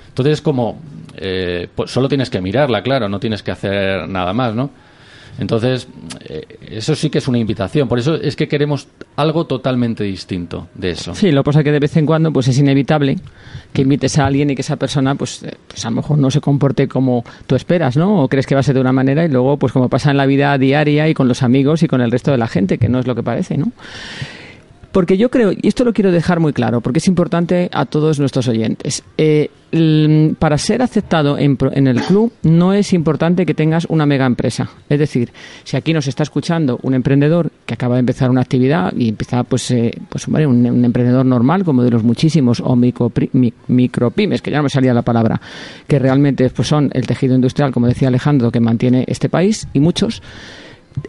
Entonces 0.09 0.33
es 0.33 0.41
como, 0.41 0.81
eh, 1.23 1.67
pues 1.73 1.91
solo 1.91 2.09
tienes 2.09 2.31
que 2.31 2.41
mirarla, 2.41 2.81
claro, 2.81 3.07
no 3.07 3.19
tienes 3.19 3.43
que 3.43 3.51
hacer 3.51 4.09
nada 4.09 4.33
más, 4.33 4.55
¿no? 4.55 4.71
Entonces, 5.39 5.87
eh, 6.25 6.45
eso 6.69 6.95
sí 6.95 7.09
que 7.09 7.19
es 7.19 7.27
una 7.27 7.37
invitación. 7.37 7.87
Por 7.87 7.99
eso 7.99 8.15
es 8.15 8.35
que 8.35 8.47
queremos 8.47 8.87
algo 9.15 9.45
totalmente 9.45 10.03
distinto 10.03 10.67
de 10.75 10.91
eso. 10.91 11.15
Sí, 11.15 11.31
lo 11.31 11.41
que 11.41 11.45
pasa 11.45 11.59
es 11.59 11.65
que 11.65 11.71
de 11.71 11.79
vez 11.79 11.95
en 11.95 12.05
cuando 12.05 12.31
pues 12.33 12.47
es 12.47 12.57
inevitable 12.57 13.17
que 13.71 13.83
invites 13.83 14.19
a 14.19 14.25
alguien 14.25 14.49
y 14.49 14.55
que 14.55 14.61
esa 14.61 14.75
persona 14.75 15.15
pues, 15.15 15.43
eh, 15.43 15.55
pues 15.67 15.85
a 15.85 15.89
lo 15.89 15.97
mejor 15.97 16.17
no 16.17 16.29
se 16.31 16.41
comporte 16.41 16.87
como 16.87 17.23
tú 17.47 17.55
esperas, 17.55 17.97
¿no? 17.97 18.23
O 18.23 18.27
crees 18.27 18.45
que 18.45 18.55
va 18.55 18.59
a 18.59 18.63
ser 18.63 18.75
de 18.75 18.81
una 18.81 18.91
manera 18.91 19.23
y 19.23 19.29
luego 19.29 19.57
pues 19.57 19.71
como 19.71 19.89
pasa 19.89 20.11
en 20.11 20.17
la 20.17 20.25
vida 20.25 20.57
diaria 20.57 21.07
y 21.07 21.13
con 21.13 21.27
los 21.27 21.43
amigos 21.43 21.83
y 21.83 21.87
con 21.87 22.01
el 22.01 22.11
resto 22.11 22.31
de 22.31 22.37
la 22.37 22.47
gente, 22.47 22.77
que 22.77 22.89
no 22.89 22.99
es 22.99 23.07
lo 23.07 23.15
que 23.15 23.23
parece, 23.23 23.57
¿no? 23.57 23.71
Porque 24.91 25.17
yo 25.17 25.29
creo, 25.31 25.51
y 25.53 25.67
esto 25.67 25.85
lo 25.85 25.93
quiero 25.93 26.11
dejar 26.11 26.39
muy 26.41 26.51
claro, 26.51 26.81
porque 26.81 26.99
es 26.99 27.07
importante 27.07 27.69
a 27.71 27.85
todos 27.85 28.19
nuestros 28.19 28.47
oyentes. 28.47 29.03
eh, 29.17 29.49
para 30.37 30.57
ser 30.57 30.81
aceptado 30.81 31.37
en, 31.37 31.57
en 31.71 31.87
el 31.87 32.01
club 32.01 32.33
no 32.43 32.73
es 32.73 32.91
importante 32.91 33.45
que 33.45 33.53
tengas 33.53 33.85
una 33.87 34.05
mega 34.05 34.25
empresa. 34.25 34.69
Es 34.89 34.99
decir, 34.99 35.31
si 35.63 35.77
aquí 35.77 35.93
nos 35.93 36.07
está 36.07 36.23
escuchando 36.23 36.77
un 36.83 36.93
emprendedor 36.93 37.49
que 37.65 37.75
acaba 37.75 37.95
de 37.95 38.01
empezar 38.01 38.29
una 38.29 38.41
actividad 38.41 38.91
y 38.97 39.07
empieza, 39.07 39.45
pues, 39.45 39.71
eh, 39.71 39.93
pues 40.09 40.27
un, 40.27 40.43
un 40.69 40.83
emprendedor 40.83 41.25
normal, 41.25 41.63
como 41.63 41.83
de 41.83 41.89
los 41.91 42.03
muchísimos, 42.03 42.59
o 42.59 42.75
micropri- 42.75 43.29
mi- 43.31 43.53
micropymes, 43.69 44.41
que 44.41 44.51
ya 44.51 44.57
no 44.57 44.63
me 44.63 44.69
salía 44.69 44.93
la 44.93 45.03
palabra, 45.03 45.39
que 45.87 45.99
realmente 45.99 46.49
pues, 46.49 46.67
son 46.67 46.89
el 46.93 47.07
tejido 47.07 47.33
industrial, 47.33 47.71
como 47.71 47.87
decía 47.87 48.09
Alejandro, 48.09 48.51
que 48.51 48.59
mantiene 48.59 49.05
este 49.07 49.29
país, 49.29 49.69
y 49.71 49.79
muchos, 49.79 50.21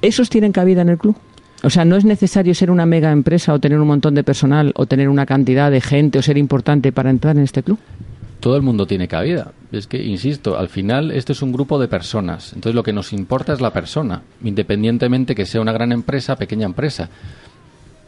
¿esos 0.03 0.31
tienen 0.31 0.53
cabida 0.53 0.83
en 0.83 0.91
el 0.91 0.99
club? 0.99 1.17
O 1.65 1.71
sea, 1.71 1.85
no 1.85 1.97
es 1.97 2.05
necesario 2.05 2.55
ser 2.55 2.71
una 2.71 2.87
mega 2.87 3.13
empresa 3.13 3.53
o 3.55 3.61
tener 3.61 3.79
un 3.79 3.87
montón 3.87 4.15
de 4.15 4.25
personal 4.25 4.73
o 4.75 4.87
tener 4.87 5.09
una 5.09 5.27
cantidad 5.27 5.71
de 5.71 5.81
gente 5.81 6.19
o 6.19 6.23
ser 6.23 6.37
importante 6.37 6.91
para 6.93 7.11
entrar 7.11 7.37
en 7.37 7.45
este 7.45 7.63
club. 7.63 7.79
todo 8.41 8.57
el 8.57 8.63
mundo 8.63 8.87
tiene 8.87 9.07
cabida. 9.07 9.53
Es 9.71 9.87
que, 9.87 10.03
insisto, 10.03 10.59
al 10.59 10.69
final 10.69 11.13
este 11.13 11.33
es 11.33 11.43
un 11.43 11.53
grupo 11.53 11.79
de 11.79 11.87
personas. 11.87 12.53
Entonces 12.53 12.75
lo 12.75 12.83
que 12.83 12.93
nos 12.93 13.13
importa 13.13 13.53
es 13.53 13.61
la 13.61 13.73
persona, 13.73 14.23
independientemente 14.43 15.37
que 15.37 15.47
sea 15.47 15.61
una 15.61 15.71
gran 15.73 15.93
empresa, 15.93 16.35
pequeña 16.35 16.67
empresa. 16.67 17.09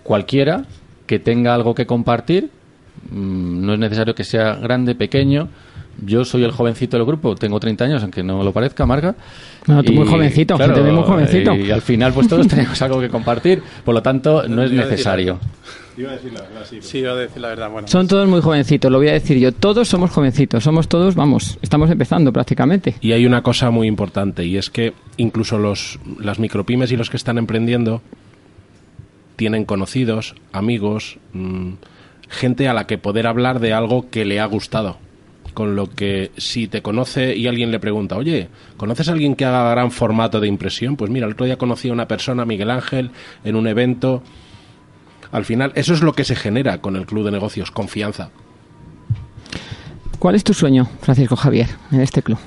Cualquiera 0.02 0.64
que 1.06 1.20
tenga 1.20 1.54
algo 1.54 1.72
que 1.76 1.86
compartir, 1.86 2.50
mm, 3.10 3.64
no 3.64 3.74
es 3.74 3.78
necesario 3.78 4.16
que 4.16 4.24
sea 4.24 4.56
grande, 4.56 4.96
pequeño. 4.96 5.48
Yo 6.04 6.24
soy 6.24 6.44
el 6.44 6.50
jovencito 6.50 6.96
del 6.96 7.06
grupo, 7.06 7.34
tengo 7.34 7.58
30 7.60 7.84
años, 7.84 8.02
aunque 8.02 8.22
no 8.22 8.42
lo 8.42 8.52
parezca, 8.52 8.86
Marga. 8.86 9.14
No, 9.66 9.82
tú 9.82 9.92
muy 9.92 10.06
jovencito, 10.06 10.56
te 10.56 10.66
ve 10.68 10.92
muy 10.92 11.04
jovencito. 11.04 11.54
Y 11.54 11.70
al 11.70 11.82
final 11.82 12.12
pues 12.12 12.28
todos 12.28 12.46
tenemos 12.48 12.80
algo 12.82 13.00
que 13.00 13.08
compartir, 13.08 13.62
por 13.84 13.94
lo 13.94 14.02
tanto 14.02 14.46
no 14.48 14.62
es 14.62 14.72
necesario. 14.72 15.38
Iba 15.96 16.10
a 16.10 16.14
decir 16.14 16.32
la 16.32 16.40
verdad, 16.40 16.66
sí. 16.68 16.78
Sí, 16.80 16.98
iba 16.98 17.12
a 17.12 17.16
decir 17.16 17.40
la 17.40 17.48
verdad. 17.48 17.70
Bueno, 17.70 17.86
Son 17.86 18.08
todos 18.08 18.28
muy 18.28 18.40
jovencitos, 18.40 18.90
lo 18.90 18.98
voy 18.98 19.08
a 19.08 19.12
decir 19.12 19.38
yo. 19.38 19.52
Todos 19.52 19.88
somos 19.88 20.10
jovencitos, 20.10 20.64
somos 20.64 20.88
todos, 20.88 21.14
vamos, 21.14 21.58
estamos 21.62 21.90
empezando 21.90 22.32
prácticamente. 22.32 22.96
Y 23.00 23.12
hay 23.12 23.26
una 23.26 23.42
cosa 23.42 23.70
muy 23.70 23.86
importante 23.86 24.44
y 24.44 24.56
es 24.56 24.70
que 24.70 24.92
incluso 25.16 25.58
los, 25.58 26.00
las 26.18 26.38
micropymes 26.40 26.90
y 26.90 26.96
los 26.96 27.10
que 27.10 27.16
están 27.16 27.38
emprendiendo 27.38 28.02
tienen 29.36 29.64
conocidos, 29.64 30.34
amigos, 30.52 31.18
mm, 31.32 31.72
gente 32.28 32.68
a 32.68 32.74
la 32.74 32.86
que 32.86 32.98
poder 32.98 33.26
hablar 33.26 33.60
de 33.60 33.72
algo 33.72 34.10
que 34.10 34.24
le 34.24 34.40
ha 34.40 34.46
gustado. 34.46 34.98
Con 35.52 35.76
lo 35.76 35.88
que 35.88 36.32
si 36.36 36.66
te 36.66 36.82
conoce 36.82 37.36
y 37.36 37.46
alguien 37.46 37.70
le 37.70 37.78
pregunta, 37.78 38.16
oye, 38.16 38.48
¿conoces 38.76 39.08
a 39.08 39.12
alguien 39.12 39.36
que 39.36 39.44
haga 39.44 39.70
gran 39.70 39.90
formato 39.92 40.40
de 40.40 40.48
impresión? 40.48 40.96
Pues 40.96 41.10
mira, 41.10 41.26
el 41.26 41.34
otro 41.34 41.46
día 41.46 41.58
conocí 41.58 41.90
a 41.90 41.92
una 41.92 42.08
persona, 42.08 42.44
Miguel 42.44 42.70
Ángel, 42.70 43.10
en 43.44 43.54
un 43.54 43.68
evento. 43.68 44.22
Al 45.30 45.44
final, 45.44 45.72
eso 45.74 45.94
es 45.94 46.02
lo 46.02 46.12
que 46.12 46.24
se 46.24 46.34
genera 46.34 46.80
con 46.80 46.96
el 46.96 47.06
club 47.06 47.24
de 47.24 47.30
negocios, 47.30 47.70
confianza. 47.70 48.30
¿Cuál 50.18 50.34
es 50.34 50.44
tu 50.44 50.54
sueño, 50.54 50.88
Francisco 51.02 51.36
Javier, 51.36 51.68
en 51.92 52.00
este 52.00 52.22
club? 52.22 52.38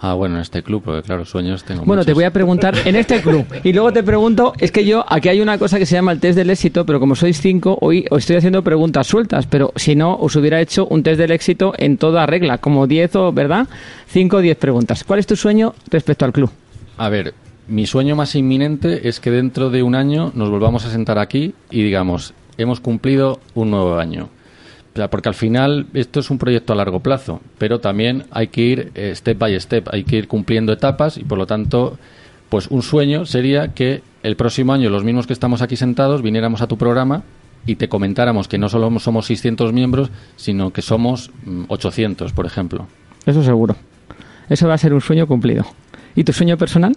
Ah, 0.00 0.14
bueno, 0.14 0.36
en 0.36 0.42
este 0.42 0.62
club, 0.62 0.82
porque 0.84 1.02
claro, 1.02 1.24
sueños 1.24 1.64
tengo 1.64 1.84
Bueno, 1.84 2.04
te 2.04 2.12
voy 2.12 2.24
a 2.24 2.32
preguntar 2.32 2.74
en 2.84 2.96
este 2.96 3.22
club. 3.22 3.46
Y 3.64 3.72
luego 3.72 3.92
te 3.92 4.02
pregunto, 4.02 4.52
es 4.58 4.70
que 4.70 4.84
yo, 4.84 5.04
aquí 5.08 5.28
hay 5.28 5.40
una 5.40 5.58
cosa 5.58 5.78
que 5.78 5.86
se 5.86 5.94
llama 5.94 6.12
el 6.12 6.20
test 6.20 6.36
del 6.36 6.50
éxito, 6.50 6.84
pero 6.84 7.00
como 7.00 7.14
sois 7.14 7.40
cinco, 7.40 7.78
hoy 7.80 8.04
os 8.10 8.18
estoy 8.18 8.36
haciendo 8.36 8.62
preguntas 8.62 9.06
sueltas, 9.06 9.46
pero 9.46 9.72
si 9.76 9.96
no, 9.96 10.16
os 10.16 10.36
hubiera 10.36 10.60
hecho 10.60 10.86
un 10.86 11.02
test 11.02 11.18
del 11.18 11.30
éxito 11.30 11.72
en 11.78 11.96
toda 11.96 12.26
regla, 12.26 12.58
como 12.58 12.86
10 12.86 13.16
o, 13.16 13.32
¿verdad? 13.32 13.68
5 14.08 14.36
o 14.36 14.40
10 14.40 14.56
preguntas. 14.58 15.04
¿Cuál 15.04 15.20
es 15.20 15.26
tu 15.26 15.36
sueño 15.36 15.74
respecto 15.90 16.24
al 16.24 16.32
club? 16.32 16.50
A 16.98 17.08
ver, 17.08 17.34
mi 17.68 17.86
sueño 17.86 18.16
más 18.16 18.34
inminente 18.34 19.08
es 19.08 19.18
que 19.18 19.30
dentro 19.30 19.70
de 19.70 19.82
un 19.82 19.94
año 19.94 20.30
nos 20.34 20.50
volvamos 20.50 20.84
a 20.84 20.90
sentar 20.90 21.18
aquí 21.18 21.54
y 21.70 21.82
digamos, 21.82 22.34
hemos 22.58 22.80
cumplido 22.80 23.40
un 23.54 23.70
nuevo 23.70 23.98
año. 23.98 24.28
O 24.96 24.98
sea, 24.98 25.10
porque 25.10 25.28
al 25.28 25.34
final 25.34 25.88
esto 25.92 26.20
es 26.20 26.30
un 26.30 26.38
proyecto 26.38 26.72
a 26.72 26.76
largo 26.76 27.00
plazo, 27.00 27.42
pero 27.58 27.80
también 27.80 28.24
hay 28.30 28.48
que 28.48 28.62
ir 28.62 28.92
eh, 28.94 29.12
step 29.14 29.38
by 29.38 29.60
step, 29.60 29.88
hay 29.92 30.04
que 30.04 30.16
ir 30.16 30.26
cumpliendo 30.26 30.72
etapas 30.72 31.18
y 31.18 31.24
por 31.24 31.36
lo 31.36 31.46
tanto, 31.46 31.98
pues 32.48 32.68
un 32.68 32.80
sueño 32.80 33.26
sería 33.26 33.74
que 33.74 34.00
el 34.22 34.36
próximo 34.36 34.72
año 34.72 34.88
los 34.88 35.04
mismos 35.04 35.26
que 35.26 35.34
estamos 35.34 35.60
aquí 35.60 35.76
sentados 35.76 36.22
viniéramos 36.22 36.62
a 36.62 36.66
tu 36.66 36.78
programa 36.78 37.24
y 37.66 37.76
te 37.76 37.90
comentáramos 37.90 38.48
que 38.48 38.56
no 38.56 38.70
solo 38.70 38.98
somos 38.98 39.26
600 39.26 39.70
miembros, 39.74 40.10
sino 40.36 40.72
que 40.72 40.80
somos 40.80 41.30
mm, 41.44 41.64
800, 41.68 42.32
por 42.32 42.46
ejemplo. 42.46 42.86
Eso 43.26 43.42
seguro. 43.42 43.76
Eso 44.48 44.66
va 44.66 44.72
a 44.72 44.78
ser 44.78 44.94
un 44.94 45.02
sueño 45.02 45.26
cumplido. 45.26 45.66
¿Y 46.14 46.24
tu 46.24 46.32
sueño 46.32 46.56
personal? 46.56 46.96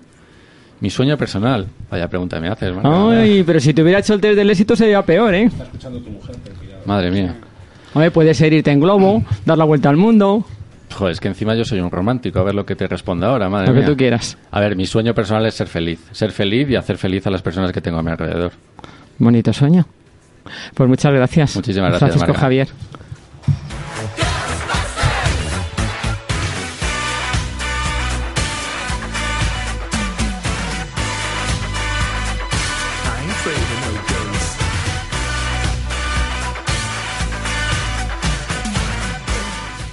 Mi 0.80 0.90
sueño 0.90 1.18
personal. 1.18 1.68
Vaya 1.92 2.08
pregunta 2.08 2.40
me 2.40 2.48
haces. 2.48 2.74
Ay, 2.82 3.44
pero 3.44 3.60
si 3.60 3.74
te 3.74 3.84
hubiera 3.84 4.00
hecho 4.00 4.14
el 4.14 4.22
test 4.22 4.38
del 4.38 4.50
éxito 4.50 4.78
sería 4.78 5.02
peor, 5.02 5.36
¿eh? 5.36 5.52
Madre 6.86 7.12
mía. 7.12 7.36
Hombre, 7.94 8.12
puede 8.12 8.34
ser 8.34 8.54
irte 8.54 8.72
en 8.72 8.80
globo, 8.80 9.24
dar 9.46 9.58
la 9.58 9.66
vuelta 9.66 9.90
al 9.90 9.98
mundo, 9.98 10.46
Joder, 10.94 11.12
es 11.12 11.20
que 11.20 11.28
encima 11.28 11.56
yo 11.56 11.64
soy 11.64 11.80
un 11.80 11.92
romántico. 11.92 12.40
A 12.40 12.44
ver 12.44 12.56
lo 12.56 12.66
que 12.66 12.76
te 12.76 12.88
responda 12.88 13.28
ahora, 13.28 13.50
madre 13.50 13.68
lo 13.68 13.74
que 13.74 13.80
mía. 13.80 13.88
tú 13.90 13.96
quieras. 13.98 14.38
A 14.52 14.60
ver, 14.60 14.76
mi 14.76 14.86
sueño 14.86 15.14
personal 15.14 15.46
es 15.46 15.54
ser 15.54 15.68
feliz. 15.68 16.00
Ser 16.12 16.32
feliz 16.32 16.70
y 16.70 16.76
hacer 16.76 16.98
feliz 16.98 17.26
a 17.28 17.30
las 17.30 17.42
personas 17.42 17.72
que 17.72 17.82
tengo 17.82 18.00
a 18.00 18.04
mi 18.04 18.12
alrededor. 18.12 18.52
Bonito 19.18 19.54
sueño. 19.54 19.86
Pues 20.74 20.90
muchas 20.90 21.14
gracias. 21.14 21.56
Muchísimas 21.56 21.90
gracias, 21.90 22.10
Francisco 22.12 22.28
Marga. 22.28 22.42
Javier. 22.42 22.68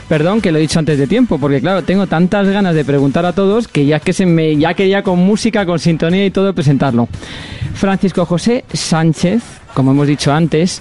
Perdón 0.08 0.40
que 0.40 0.52
lo 0.52 0.58
he 0.58 0.60
dicho 0.60 0.78
antes 0.78 0.98
de 0.98 1.06
tiempo, 1.06 1.38
porque 1.38 1.60
claro, 1.60 1.82
tengo 1.82 2.06
tantas 2.06 2.46
ganas 2.48 2.74
de 2.74 2.84
preguntar 2.84 3.26
a 3.26 3.32
todos 3.32 3.66
que 3.66 3.86
ya 3.86 3.98
que 3.98 4.12
se 4.12 4.24
me 4.24 4.56
ya 4.56 4.74
quería 4.74 5.02
con 5.02 5.18
música, 5.18 5.66
con 5.66 5.80
sintonía 5.80 6.24
y 6.24 6.30
todo 6.30 6.54
presentarlo. 6.54 7.08
Francisco 7.74 8.24
José 8.24 8.64
Sánchez, 8.72 9.42
como 9.74 9.90
hemos 9.90 10.06
dicho 10.06 10.32
antes, 10.32 10.80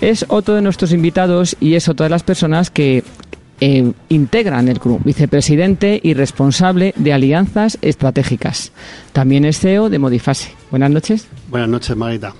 es 0.00 0.24
otro 0.28 0.54
de 0.54 0.62
nuestros 0.62 0.92
invitados 0.92 1.54
y 1.60 1.74
es 1.74 1.88
otra 1.88 2.04
de 2.04 2.10
las 2.10 2.22
personas 2.22 2.70
que 2.70 3.04
eh, 3.60 3.92
integran 4.08 4.66
el 4.68 4.80
club, 4.80 5.00
vicepresidente 5.04 6.00
y 6.02 6.14
responsable 6.14 6.94
de 6.96 7.12
alianzas 7.12 7.78
estratégicas. 7.82 8.72
También 9.12 9.44
es 9.44 9.60
CEO 9.60 9.90
de 9.90 9.98
Modifase. 9.98 10.50
Buenas 10.70 10.90
noches. 10.90 11.28
Buenas 11.48 11.68
noches, 11.68 11.96
Marita. 11.96 12.34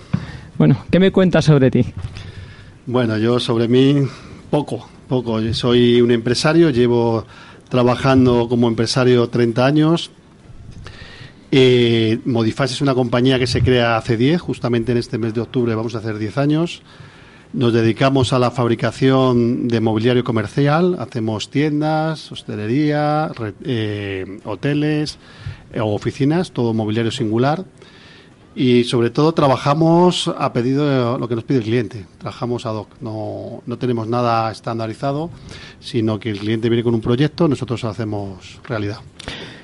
Bueno, 0.59 0.79
¿qué 0.91 0.99
me 0.99 1.13
cuentas 1.13 1.45
sobre 1.45 1.71
ti? 1.71 1.85
Bueno, 2.87 3.19
yo 3.19 3.39
sobre 3.39 3.69
mí, 3.69 4.03
poco, 4.51 4.89
poco. 5.13 5.43
Soy 5.53 6.01
un 6.01 6.11
empresario, 6.11 6.71
llevo 6.71 7.27
trabajando 7.69 8.49
como 8.49 8.67
empresario 8.67 9.29
30 9.29 9.67
años. 9.67 10.11
Eh, 11.51 12.19
Modifas 12.25 12.73
es 12.73 12.81
una 12.81 12.95
compañía 12.95 13.39
que 13.39 13.47
se 13.47 13.61
crea 13.61 13.99
hace 13.99 14.17
10, 14.17 14.41
justamente 14.41 14.93
en 14.93 14.97
este 14.97 15.19
mes 15.19 15.35
de 15.35 15.43
octubre 15.43 15.75
vamos 15.75 15.95
a 15.95 15.99
hacer 15.99 16.17
10 16.17 16.39
años. 16.39 16.81
Nos 17.53 17.75
dedicamos 17.75 18.33
a 18.33 18.39
la 18.39 18.51
fabricación 18.51 19.69
de 19.69 19.81
mobiliario 19.81 20.25
comercial, 20.25 20.97
hacemos 20.99 21.51
tiendas, 21.51 22.33
hostelería, 22.33 23.33
eh, 23.65 24.39
hoteles 24.45 25.19
eh, 25.75 25.81
oficinas, 25.83 26.53
todo 26.53 26.73
mobiliario 26.73 27.11
singular. 27.11 27.67
Y 28.55 28.85
sobre 28.85 29.09
todo 29.11 29.33
trabajamos 29.33 30.29
a 30.29 30.53
pedido 30.53 30.87
de 31.15 31.19
lo 31.19 31.27
que 31.27 31.35
nos 31.35 31.45
pide 31.45 31.59
el 31.59 31.65
cliente. 31.65 32.05
Trabajamos 32.19 32.67
ad 32.67 32.75
hoc. 32.75 32.89
No, 33.01 33.63
no 33.67 33.79
tenemos 33.79 34.07
nada 34.09 34.51
estandarizado, 34.53 35.31
sino 35.81 36.21
que 36.21 36.31
el 36.31 36.39
cliente 36.39 36.69
viene 36.69 36.83
con 36.85 36.95
un 36.95 37.01
proyecto, 37.01 37.49
nosotros 37.49 37.83
lo 37.83 37.89
hacemos 37.89 38.61
realidad. 38.69 38.99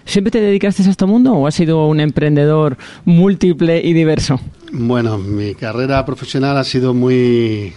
¿Siempre 0.07 0.31
te 0.31 0.41
dedicaste 0.41 0.83
a 0.85 0.89
este 0.89 1.05
mundo 1.05 1.35
o 1.35 1.47
has 1.47 1.55
sido 1.55 1.87
un 1.87 2.01
emprendedor 2.01 2.79
múltiple 3.05 3.83
y 3.85 3.93
diverso? 3.93 4.41
Bueno, 4.73 5.19
mi 5.19 5.55
carrera 5.55 6.05
profesional 6.07 6.57
ha 6.57 6.65
sido 6.65 6.95
muy 6.95 7.75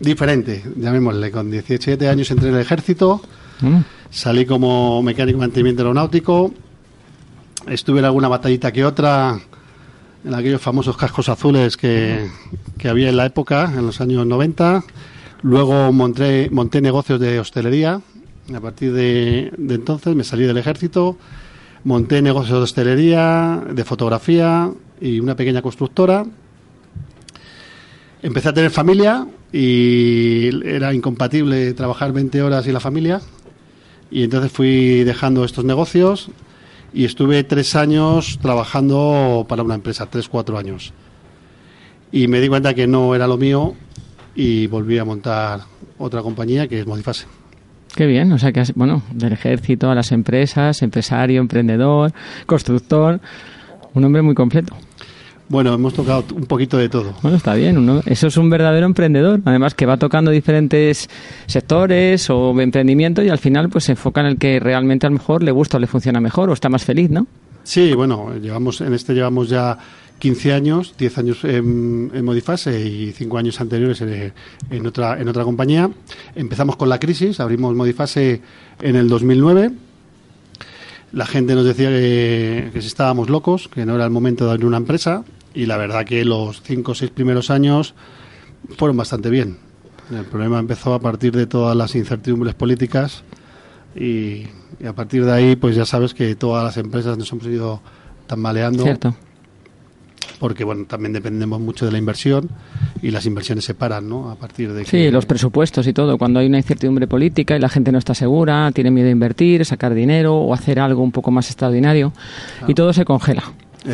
diferente, 0.00 0.62
llamémosle. 0.76 1.30
Con 1.30 1.50
17 1.50 2.08
años 2.08 2.30
entré 2.30 2.48
en 2.48 2.54
el 2.54 2.60
ejército, 2.60 3.20
Mm. 3.60 3.78
salí 4.10 4.46
como 4.46 5.02
mecánico 5.02 5.36
de 5.38 5.46
mantenimiento 5.46 5.82
aeronáutico, 5.82 6.54
estuve 7.70 8.00
en 8.00 8.04
alguna 8.04 8.28
batallita 8.28 8.72
que 8.72 8.84
otra, 8.84 9.38
en 10.24 10.34
aquellos 10.34 10.60
famosos 10.60 10.96
cascos 10.96 11.28
azules 11.28 11.76
que, 11.76 12.28
que 12.78 12.88
había 12.88 13.08
en 13.08 13.16
la 13.16 13.26
época, 13.26 13.72
en 13.76 13.86
los 13.86 14.00
años 14.00 14.26
90. 14.26 14.84
Luego 15.42 15.92
monté, 15.92 16.48
monté 16.50 16.80
negocios 16.80 17.20
de 17.20 17.38
hostelería. 17.40 18.00
A 18.54 18.60
partir 18.60 18.92
de, 18.92 19.52
entonces 19.58 20.14
me 20.14 20.24
salí 20.24 20.44
del 20.44 20.56
ejército, 20.56 21.18
monté 21.84 22.22
negocios 22.22 22.58
de 22.58 22.64
hostelería, 22.64 23.62
de 23.70 23.84
fotografía 23.84 24.70
y 25.00 25.20
una 25.20 25.36
pequeña 25.36 25.62
constructora. 25.62 26.24
Empecé 28.22 28.48
a 28.48 28.54
tener 28.54 28.70
familia 28.70 29.26
y 29.52 30.48
era 30.66 30.92
incompatible 30.92 31.72
trabajar 31.74 32.12
20 32.12 32.42
horas 32.42 32.66
y 32.66 32.72
la 32.72 32.80
familia. 32.80 33.20
Y 34.10 34.24
entonces 34.24 34.50
fui 34.50 35.04
dejando 35.04 35.44
estos 35.44 35.64
negocios 35.64 36.30
y 36.92 37.04
estuve 37.04 37.44
tres 37.44 37.76
años 37.76 38.38
trabajando 38.40 39.46
para 39.48 39.62
una 39.62 39.74
empresa, 39.74 40.06
tres, 40.06 40.28
cuatro 40.28 40.58
años. 40.58 40.92
Y 42.10 42.28
me 42.28 42.40
di 42.40 42.48
cuenta 42.48 42.74
que 42.74 42.86
no 42.86 43.14
era 43.14 43.26
lo 43.26 43.36
mío 43.36 43.74
y 44.34 44.66
volví 44.66 44.98
a 44.98 45.04
montar 45.04 45.60
otra 45.98 46.22
compañía 46.22 46.68
que 46.68 46.80
es 46.80 46.86
Modifase. 46.86 47.26
Qué 47.94 48.06
bien, 48.06 48.32
o 48.32 48.38
sea 48.38 48.52
que 48.52 48.62
bueno, 48.74 49.02
del 49.12 49.32
ejército 49.32 49.90
a 49.90 49.94
las 49.94 50.12
empresas, 50.12 50.82
empresario, 50.82 51.40
emprendedor, 51.40 52.12
constructor, 52.46 53.20
un 53.94 54.04
hombre 54.04 54.22
muy 54.22 54.34
completo. 54.34 54.76
Bueno, 55.50 55.72
hemos 55.72 55.94
tocado 55.94 56.24
un 56.34 56.44
poquito 56.44 56.76
de 56.76 56.90
todo. 56.90 57.14
Bueno, 57.22 57.38
está 57.38 57.54
bien, 57.54 57.78
uno, 57.78 58.02
eso 58.04 58.26
es 58.26 58.36
un 58.36 58.50
verdadero 58.50 58.84
emprendedor, 58.84 59.40
además 59.46 59.74
que 59.74 59.86
va 59.86 59.96
tocando 59.96 60.30
diferentes 60.30 61.08
sectores 61.46 62.28
o 62.28 62.58
emprendimientos 62.60 63.24
y 63.24 63.30
al 63.30 63.38
final 63.38 63.70
pues 63.70 63.84
se 63.84 63.92
enfoca 63.92 64.20
en 64.20 64.26
el 64.26 64.38
que 64.38 64.60
realmente 64.60 65.06
a 65.06 65.10
lo 65.10 65.14
mejor 65.16 65.42
le 65.42 65.50
gusta 65.50 65.78
o 65.78 65.80
le 65.80 65.86
funciona 65.86 66.20
mejor 66.20 66.50
o 66.50 66.52
está 66.52 66.68
más 66.68 66.84
feliz, 66.84 67.08
¿no? 67.08 67.26
Sí, 67.64 67.94
bueno, 67.94 68.34
llevamos 68.36 68.82
en 68.82 68.92
este 68.92 69.14
llevamos 69.14 69.48
ya 69.48 69.78
15 70.18 70.52
años, 70.52 70.94
10 70.98 71.18
años 71.18 71.44
en, 71.44 72.10
en 72.12 72.24
Modifase 72.26 72.86
y 72.86 73.12
5 73.12 73.38
años 73.38 73.58
anteriores 73.58 74.02
en, 74.02 74.34
en 74.70 74.86
otra 74.86 75.18
en 75.18 75.28
otra 75.28 75.44
compañía. 75.44 75.88
Empezamos 76.34 76.76
con 76.76 76.90
la 76.90 77.00
crisis, 77.00 77.40
abrimos 77.40 77.74
Modifase 77.74 78.42
en 78.82 78.96
el 78.96 79.08
2009. 79.08 79.70
La 81.12 81.24
gente 81.24 81.54
nos 81.54 81.64
decía 81.64 81.88
que, 81.88 82.68
que 82.70 82.82
si 82.82 82.88
estábamos 82.88 83.30
locos, 83.30 83.68
que 83.68 83.86
no 83.86 83.94
era 83.94 84.04
el 84.04 84.10
momento 84.10 84.44
de 84.44 84.50
abrir 84.50 84.66
una 84.66 84.76
empresa 84.76 85.24
y 85.58 85.66
la 85.66 85.76
verdad 85.76 86.04
que 86.04 86.24
los 86.24 86.62
5 86.62 86.92
o 86.92 86.94
6 86.94 87.10
primeros 87.10 87.50
años 87.50 87.94
fueron 88.76 88.96
bastante 88.96 89.28
bien. 89.28 89.56
El 90.08 90.24
problema 90.24 90.60
empezó 90.60 90.94
a 90.94 91.00
partir 91.00 91.32
de 91.34 91.48
todas 91.48 91.76
las 91.76 91.96
incertidumbres 91.96 92.54
políticas 92.54 93.24
y, 93.96 94.44
y 94.78 94.86
a 94.86 94.92
partir 94.94 95.24
de 95.24 95.32
ahí 95.32 95.56
pues 95.56 95.74
ya 95.74 95.84
sabes 95.84 96.14
que 96.14 96.36
todas 96.36 96.62
las 96.64 96.76
empresas 96.76 97.18
nos 97.18 97.32
hemos 97.32 97.44
ido 97.46 97.82
tambaleando 98.28 98.84
Cierto. 98.84 99.16
porque 100.38 100.62
bueno 100.62 100.84
también 100.84 101.12
dependemos 101.12 101.60
mucho 101.60 101.86
de 101.86 101.90
la 101.90 101.98
inversión 101.98 102.48
y 103.02 103.10
las 103.10 103.26
inversiones 103.26 103.64
se 103.64 103.74
paran 103.74 104.08
¿no? 104.08 104.30
a 104.30 104.36
partir 104.36 104.72
de 104.72 104.84
Sí, 104.84 104.90
que 104.92 105.10
los 105.10 105.26
presupuestos 105.26 105.88
y 105.88 105.92
todo, 105.92 106.18
cuando 106.18 106.38
hay 106.38 106.46
una 106.46 106.58
incertidumbre 106.58 107.08
política 107.08 107.56
y 107.56 107.58
la 107.58 107.68
gente 107.68 107.90
no 107.90 107.98
está 107.98 108.14
segura, 108.14 108.70
tiene 108.72 108.92
miedo 108.92 109.08
a 109.08 109.10
invertir, 109.10 109.64
sacar 109.64 109.92
dinero 109.92 110.36
o 110.36 110.54
hacer 110.54 110.78
algo 110.78 111.02
un 111.02 111.10
poco 111.10 111.32
más 111.32 111.46
extraordinario 111.48 112.12
y 112.68 112.74
todo 112.74 112.92
se 112.92 113.04
congela. 113.04 113.42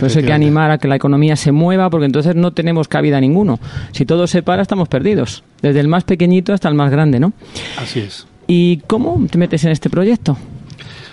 Eso 0.02 0.18
hay 0.18 0.24
que 0.24 0.32
animar 0.32 0.70
a 0.70 0.78
que 0.78 0.88
la 0.88 0.96
economía 0.96 1.36
se 1.36 1.52
mueva 1.52 1.90
porque 1.90 2.06
entonces 2.06 2.34
no 2.34 2.52
tenemos 2.52 2.88
cabida 2.88 3.20
ninguno. 3.20 3.58
Si 3.92 4.04
todo 4.04 4.26
se 4.26 4.42
para 4.42 4.62
estamos 4.62 4.88
perdidos, 4.88 5.44
desde 5.62 5.80
el 5.80 5.88
más 5.88 6.04
pequeñito 6.04 6.52
hasta 6.52 6.68
el 6.68 6.74
más 6.74 6.90
grande, 6.90 7.20
¿no? 7.20 7.32
así 7.78 8.00
es 8.00 8.26
¿Y 8.46 8.78
cómo 8.86 9.24
te 9.30 9.38
metes 9.38 9.64
en 9.64 9.70
este 9.70 9.88
proyecto? 9.88 10.36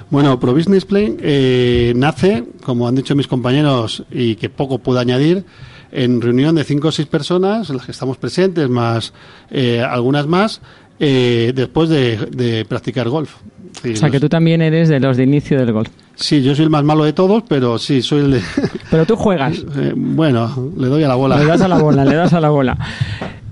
Bueno, 0.10 0.38
Pro 0.40 0.54
Business 0.54 0.84
Plan 0.84 1.16
eh, 1.22 1.94
nace, 1.96 2.44
como 2.64 2.88
han 2.88 2.96
dicho 2.96 3.16
mis 3.16 3.28
compañeros, 3.28 4.04
y 4.12 4.36
que 4.36 4.50
poco 4.50 4.80
puedo 4.80 5.00
añadir, 5.00 5.46
en 5.92 6.22
reunión 6.22 6.56
de 6.56 6.66
cinco 6.66 6.90
o 6.90 6.92
seis 6.92 7.08
personas, 7.08 7.70
en 7.70 7.78
las 7.78 7.86
que 7.86 7.94
estamos 7.94 8.18
presentes, 8.18 8.70
más 8.70 9.14
eh, 9.50 9.82
algunas 9.82 10.28
más, 10.28 10.62
eh, 11.00 11.54
después 11.56 11.90
de, 11.90 12.18
de 12.18 12.66
practicar 12.66 13.08
golf. 13.08 13.36
O 13.84 13.96
sea, 13.96 14.10
que 14.10 14.20
tú 14.20 14.30
también 14.30 14.62
eres 14.62 14.90
de 14.90 15.00
los 15.00 15.18
de 15.18 15.24
inicio 15.24 15.58
del 15.58 15.72
golf. 15.72 15.90
Sí, 16.16 16.42
yo 16.42 16.54
soy 16.56 16.66
el 16.66 16.70
más 16.70 16.84
malo 16.84 17.04
de 17.04 17.14
todos, 17.14 17.44
pero 17.48 17.78
sí, 17.78 18.02
soy 18.02 18.22
el 18.22 18.32
de... 18.32 18.42
Pero 18.92 19.06
tú 19.06 19.16
juegas. 19.16 19.64
Eh, 19.78 19.94
bueno, 19.96 20.72
le 20.78 20.88
doy 20.88 21.04
a 21.04 21.08
la 21.08 21.16
bola. 21.16 21.38
Le 21.38 21.46
das 21.46 21.62
a 21.62 21.68
la 21.68 21.78
bola, 21.78 22.06
le 22.06 22.16
das 22.16 22.34
a 22.34 22.40
la 22.40 22.50
bola. 22.50 22.78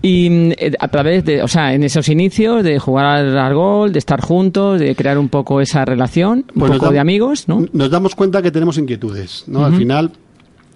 Y 0.01 0.51
eh, 0.57 0.73
a 0.79 0.87
través 0.89 1.25
de, 1.25 1.41
o 1.41 1.47
sea, 1.47 1.73
en 1.73 1.83
esos 1.83 2.07
inicios 2.09 2.63
de 2.63 2.77
jugar 2.77 3.05
al 3.05 3.53
gol, 3.53 3.91
de 3.91 3.99
estar 3.99 4.21
juntos, 4.21 4.79
de 4.79 4.95
crear 4.95 5.17
un 5.17 5.29
poco 5.29 5.61
esa 5.61 5.85
relación, 5.85 6.45
un 6.53 6.59
Pues 6.59 6.71
poco 6.73 6.91
de 6.91 6.99
amigos, 6.99 7.47
¿no? 7.47 7.65
Nos 7.73 7.89
damos 7.89 8.15
cuenta 8.15 8.41
que 8.41 8.51
tenemos 8.51 8.77
inquietudes, 8.77 9.45
¿no? 9.47 9.65
Al 9.65 9.75
final, 9.75 10.11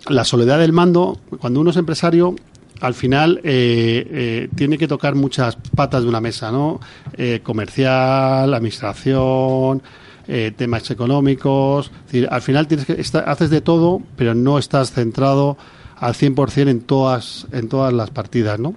la 0.10 0.24
soledad 0.24 0.60
del 0.60 0.74
mando, 0.74 1.20
cuando 1.40 1.62
uno 1.62 1.70
es 1.70 1.78
empresario, 1.78 2.36
al 2.82 2.94
final 2.94 3.40
eh, 3.44 4.08
eh, 4.10 4.50
tiene 4.56 4.78
que 4.78 4.88
tocar 4.88 5.16
muchas 5.16 5.56
patas 5.76 6.04
de 6.04 6.10
una 6.10 6.22
mesa, 6.22 6.52
¿no? 6.52 6.80
Eh, 7.18 7.40
comercial, 7.44 8.54
administración, 8.54 9.82
eh, 10.28 10.52
temas 10.56 10.90
económicos. 10.92 11.92
Al 12.30 12.42
final 12.42 12.68
tienes 12.68 12.86
que 12.86 13.02
haces 13.26 13.50
de 13.50 13.62
todo, 13.62 14.02
pero 14.16 14.36
no 14.36 14.58
estás 14.58 14.92
centrado 14.92 15.58
al 15.98 16.14
100% 16.14 16.70
en 16.70 16.82
todas, 16.82 17.48
en 17.52 17.70
todas 17.70 17.94
las 17.94 18.10
partidas, 18.10 18.60
¿no? 18.60 18.76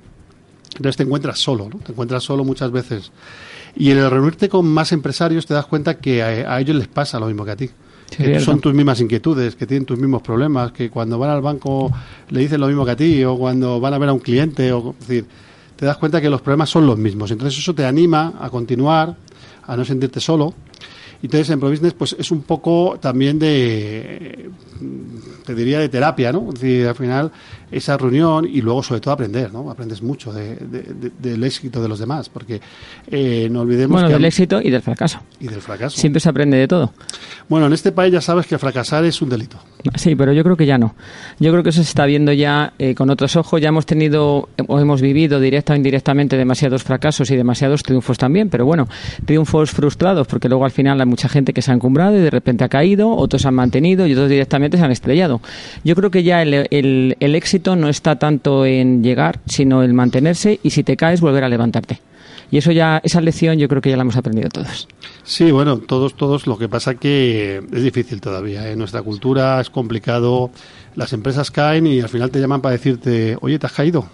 Entonces 0.76 0.96
te 0.96 1.02
encuentras 1.02 1.38
solo. 1.38 1.68
Te 1.84 1.92
encuentras 1.92 2.22
solo 2.22 2.44
muchas 2.44 2.70
veces. 2.70 3.10
Y 3.74 3.90
en 3.90 3.98
el 3.98 4.10
reunirte 4.10 4.48
con 4.48 4.66
más 4.66 4.92
empresarios 4.92 5.46
te 5.46 5.54
das 5.54 5.66
cuenta 5.66 5.98
que 5.98 6.22
a 6.22 6.60
ellos 6.60 6.76
les 6.76 6.88
pasa 6.88 7.18
lo 7.18 7.26
mismo 7.26 7.44
que 7.44 7.50
a 7.50 7.56
ti. 7.56 7.70
Sí, 8.10 8.18
que 8.18 8.24
cierto. 8.24 8.44
son 8.44 8.60
tus 8.60 8.72
mismas 8.72 9.00
inquietudes, 9.00 9.56
que 9.56 9.66
tienen 9.66 9.84
tus 9.84 9.98
mismos 9.98 10.22
problemas, 10.22 10.72
que 10.72 10.90
cuando 10.90 11.18
van 11.18 11.30
al 11.30 11.42
banco 11.42 11.90
le 12.28 12.40
dicen 12.40 12.60
lo 12.60 12.68
mismo 12.68 12.84
que 12.84 12.90
a 12.92 12.96
ti, 12.96 13.24
o 13.24 13.36
cuando 13.36 13.80
van 13.80 13.94
a 13.94 13.98
ver 13.98 14.08
a 14.08 14.12
un 14.12 14.20
cliente, 14.20 14.72
o, 14.72 14.94
es 15.00 15.08
decir, 15.08 15.26
te 15.76 15.84
das 15.84 15.96
cuenta 15.98 16.20
que 16.20 16.30
los 16.30 16.40
problemas 16.40 16.70
son 16.70 16.86
los 16.86 16.98
mismos. 16.98 17.30
Entonces 17.30 17.58
eso 17.58 17.74
te 17.74 17.84
anima 17.84 18.34
a 18.40 18.48
continuar, 18.48 19.16
a 19.64 19.76
no 19.76 19.84
sentirte 19.84 20.20
solo. 20.20 20.54
Entonces 21.22 21.50
en 21.50 21.60
ProBusiness 21.60 21.94
pues 21.94 22.16
es 22.18 22.30
un 22.30 22.42
poco 22.42 22.98
también 23.00 23.38
de, 23.38 24.45
te 25.46 25.54
diría, 25.54 25.78
de 25.80 25.88
terapia, 25.88 26.30
¿no? 26.32 26.48
Es 26.52 26.60
decir, 26.60 26.86
al 26.86 26.94
final 26.94 27.32
esa 27.72 27.96
reunión 27.96 28.46
y 28.46 28.60
luego 28.60 28.82
sobre 28.82 29.00
todo 29.00 29.14
aprender, 29.14 29.50
¿no? 29.52 29.70
Aprendes 29.70 30.02
mucho 30.02 30.32
de- 30.32 30.56
de- 30.56 30.82
de- 30.82 31.12
del 31.18 31.42
éxito 31.44 31.80
de 31.80 31.88
los 31.88 31.98
demás, 31.98 32.28
porque 32.28 32.60
eh, 33.10 33.48
no 33.50 33.60
olvidemos 33.62 33.92
Bueno, 33.94 34.08
que... 34.08 34.14
del 34.14 34.24
éxito 34.26 34.60
y 34.60 34.70
del 34.70 34.82
fracaso. 34.82 35.20
Y 35.40 35.48
del 35.48 35.62
fracaso. 35.62 35.98
Siempre 35.98 36.20
se 36.20 36.28
aprende 36.28 36.58
de 36.58 36.68
todo. 36.68 36.92
Bueno, 37.48 37.66
en 37.66 37.72
este 37.72 37.92
país 37.92 38.12
ya 38.12 38.20
sabes 38.20 38.46
que 38.46 38.58
fracasar 38.58 39.04
es 39.04 39.22
un 39.22 39.28
delito. 39.30 39.56
Sí, 39.94 40.16
pero 40.16 40.32
yo 40.32 40.42
creo 40.42 40.56
que 40.56 40.66
ya 40.66 40.78
no. 40.78 40.94
Yo 41.38 41.52
creo 41.52 41.62
que 41.62 41.70
eso 41.70 41.82
se 41.82 41.88
está 41.88 42.04
viendo 42.06 42.32
ya 42.32 42.72
eh, 42.78 42.94
con 42.96 43.08
otros 43.08 43.36
ojos. 43.36 43.60
Ya 43.60 43.68
hemos 43.68 43.86
tenido 43.86 44.48
o 44.66 44.80
hemos 44.80 45.00
vivido 45.00 45.38
directa 45.38 45.72
o 45.74 45.76
indirectamente 45.76 46.36
demasiados 46.36 46.82
fracasos 46.82 47.30
y 47.30 47.36
demasiados 47.36 47.84
triunfos 47.84 48.18
también. 48.18 48.48
Pero 48.50 48.66
bueno, 48.66 48.88
triunfos 49.24 49.70
frustrados 49.70 50.26
porque 50.26 50.48
luego 50.48 50.64
al 50.64 50.72
final 50.72 51.00
hay 51.00 51.06
mucha 51.06 51.28
gente 51.28 51.52
que 51.52 51.62
se 51.62 51.70
ha 51.70 51.74
encumbrado 51.74 52.16
y 52.16 52.20
de 52.20 52.30
repente 52.30 52.64
ha 52.64 52.68
caído, 52.68 53.10
otros 53.14 53.46
han 53.46 53.54
mantenido 53.54 54.06
y 54.08 54.12
otros 54.12 54.28
directamente 54.28 54.76
se 54.76 54.84
han 54.84 54.90
estrellado. 54.90 55.35
Yo 55.84 55.94
creo 55.94 56.10
que 56.10 56.22
ya 56.22 56.42
el, 56.42 56.66
el- 56.70 57.16
el 57.20 57.34
éxito 57.34 57.76
no 57.76 57.88
está 57.88 58.16
tanto 58.16 58.64
en 58.66 59.02
llegar, 59.02 59.40
sino 59.46 59.82
en 59.82 59.94
mantenerse 59.94 60.60
y 60.62 60.70
si 60.70 60.82
te 60.82 60.96
caes 60.96 61.20
volver 61.20 61.44
a 61.44 61.48
levantarte. 61.48 62.00
Y 62.48 62.58
eso 62.58 62.70
ya, 62.70 63.00
esa 63.02 63.20
lección 63.20 63.58
yo 63.58 63.66
creo 63.68 63.82
que 63.82 63.90
ya 63.90 63.96
la 63.96 64.02
hemos 64.02 64.16
aprendido 64.16 64.48
todos. 64.50 64.86
Sí, 65.24 65.50
bueno, 65.50 65.78
todos, 65.78 66.14
todos. 66.16 66.46
Lo 66.46 66.56
que 66.56 66.68
pasa 66.68 66.94
que 66.94 67.56
es 67.72 67.82
difícil 67.82 68.20
todavía. 68.20 68.70
En 68.70 68.78
nuestra 68.78 69.02
cultura 69.02 69.60
es 69.60 69.68
complicado. 69.68 70.50
Las 70.94 71.12
empresas 71.12 71.50
caen 71.50 71.88
y 71.88 72.00
al 72.00 72.08
final 72.08 72.30
te 72.30 72.38
llaman 72.38 72.60
para 72.60 72.72
decirte, 72.74 73.36
oye, 73.40 73.58
te 73.58 73.66
has 73.66 73.72
caído. 73.72 74.06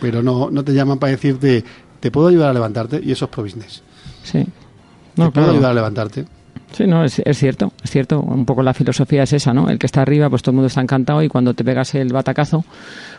Pero 0.00 0.24
no, 0.24 0.50
no 0.50 0.64
te 0.64 0.72
llaman 0.74 0.98
para 0.98 1.12
decirte, 1.12 1.62
te 2.00 2.10
puedo 2.10 2.26
ayudar 2.26 2.50
a 2.50 2.52
levantarte. 2.52 3.00
Y 3.00 3.12
eso 3.12 3.26
es 3.26 3.30
pro 3.30 3.44
business. 3.44 3.82
Sí. 4.24 4.40
te 4.42 4.46
No, 5.22 5.30
puedo 5.30 5.46
claro. 5.46 5.50
ayudar 5.52 5.70
a 5.70 5.74
levantarte. 5.74 6.24
Sí, 6.72 6.86
no, 6.86 7.04
es, 7.04 7.20
cierto, 7.32 7.72
es 7.82 7.90
cierto. 7.90 8.20
Un 8.20 8.44
poco 8.44 8.62
la 8.62 8.74
filosofía 8.74 9.22
es 9.22 9.32
esa, 9.32 9.54
¿no? 9.54 9.68
El 9.68 9.78
que 9.78 9.86
está 9.86 10.02
arriba, 10.02 10.28
pues 10.28 10.42
todo 10.42 10.52
el 10.52 10.56
mundo 10.56 10.68
está 10.68 10.80
encantado 10.80 11.22
y 11.22 11.28
cuando 11.28 11.54
te 11.54 11.64
pegas 11.64 11.94
el 11.94 12.12
batacazo, 12.12 12.64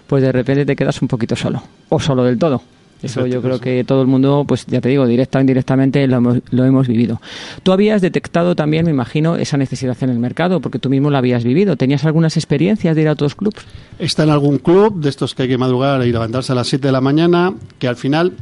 pues 0.07 0.23
de 0.23 0.31
repente 0.31 0.65
te 0.65 0.75
quedas 0.75 1.01
un 1.01 1.07
poquito 1.07 1.35
solo. 1.35 1.63
O 1.89 1.99
solo 1.99 2.23
del 2.23 2.37
todo. 2.37 2.61
Eso 3.01 3.25
yo 3.25 3.41
creo 3.41 3.59
que 3.59 3.83
todo 3.85 4.01
el 4.01 4.07
mundo, 4.07 4.43
pues 4.45 4.65
ya 4.65 4.81
te 4.81 4.89
digo, 4.89 5.07
directa 5.07 5.37
o 5.37 5.41
indirectamente 5.41 6.05
lo 6.07 6.65
hemos, 6.65 6.87
vivido. 6.87 7.21
Tú 7.63 7.71
habías 7.71 8.01
detectado 8.01 8.55
también, 8.55 8.85
me 8.85 8.91
imagino, 8.91 9.37
esa 9.37 9.55
necesidad 9.55 9.95
en 10.01 10.09
el 10.09 10.19
mercado, 10.19 10.59
porque 10.59 10.79
tú 10.79 10.89
mismo 10.89 11.09
la 11.09 11.19
habías 11.19 11.43
vivido. 11.43 11.77
¿Tenías 11.77 12.03
algunas 12.03 12.35
experiencias 12.35 12.95
de 12.95 13.03
ir 13.03 13.07
a 13.07 13.13
otros 13.13 13.35
clubs? 13.35 13.65
Está 13.99 14.23
en 14.23 14.31
algún 14.31 14.57
club 14.57 14.99
de 14.99 15.09
estos 15.09 15.33
que 15.33 15.43
hay 15.43 15.49
que 15.49 15.57
madrugar 15.57 16.05
y 16.05 16.11
levantarse 16.11 16.51
a 16.51 16.55
las 16.55 16.67
7 16.67 16.87
de 16.87 16.91
la 16.91 17.01
mañana, 17.01 17.53
que 17.77 17.87
al 17.87 17.95
final, 17.95 18.33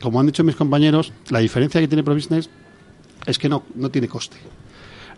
como 0.00 0.20
han 0.20 0.26
dicho 0.26 0.42
mis 0.42 0.56
compañeros, 0.56 1.12
la 1.28 1.40
diferencia 1.40 1.78
que 1.80 1.88
tiene 1.88 2.02
Pro 2.02 2.14
Business 2.14 2.48
es 3.26 3.38
que 3.38 3.48
no, 3.48 3.64
no 3.74 3.90
tiene 3.90 4.08
coste. 4.08 4.36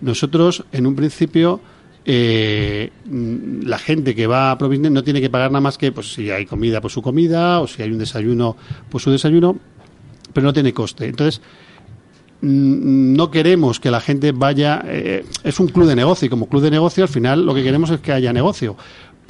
Nosotros, 0.01 0.65
en 0.73 0.87
un 0.87 0.95
principio, 0.97 1.61
eh, 2.05 2.91
mm, 3.05 3.63
la 3.67 3.79
gente 3.79 4.15
que 4.15 4.27
va 4.27 4.51
a 4.51 4.59
Pro 4.59 4.69
Business 4.69 4.93
no 4.93 5.05
tiene 5.05 5.21
que 5.21 5.31
pagar 5.31 5.51
nada 5.51 5.61
más 5.61 5.77
que, 5.79 5.93
pues 5.93 6.13
si 6.13 6.31
hay 6.31 6.47
comida, 6.47 6.81
pues 6.81 6.95
su 6.95 7.03
comida, 7.03 7.61
o 7.61 7.67
si 7.67 7.83
hay 7.83 7.91
un 7.91 7.99
desayuno, 7.99 8.57
pues 8.89 9.05
su 9.05 9.11
desayuno, 9.11 9.57
pero 10.33 10.47
no 10.47 10.53
tiene 10.53 10.73
coste. 10.73 11.07
Entonces, 11.07 11.41
mm, 12.41 13.15
no 13.15 13.31
queremos 13.31 13.81
que 13.81 13.91
la 13.91 14.01
gente 14.01 14.33
vaya. 14.33 14.83
eh, 14.87 15.25
es 15.45 15.61
un 15.61 15.69
club 15.69 15.87
de 15.87 15.97
negocio 15.97 16.27
y 16.27 16.29
como 16.31 16.49
club 16.49 16.63
de 16.63 16.71
negocio 16.71 17.05
al 17.05 17.11
final 17.11 17.45
lo 17.45 17.55
que 17.55 17.63
queremos 17.63 17.91
es 17.91 18.01
que 18.01 18.13
haya 18.13 18.33
negocio. 18.33 18.77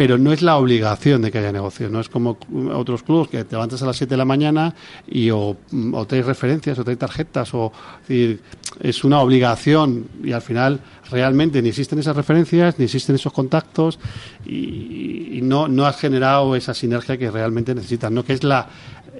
Pero 0.01 0.16
no 0.16 0.32
es 0.32 0.40
la 0.40 0.57
obligación 0.57 1.20
de 1.20 1.30
que 1.30 1.36
haya 1.36 1.53
negocio. 1.53 1.90
No 1.90 2.01
es 2.01 2.09
como 2.09 2.38
otros 2.72 3.03
clubes 3.03 3.28
que 3.28 3.44
te 3.44 3.55
levantas 3.55 3.82
a 3.82 3.86
las 3.86 3.98
7 3.98 4.09
de 4.09 4.16
la 4.16 4.24
mañana 4.24 4.74
y 5.07 5.28
o, 5.28 5.59
o 5.92 6.07
traes 6.07 6.24
referencias 6.24 6.78
o 6.78 6.84
traes 6.84 6.98
tarjetas. 6.98 7.53
o 7.53 7.70
es, 8.09 9.05
una 9.05 9.20
obligación 9.20 10.07
y 10.24 10.32
al 10.32 10.40
final 10.40 10.80
realmente 11.11 11.61
ni 11.61 11.68
existen 11.68 11.98
esas 11.98 12.16
referencias 12.16 12.78
ni 12.78 12.86
existen 12.86 13.14
esos 13.16 13.30
contactos 13.30 13.98
y, 14.46 15.36
y 15.36 15.40
no, 15.42 15.68
no 15.68 15.84
has 15.84 15.98
generado 15.98 16.57
esa 16.57 16.72
sinergia 16.72 17.18
que 17.18 17.30
realmente 17.30 17.74
necesitas. 17.74 18.11
¿no? 18.11 18.24
Que 18.24 18.32
es 18.32 18.42
la. 18.42 18.70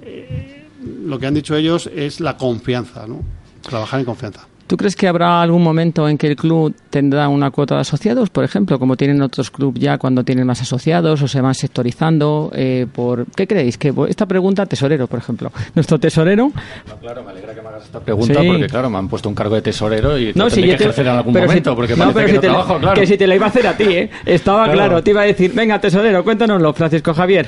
eh, 0.01 0.65
lo 1.05 1.19
que 1.19 1.27
han 1.27 1.35
dicho 1.35 1.55
ellos 1.55 1.91
es 1.95 2.19
la 2.19 2.37
confianza. 2.37 3.05
¿no? 3.05 3.21
Trabajar 3.61 3.99
en 3.99 4.05
confianza. 4.07 4.47
¿Tú 4.71 4.77
crees 4.77 4.95
que 4.95 5.05
habrá 5.09 5.41
algún 5.41 5.61
momento 5.63 6.07
en 6.07 6.17
que 6.17 6.27
el 6.27 6.37
club 6.37 6.73
tendrá 6.89 7.27
una 7.27 7.51
cuota 7.51 7.75
de 7.75 7.81
asociados, 7.81 8.29
por 8.29 8.45
ejemplo, 8.45 8.79
como 8.79 8.95
tienen 8.95 9.21
otros 9.21 9.51
clubes 9.51 9.81
ya 9.83 9.97
cuando 9.97 10.23
tienen 10.23 10.47
más 10.47 10.61
asociados 10.61 11.21
o 11.21 11.27
se 11.27 11.41
van 11.41 11.53
sectorizando? 11.55 12.49
Eh, 12.55 12.87
por 12.89 13.25
¿Qué 13.35 13.47
creéis? 13.47 13.77
Que 13.77 13.93
esta 14.07 14.25
pregunta, 14.27 14.65
tesorero, 14.65 15.07
por 15.07 15.19
ejemplo. 15.19 15.51
Nuestro 15.75 15.99
tesorero. 15.99 16.53
Claro, 17.01 17.21
me 17.25 17.31
alegra 17.31 17.53
que 17.53 17.61
me 17.61 17.67
hagas 17.67 17.83
esta 17.83 17.99
pregunta 17.99 18.39
Sí. 18.41 18.47
porque, 18.47 18.67
claro, 18.67 18.89
me 18.89 18.97
han 18.97 19.09
puesto 19.09 19.27
un 19.27 19.35
cargo 19.35 19.55
de 19.55 19.61
tesorero 19.61 20.17
y 20.17 20.31
No, 20.35 20.49
si 20.49 20.61
que 20.61 20.67
te- 20.69 20.73
ejercer 20.75 21.05
en 21.07 21.15
algún 21.17 21.33
pero 21.33 21.47
si- 21.47 21.49
momento 21.49 21.75
porque 21.75 21.95
no, 21.97 22.13
pero 22.13 22.25
que 22.27 22.31
si 22.31 22.35
no 22.37 22.41
te 22.41 22.47
la- 22.47 22.53
trabajo, 22.53 22.79
claro. 22.79 23.01
Que 23.01 23.07
si 23.07 23.17
te 23.17 23.27
la 23.27 23.35
iba 23.35 23.45
a 23.47 23.49
hacer 23.49 23.67
a 23.67 23.75
ti, 23.75 23.83
¿eh? 23.83 24.09
Estaba 24.25 24.63
Claro. 24.63 24.77
claro. 24.77 25.03
Te 25.03 25.11
iba 25.11 25.21
a 25.23 25.25
decir, 25.25 25.51
venga, 25.53 25.81
tesorero, 25.81 26.23
cuéntanoslo, 26.23 26.71
Francisco 26.71 27.13
Javier. 27.13 27.47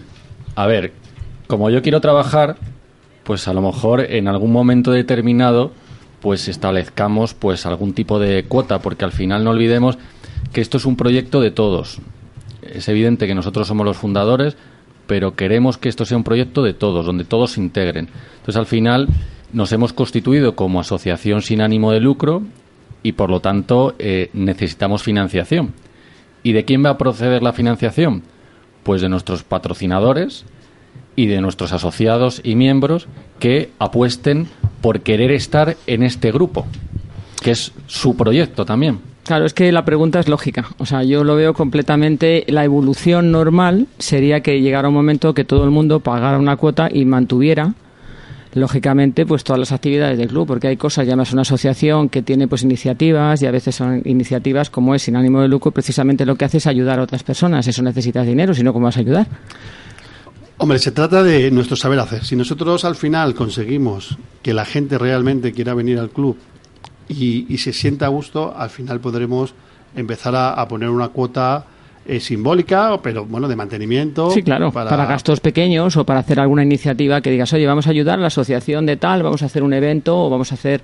A 0.56 0.66
ver, 0.66 0.92
como 1.48 1.68
yo 1.68 1.82
quiero 1.82 2.00
trabajar, 2.00 2.56
pues 3.24 3.46
a 3.46 3.52
lo 3.52 3.60
mejor 3.60 4.00
en 4.10 4.26
algún 4.26 4.52
momento 4.52 4.90
determinado 4.90 5.70
pues 6.22 6.48
establezcamos 6.48 7.34
pues 7.34 7.66
algún 7.66 7.92
tipo 7.92 8.18
de 8.18 8.44
cuota, 8.44 8.78
porque 8.78 9.04
al 9.04 9.12
final 9.12 9.44
no 9.44 9.50
olvidemos 9.50 9.98
que 10.52 10.60
esto 10.60 10.78
es 10.78 10.86
un 10.86 10.96
proyecto 10.96 11.40
de 11.40 11.50
todos. 11.50 11.98
Es 12.62 12.88
evidente 12.88 13.26
que 13.26 13.34
nosotros 13.34 13.66
somos 13.66 13.84
los 13.84 13.96
fundadores, 13.96 14.56
pero 15.08 15.34
queremos 15.34 15.78
que 15.78 15.88
esto 15.88 16.04
sea 16.04 16.16
un 16.16 16.24
proyecto 16.24 16.62
de 16.62 16.74
todos, 16.74 17.04
donde 17.04 17.24
todos 17.24 17.52
se 17.52 17.60
integren. 17.60 18.08
Entonces 18.36 18.56
al 18.56 18.66
final 18.66 19.08
nos 19.52 19.72
hemos 19.72 19.92
constituido 19.92 20.54
como 20.54 20.80
asociación 20.80 21.42
sin 21.42 21.60
ánimo 21.60 21.90
de 21.90 22.00
lucro 22.00 22.42
y 23.02 23.12
por 23.12 23.28
lo 23.28 23.40
tanto 23.40 23.96
eh, 23.98 24.30
necesitamos 24.32 25.02
financiación. 25.02 25.74
¿Y 26.44 26.52
de 26.52 26.64
quién 26.64 26.84
va 26.84 26.90
a 26.90 26.98
proceder 26.98 27.42
la 27.42 27.52
financiación? 27.52 28.22
Pues 28.84 29.02
de 29.02 29.08
nuestros 29.08 29.42
patrocinadores 29.42 30.44
y 31.16 31.26
de 31.26 31.40
nuestros 31.40 31.72
asociados 31.72 32.40
y 32.44 32.54
miembros 32.54 33.06
que 33.38 33.70
apuesten 33.78 34.48
por 34.80 35.00
querer 35.00 35.30
estar 35.30 35.76
en 35.86 36.02
este 36.02 36.32
grupo, 36.32 36.66
que 37.42 37.52
es 37.52 37.72
su 37.86 38.16
proyecto 38.16 38.64
también. 38.64 39.00
Claro, 39.24 39.46
es 39.46 39.54
que 39.54 39.70
la 39.70 39.84
pregunta 39.84 40.18
es 40.18 40.28
lógica. 40.28 40.66
O 40.78 40.86
sea, 40.86 41.04
yo 41.04 41.22
lo 41.22 41.36
veo 41.36 41.54
completamente. 41.54 42.44
La 42.48 42.64
evolución 42.64 43.30
normal 43.30 43.86
sería 43.98 44.40
que 44.40 44.60
llegara 44.60 44.88
un 44.88 44.94
momento 44.94 45.32
que 45.32 45.44
todo 45.44 45.64
el 45.64 45.70
mundo 45.70 46.00
pagara 46.00 46.38
una 46.38 46.56
cuota 46.56 46.88
y 46.92 47.04
mantuviera, 47.04 47.74
lógicamente, 48.54 49.24
pues 49.24 49.44
todas 49.44 49.60
las 49.60 49.70
actividades 49.70 50.18
del 50.18 50.28
club, 50.28 50.48
porque 50.48 50.66
hay 50.66 50.76
cosas, 50.76 51.06
ya 51.06 51.14
más 51.14 51.32
una 51.32 51.42
asociación 51.42 52.08
que 52.08 52.22
tiene 52.22 52.48
pues 52.48 52.64
iniciativas 52.64 53.40
y 53.42 53.46
a 53.46 53.52
veces 53.52 53.76
son 53.76 54.02
iniciativas 54.04 54.70
como 54.70 54.94
es 54.94 55.02
sin 55.02 55.14
ánimo 55.14 55.40
de 55.40 55.48
lucro, 55.48 55.70
precisamente 55.70 56.26
lo 56.26 56.34
que 56.34 56.44
hace 56.44 56.58
es 56.58 56.66
ayudar 56.66 56.98
a 56.98 57.02
otras 57.04 57.22
personas. 57.22 57.66
Eso 57.68 57.82
necesitas 57.82 58.26
dinero, 58.26 58.54
si 58.54 58.64
no, 58.64 58.72
¿cómo 58.72 58.86
vas 58.86 58.96
a 58.96 59.00
ayudar? 59.00 59.26
Hombre, 60.58 60.78
se 60.78 60.92
trata 60.92 61.22
de 61.22 61.50
nuestro 61.50 61.76
saber 61.76 61.98
hacer. 61.98 62.24
Si 62.24 62.36
nosotros 62.36 62.84
al 62.84 62.94
final 62.94 63.34
conseguimos 63.34 64.16
que 64.42 64.54
la 64.54 64.64
gente 64.64 64.98
realmente 64.98 65.52
quiera 65.52 65.74
venir 65.74 65.98
al 65.98 66.10
club 66.10 66.36
y, 67.08 67.52
y 67.52 67.58
se 67.58 67.72
sienta 67.72 68.06
a 68.06 68.08
gusto, 68.08 68.54
al 68.56 68.70
final 68.70 69.00
podremos 69.00 69.54
empezar 69.96 70.36
a, 70.36 70.52
a 70.52 70.68
poner 70.68 70.88
una 70.88 71.08
cuota 71.08 71.66
eh, 72.04 72.18
simbólica, 72.18 72.98
pero 73.02 73.24
bueno, 73.24 73.46
de 73.46 73.54
mantenimiento. 73.54 74.30
Sí, 74.30 74.42
claro, 74.42 74.72
para... 74.72 75.04
gastos 75.06 75.40
pequeños 75.40 75.96
o 75.96 76.04
para 76.04 76.20
hacer 76.20 76.40
alguna 76.40 76.64
iniciativa 76.64 77.20
que 77.20 77.30
digas, 77.30 77.52
oye, 77.52 77.66
vamos 77.66 77.86
a 77.86 77.90
ayudar 77.90 78.18
a 78.18 78.22
la 78.22 78.26
asociación 78.28 78.86
de 78.86 78.96
tal, 78.96 79.22
vamos 79.22 79.42
a 79.42 79.46
hacer 79.46 79.62
un 79.62 79.72
evento 79.72 80.18
o 80.18 80.30
vamos 80.30 80.50
a 80.52 80.56
hacer 80.56 80.82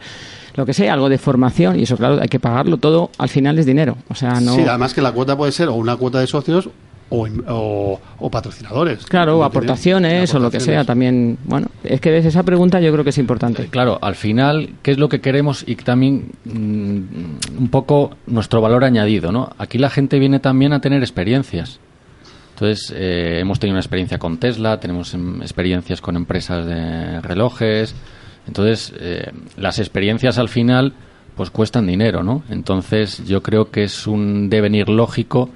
lo 0.54 0.64
que 0.64 0.74
sea, 0.74 0.92
algo 0.92 1.08
de 1.08 1.18
formación 1.18 1.78
y 1.78 1.84
eso, 1.84 1.96
claro, 1.96 2.20
hay 2.20 2.28
que 2.28 2.38
pagarlo 2.38 2.76
todo, 2.78 3.10
al 3.18 3.28
final 3.28 3.58
es 3.58 3.66
dinero. 3.66 3.96
O 4.08 4.14
sea, 4.14 4.40
no... 4.40 4.54
Sí, 4.54 4.62
además 4.62 4.94
que 4.94 5.02
la 5.02 5.12
cuota 5.12 5.36
puede 5.36 5.52
ser 5.52 5.68
o 5.68 5.74
una 5.74 5.96
cuota 5.96 6.20
de 6.20 6.26
socios 6.26 6.68
o, 7.10 8.00
o, 8.18 8.30
patrocinadores. 8.30 9.06
Claro, 9.06 9.38
o 9.38 9.44
aportaciones, 9.44 10.34
o 10.34 10.38
lo 10.38 10.50
que 10.50 10.60
sea 10.60 10.84
también. 10.84 11.38
Bueno, 11.44 11.68
es 11.82 12.00
que 12.00 12.16
esa 12.16 12.42
pregunta 12.42 12.80
yo 12.80 12.92
creo 12.92 13.04
que 13.04 13.10
es 13.10 13.18
importante. 13.18 13.68
Claro, 13.68 13.98
al 14.00 14.14
final, 14.14 14.70
¿qué 14.82 14.90
es 14.90 14.98
lo 14.98 15.08
que 15.08 15.20
queremos 15.20 15.64
y 15.66 15.76
también 15.76 16.32
mm, 16.44 17.58
un 17.58 17.68
poco 17.70 18.16
nuestro 18.26 18.60
valor 18.60 18.84
añadido, 18.84 19.32
¿no? 19.32 19.50
Aquí 19.58 19.78
la 19.78 19.90
gente 19.90 20.18
viene 20.18 20.40
también 20.40 20.72
a 20.72 20.80
tener 20.80 21.00
experiencias. 21.00 21.80
Entonces, 22.54 22.92
eh, 22.96 23.38
hemos 23.40 23.60
tenido 23.60 23.74
una 23.74 23.80
experiencia 23.80 24.18
con 24.18 24.38
Tesla, 24.38 24.80
tenemos 24.80 25.14
em, 25.14 25.40
experiencias 25.42 26.00
con 26.00 26.16
empresas 26.16 26.66
de 26.66 27.20
relojes. 27.20 27.94
Entonces, 28.48 28.92
eh, 28.98 29.30
las 29.56 29.78
experiencias 29.78 30.38
al 30.38 30.48
final, 30.48 30.92
pues 31.36 31.50
cuestan 31.50 31.86
dinero, 31.86 32.24
¿no? 32.24 32.42
Entonces, 32.50 33.24
yo 33.26 33.42
creo 33.44 33.70
que 33.70 33.84
es 33.84 34.08
un 34.08 34.50
devenir 34.50 34.88
lógico 34.88 35.50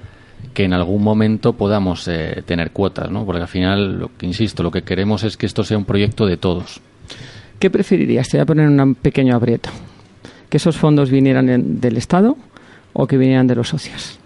que 0.53 0.63
en 0.63 0.73
algún 0.73 1.03
momento 1.03 1.53
podamos 1.53 2.07
eh, 2.07 2.43
tener 2.45 2.71
cuotas, 2.71 3.09
¿no? 3.09 3.25
Porque 3.25 3.41
al 3.41 3.47
final, 3.47 3.99
lo 3.99 4.11
que 4.17 4.25
insisto, 4.25 4.63
lo 4.63 4.71
que 4.71 4.83
queremos 4.83 5.23
es 5.23 5.37
que 5.37 5.45
esto 5.45 5.63
sea 5.63 5.77
un 5.77 5.85
proyecto 5.85 6.25
de 6.25 6.37
todos. 6.37 6.81
¿Qué 7.59 7.69
preferirías? 7.69 8.29
Te 8.29 8.37
voy 8.37 8.43
a 8.43 8.45
poner 8.45 8.67
un 8.67 8.95
pequeño 8.95 9.35
aprieto. 9.35 9.69
¿Que 10.49 10.57
esos 10.57 10.77
fondos 10.77 11.09
vinieran 11.09 11.79
del 11.79 11.97
Estado 11.97 12.37
o 12.93 13.07
que 13.07 13.17
vinieran 13.17 13.47
de 13.47 13.55
los 13.55 13.69
socios? 13.69 14.19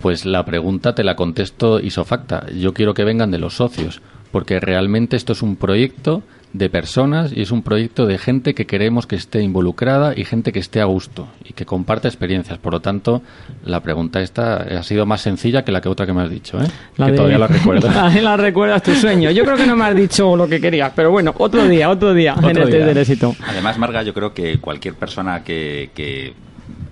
Pues 0.00 0.24
la 0.24 0.44
pregunta 0.44 0.94
te 0.94 1.04
la 1.04 1.16
contesto 1.16 1.80
isofacta. 1.80 2.46
Yo 2.54 2.72
quiero 2.72 2.94
que 2.94 3.04
vengan 3.04 3.30
de 3.30 3.38
los 3.38 3.56
socios, 3.56 4.00
porque 4.30 4.60
realmente 4.60 5.16
esto 5.16 5.32
es 5.32 5.42
un 5.42 5.56
proyecto 5.56 6.22
de 6.52 6.70
personas 6.70 7.32
y 7.34 7.42
es 7.42 7.50
un 7.50 7.62
proyecto 7.62 8.06
de 8.06 8.16
gente 8.16 8.54
que 8.54 8.66
queremos 8.66 9.06
que 9.06 9.16
esté 9.16 9.42
involucrada 9.42 10.14
y 10.16 10.24
gente 10.24 10.50
que 10.50 10.58
esté 10.58 10.80
a 10.80 10.86
gusto 10.86 11.28
y 11.44 11.52
que 11.52 11.66
comparta 11.66 12.08
experiencias. 12.08 12.58
Por 12.58 12.72
lo 12.72 12.80
tanto, 12.80 13.22
la 13.64 13.82
pregunta 13.82 14.20
esta 14.20 14.56
ha 14.56 14.82
sido 14.82 15.04
más 15.04 15.20
sencilla 15.20 15.62
que 15.62 15.72
la 15.72 15.80
que 15.80 15.88
otra 15.88 16.06
que 16.06 16.12
me 16.12 16.22
has 16.22 16.30
dicho, 16.30 16.58
¿eh? 16.58 16.66
que 16.96 17.12
todavía 17.12 17.38
la 17.38 17.46
recuerdas. 17.48 18.22
la 18.22 18.36
recuerdas 18.36 18.82
tu 18.82 18.94
sueño. 18.94 19.30
Yo 19.30 19.44
creo 19.44 19.56
que 19.56 19.66
no 19.66 19.76
me 19.76 19.84
has 19.84 19.94
dicho 19.94 20.36
lo 20.36 20.48
que 20.48 20.60
querías, 20.60 20.92
pero 20.94 21.10
bueno, 21.10 21.34
otro 21.36 21.66
día, 21.68 21.90
otro 21.90 22.14
día 22.14 22.34
en 22.42 22.56
el 22.56 22.70
del 22.70 22.96
éxito. 22.96 23.34
Además, 23.46 23.78
Marga, 23.78 24.02
yo 24.02 24.14
creo 24.14 24.32
que 24.32 24.58
cualquier 24.58 24.94
persona 24.94 25.44
que, 25.44 25.90
que 25.94 26.32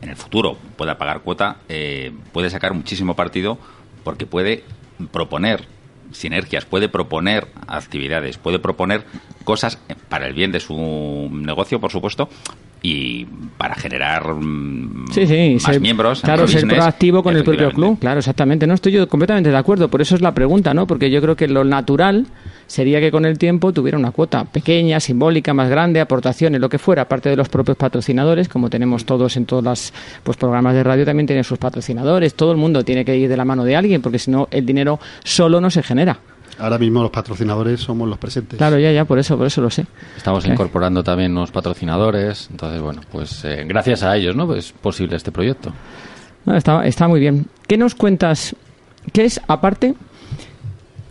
en 0.03 0.11
el 0.11 0.17
futuro 0.17 0.57
pueda 0.77 0.99
pagar 0.99 1.21
cuota 1.21 1.57
eh, 1.69 2.13
puede 2.33 2.51
sacar 2.51 2.75
muchísimo 2.75 3.15
partido 3.17 3.59
porque 4.05 4.27
puede 4.27 4.65
proponer 5.11 5.65
sinergias, 6.13 6.65
puede 6.65 6.89
proponer 6.89 7.47
actividades, 7.67 8.39
puede 8.39 8.59
proponer 8.59 9.05
cosas 9.45 9.79
para 10.09 10.27
el 10.27 10.35
bien 10.35 10.53
de 10.53 10.61
su 10.61 11.29
negocio, 11.33 11.81
por 11.81 11.91
supuesto, 11.91 12.29
y 12.83 13.25
para 13.57 13.75
generar 13.75 14.35
mm, 14.35 15.07
más 15.63 15.81
miembros. 15.81 16.21
Claro, 16.21 16.47
ser 16.47 16.67
proactivo 16.67 17.23
con 17.23 17.37
el 17.37 17.45
propio 17.45 17.71
club. 17.71 17.99
Claro, 17.99 18.19
exactamente. 18.19 18.67
No 18.67 18.75
estoy 18.75 18.93
yo 18.93 19.09
completamente 19.09 19.51
de 19.51 19.57
acuerdo. 19.57 19.89
Por 19.89 20.03
eso 20.03 20.15
es 20.15 20.21
la 20.21 20.33
pregunta, 20.33 20.75
¿no? 20.75 20.87
Porque 20.87 21.11
yo 21.11 21.21
creo 21.21 21.37
que 21.37 21.49
lo 21.49 21.65
natural 21.65 22.27
sería 22.67 23.01
que 23.01 23.11
con 23.11 23.25
el 23.25 23.39
tiempo 23.39 23.73
tuviera 23.73 23.99
una 23.99 24.11
cuota 24.11 24.45
pequeña, 24.45 25.01
simbólica, 25.01 25.55
más 25.55 25.69
grande, 25.69 26.01
aportaciones, 26.01 26.61
lo 26.61 26.69
que 26.69 26.79
fuera, 26.79 27.03
aparte 27.03 27.29
de 27.29 27.37
los 27.37 27.49
propios 27.49 27.77
patrocinadores, 27.77 28.49
como 28.49 28.71
tenemos 28.71 29.05
todos 29.05 29.37
en 29.37 29.47
todos 29.47 29.65
los 29.65 29.93
pues, 30.23 30.37
programas 30.37 30.75
de 30.75 30.83
radio, 30.83 31.05
también 31.05 31.27
tienen 31.27 31.45
sus 31.45 31.59
patrocinadores. 31.59 32.35
Todo 32.35 32.53
el 32.53 32.59
mundo 32.59 32.85
tiene 32.85 33.05
que 33.05 33.17
ir 33.17 33.29
de 33.29 33.37
la 33.37 33.45
mano 33.45 33.65
de 33.65 33.77
alguien, 33.77 34.03
porque 34.03 34.19
si 34.19 34.31
no, 34.31 34.49
el 34.51 34.67
dinero 34.67 34.99
solo 35.25 35.61
no 35.61 35.71
se 35.71 35.83
genera. 35.83 36.19
Ahora 36.59 36.79
mismo 36.79 37.03
los 37.03 37.11
patrocinadores 37.11 37.81
somos 37.81 38.09
los 38.09 38.19
presentes. 38.19 38.57
Claro, 38.57 38.79
ya, 38.79 38.91
ya, 38.91 39.05
por 39.05 39.19
eso, 39.19 39.37
por 39.37 39.47
eso 39.47 39.61
lo 39.61 39.71
sé. 39.71 39.87
Estamos 40.17 40.47
incorporando 40.47 41.05
también 41.05 41.33
nuevos 41.35 41.51
patrocinadores, 41.51 42.49
entonces, 42.51 42.81
bueno, 42.81 43.03
pues 43.13 43.45
eh, 43.45 43.65
gracias 43.67 44.03
a 44.03 44.17
ellos, 44.17 44.35
¿no? 44.35 44.55
Es 44.55 44.73
posible 44.73 45.17
este 45.17 45.31
proyecto. 45.33 45.73
está, 46.47 46.87
está 46.87 47.09
muy 47.09 47.21
bien. 47.21 47.47
¿Qué 47.69 47.77
nos 47.77 47.95
cuentas? 47.95 48.57
¿Qué 49.13 49.25
es, 49.25 49.41
aparte, 49.49 49.95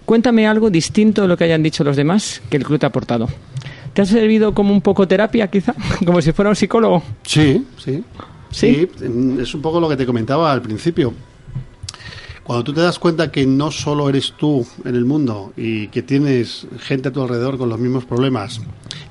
cuéntame 0.06 0.48
algo 0.48 0.70
distinto 0.70 1.24
de 1.24 1.28
lo 1.28 1.38
que 1.38 1.44
hayan 1.44 1.64
dicho 1.64 1.84
los 1.84 1.96
demás 1.96 2.42
que 2.50 2.58
el 2.58 2.64
club 2.64 2.80
te 2.80 2.86
ha 2.86 2.90
aportado? 2.90 3.28
¿Te 3.94 4.02
ha 4.02 4.06
servido 4.06 4.54
como 4.54 4.74
un 4.74 4.82
poco 4.82 5.08
terapia, 5.08 5.48
quizá? 5.48 5.74
¿Como 6.06 6.22
si 6.22 6.32
fuera 6.32 6.50
un 6.50 6.56
psicólogo? 6.56 7.04
Sí, 7.24 7.66
sí. 7.78 8.04
¿Sí? 8.52 8.88
sí 8.98 9.08
es 9.42 9.54
un 9.54 9.62
poco 9.62 9.82
lo 9.82 9.90
que 9.90 9.98
te 9.98 10.06
comentaba 10.06 10.52
al 10.52 10.62
principio 10.62 11.14
cuando 12.46 12.64
tú 12.64 12.74
te 12.74 12.82
das 12.82 13.00
cuenta 13.00 13.32
que 13.32 13.48
no 13.48 13.72
solo 13.72 14.08
eres 14.08 14.36
tú 14.38 14.68
en 14.84 14.94
el 14.94 15.04
mundo 15.04 15.52
y 15.58 15.88
que 15.88 16.04
tienes 16.04 16.68
gente 16.80 17.10
a 17.10 17.12
tu 17.12 17.24
alrededor 17.24 17.58
con 17.58 17.70
los 17.70 17.80
mismos 17.80 18.06
problemas 18.06 18.62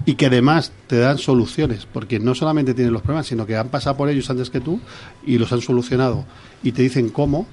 y 0.06 0.14
que 0.14 0.26
además 0.26 0.70
te 0.86 0.98
dan 0.98 1.18
soluciones, 1.18 1.84
porque 1.92 2.20
no 2.20 2.36
solamente 2.36 2.74
tienen 2.74 2.92
los 2.92 3.02
problemas, 3.02 3.26
sino 3.26 3.44
que 3.44 3.56
han 3.56 3.70
pasado 3.70 3.96
por 3.96 4.08
ellos 4.08 4.30
antes 4.30 4.50
que 4.50 4.60
tú 4.60 4.78
y 5.26 5.36
los 5.36 5.52
han 5.52 5.62
solucionado 5.62 6.24
y 6.62 6.70
te 6.70 6.82
dicen 6.82 7.08
cómo, 7.08 7.48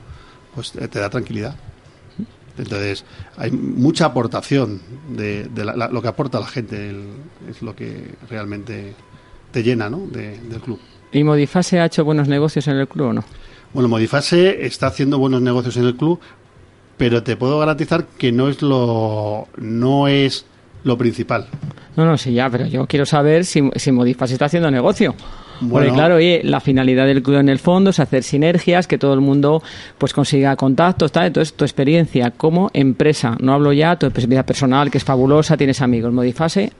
pues 0.53 0.71
te 0.71 0.99
da 0.99 1.09
tranquilidad. 1.09 1.55
Entonces, 2.61 3.03
hay 3.37 3.49
mucha 3.49 4.05
aportación 4.05 4.81
de, 5.09 5.49
lo 5.91 6.01
que 6.01 6.07
aporta 6.07 6.39
la 6.39 6.45
gente, 6.45 6.95
es 7.49 7.61
lo 7.63 7.75
que 7.75 8.13
realmente 8.29 8.93
te 9.51 9.63
llena 9.63 9.89
¿no? 9.89 10.05
del 10.07 10.61
club. 10.61 10.79
¿Y 11.11 11.23
Modifase 11.23 11.79
ha 11.79 11.85
hecho 11.85 12.05
buenos 12.05 12.27
negocios 12.27 12.67
en 12.67 12.77
el 12.77 12.87
club 12.87 13.07
o 13.07 13.13
no? 13.13 13.23
Bueno, 13.73 13.89
Modifase 13.89 14.65
está 14.65 14.87
haciendo 14.87 15.17
buenos 15.17 15.41
negocios 15.41 15.75
en 15.77 15.85
el 15.85 15.95
club, 15.95 16.19
pero 16.97 17.23
te 17.23 17.35
puedo 17.35 17.57
garantizar 17.57 18.05
que 18.05 18.31
no 18.31 18.47
es 18.47 18.61
lo 18.61 19.47
no 19.57 20.07
es 20.07 20.45
lo 20.83 20.97
principal. 20.97 21.47
No, 21.95 22.05
no, 22.05 22.17
sí, 22.17 22.33
ya, 22.33 22.49
pero 22.49 22.67
yo 22.67 22.85
quiero 22.85 23.07
saber 23.07 23.43
si, 23.43 23.69
si 23.75 23.91
Modifase 23.91 24.33
está 24.33 24.45
haciendo 24.45 24.69
negocio. 24.69 25.15
Bueno. 25.61 25.87
Porque 25.87 25.91
claro, 25.91 26.15
oye, 26.15 26.41
la 26.43 26.59
finalidad 26.59 27.05
del 27.05 27.21
club 27.21 27.37
en 27.37 27.49
el 27.49 27.59
fondo 27.59 27.91
es 27.91 27.99
hacer 27.99 28.23
sinergias, 28.23 28.87
que 28.87 28.97
todo 28.97 29.13
el 29.13 29.21
mundo 29.21 29.61
pues 29.97 30.11
consiga 30.13 30.55
contactos, 30.55 31.11
tal. 31.11 31.27
Entonces, 31.27 31.53
tu 31.53 31.63
experiencia 31.63 32.31
como 32.31 32.69
empresa, 32.73 33.37
no 33.39 33.53
hablo 33.53 33.71
ya, 33.71 33.95
tu 33.95 34.07
experiencia 34.07 34.45
personal, 34.45 34.89
que 34.89 34.97
es 34.97 35.03
fabulosa, 35.03 35.55
tienes 35.57 35.81
amigos, 35.81 36.11
Modifase, 36.11 36.71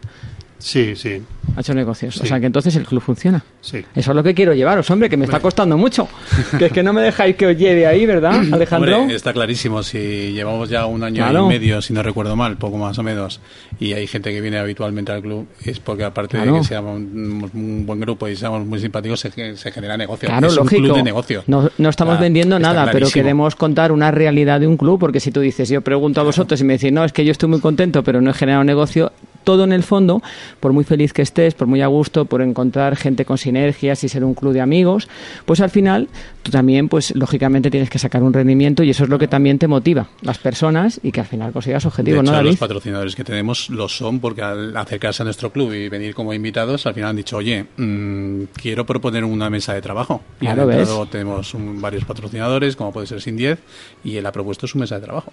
Sí, 0.62 0.95
sí. 0.95 1.22
Ha 1.55 1.62
hecho 1.62 1.74
negocios. 1.74 2.22
O 2.22 2.26
sea 2.26 2.39
que 2.39 2.45
entonces 2.45 2.76
el 2.76 2.86
club 2.86 3.01
funciona. 3.01 3.43
Sí. 3.62 3.84
Eso 3.95 4.12
es 4.12 4.16
lo 4.16 4.24
que 4.24 4.34
quiero 4.34 4.53
llevaros, 4.53 4.89
hombre, 4.91 5.09
que 5.09 5.18
me 5.18 5.26
está 5.26 5.39
costando 5.39 5.76
mucho. 5.78 6.07
que 6.57 6.68
es 6.68 6.72
que 6.72 6.84
no 6.84 6.93
me 6.93 7.01
dejáis 7.01 7.36
que 7.36 7.47
os 7.47 7.57
lleve 7.57 7.88
ahí, 7.88 8.05
¿verdad, 8.05 8.41
Alejandro? 8.51 9.09
está 9.09 9.34
clarísimo. 9.34 9.84
Si 9.84 10.32
llevamos 10.32 10.70
ya 10.70 10.86
un 10.86 11.03
año 11.03 11.45
y 11.45 11.47
medio, 11.47 11.82
si 11.82 11.93
no 11.93 12.03
recuerdo 12.03 12.36
mal, 12.36 12.57
poco 12.57 12.78
más 12.78 12.97
o 12.99 13.03
menos, 13.03 13.41
y 13.80 13.93
hay 13.93 14.07
gente 14.07 14.32
que 14.32 14.39
viene 14.39 14.59
habitualmente 14.59 15.12
al 15.12 15.22
club, 15.22 15.47
es 15.66 15.80
porque 15.80 16.03
aparte 16.03 16.38
de 16.38 16.53
que 16.53 16.64
seamos 16.64 16.97
un, 16.97 17.84
buen 17.86 17.99
grupo 17.99 18.28
y 18.28 18.36
seamos 18.36 18.66
muy 18.66 18.80
simpáticos, 18.80 19.20
se, 19.20 19.57
se 19.57 19.72
genera 19.72 19.97
negocio. 19.97 20.30
Claro, 20.30 20.47
es 20.47 20.55
lógico. 20.55 20.78
un 20.78 20.86
club 20.86 20.97
de 20.97 21.03
negocio. 21.03 21.43
No, 21.47 21.70
no 21.78 21.89
estamos 21.89 22.20
vendiendo 22.20 22.59
nada, 22.59 22.89
pero 22.91 23.09
queremos 23.09 23.55
contar 23.55 23.91
una 23.91 24.12
realidad 24.12 24.59
de 24.59 24.68
un 24.68 24.78
club, 24.78 24.99
porque 24.99 25.20
si 25.20 25.32
tú 25.32 25.39
dices, 25.39 25.70
yo 25.70 25.82
pregunto 25.82 26.22
a 26.22 26.24
vosotros 26.24 26.62
y 26.62 26.64
me 26.64 26.74
decís, 26.74 26.91
no, 26.93 27.03
es 27.03 27.12
que 27.12 27.26
yo 27.26 27.32
estoy 27.32 27.49
muy 27.49 27.59
contento, 27.59 28.03
pero 28.03 28.22
no 28.22 28.30
he 28.30 28.34
generado 28.34 28.64
negocio, 28.64 29.12
todo 29.44 29.64
en 29.64 29.74
el 29.74 29.84
fondo, 29.84 30.22
por 30.60 30.74
muy 30.74 30.84
feliz 30.84 31.14
que 31.14 31.22
estés, 31.22 31.54
por 31.54 31.68
muy 31.68 31.82
a 31.82 31.88
gusto, 31.88 32.26
por 32.26 32.42
encontrar 32.42 32.96
gente 32.96 33.26
con 33.26 33.38
sinergias 33.38 34.04
y 34.04 34.10
ser 34.10 34.24
un 34.24 34.34
club 34.34 34.54
de 34.54 34.62
amigos, 34.62 35.08
pues 35.46 35.60
al 35.62 35.70
final 35.70 36.08
tú 36.44 36.52
también, 36.52 36.89
pues 36.89 37.16
lógicamente 37.16 37.70
tienes 37.70 37.89
que 37.89 38.00
sacar 38.00 38.24
un 38.24 38.34
rendimiento 38.34 38.84
y 38.84 38.89
eso 38.89 39.04
es 39.04 39.10
lo 39.10 39.20
que 39.20 39.28
también 39.28 39.60
te 39.60 39.68
motiva, 39.68 40.10
las 40.22 40.38
personas 40.38 41.00
y 41.04 41.12
que 41.12 41.22
al 41.22 41.28
final 41.28 41.52
consigas 41.52 41.86
objetivos, 41.86 42.24
de 42.26 42.32
hecho, 42.32 42.44
Los 42.44 42.58
patrocinadores 42.58 43.16
que 43.16 43.24
tenemos 43.24 43.70
lo 43.70 43.88
son 43.88 44.20
porque 44.20 44.42
al 44.42 44.76
acercarse 44.76 45.24
a 45.24 45.26
nuestro 45.26 45.52
club 45.52 45.74
y 45.74 45.89
venir 45.89 46.14
como 46.14 46.34
invitados, 46.34 46.86
al 46.86 46.94
final 46.94 47.12
han 47.12 47.16
dicho, 47.16 47.38
oye, 47.38 47.66
mmm, 47.78 48.44
quiero 48.54 48.86
proponer 48.86 49.24
una 49.24 49.50
mesa 49.50 49.74
de 49.74 49.82
trabajo. 49.82 50.22
Y 50.39 50.46
claro, 50.46 50.66
ves. 50.66 50.89
tenemos 51.10 51.54
varios 51.56 52.06
patrocinadores, 52.06 52.76
como 52.76 52.92
puede 52.92 53.08
ser 53.08 53.22
Sin 53.22 53.38
10, 53.38 53.60
y 54.04 54.18
él 54.18 54.26
ha 54.26 54.32
propuesto 54.32 54.68
su 54.68 54.78
mesa 54.78 54.96
de 54.96 55.02
trabajo. 55.02 55.32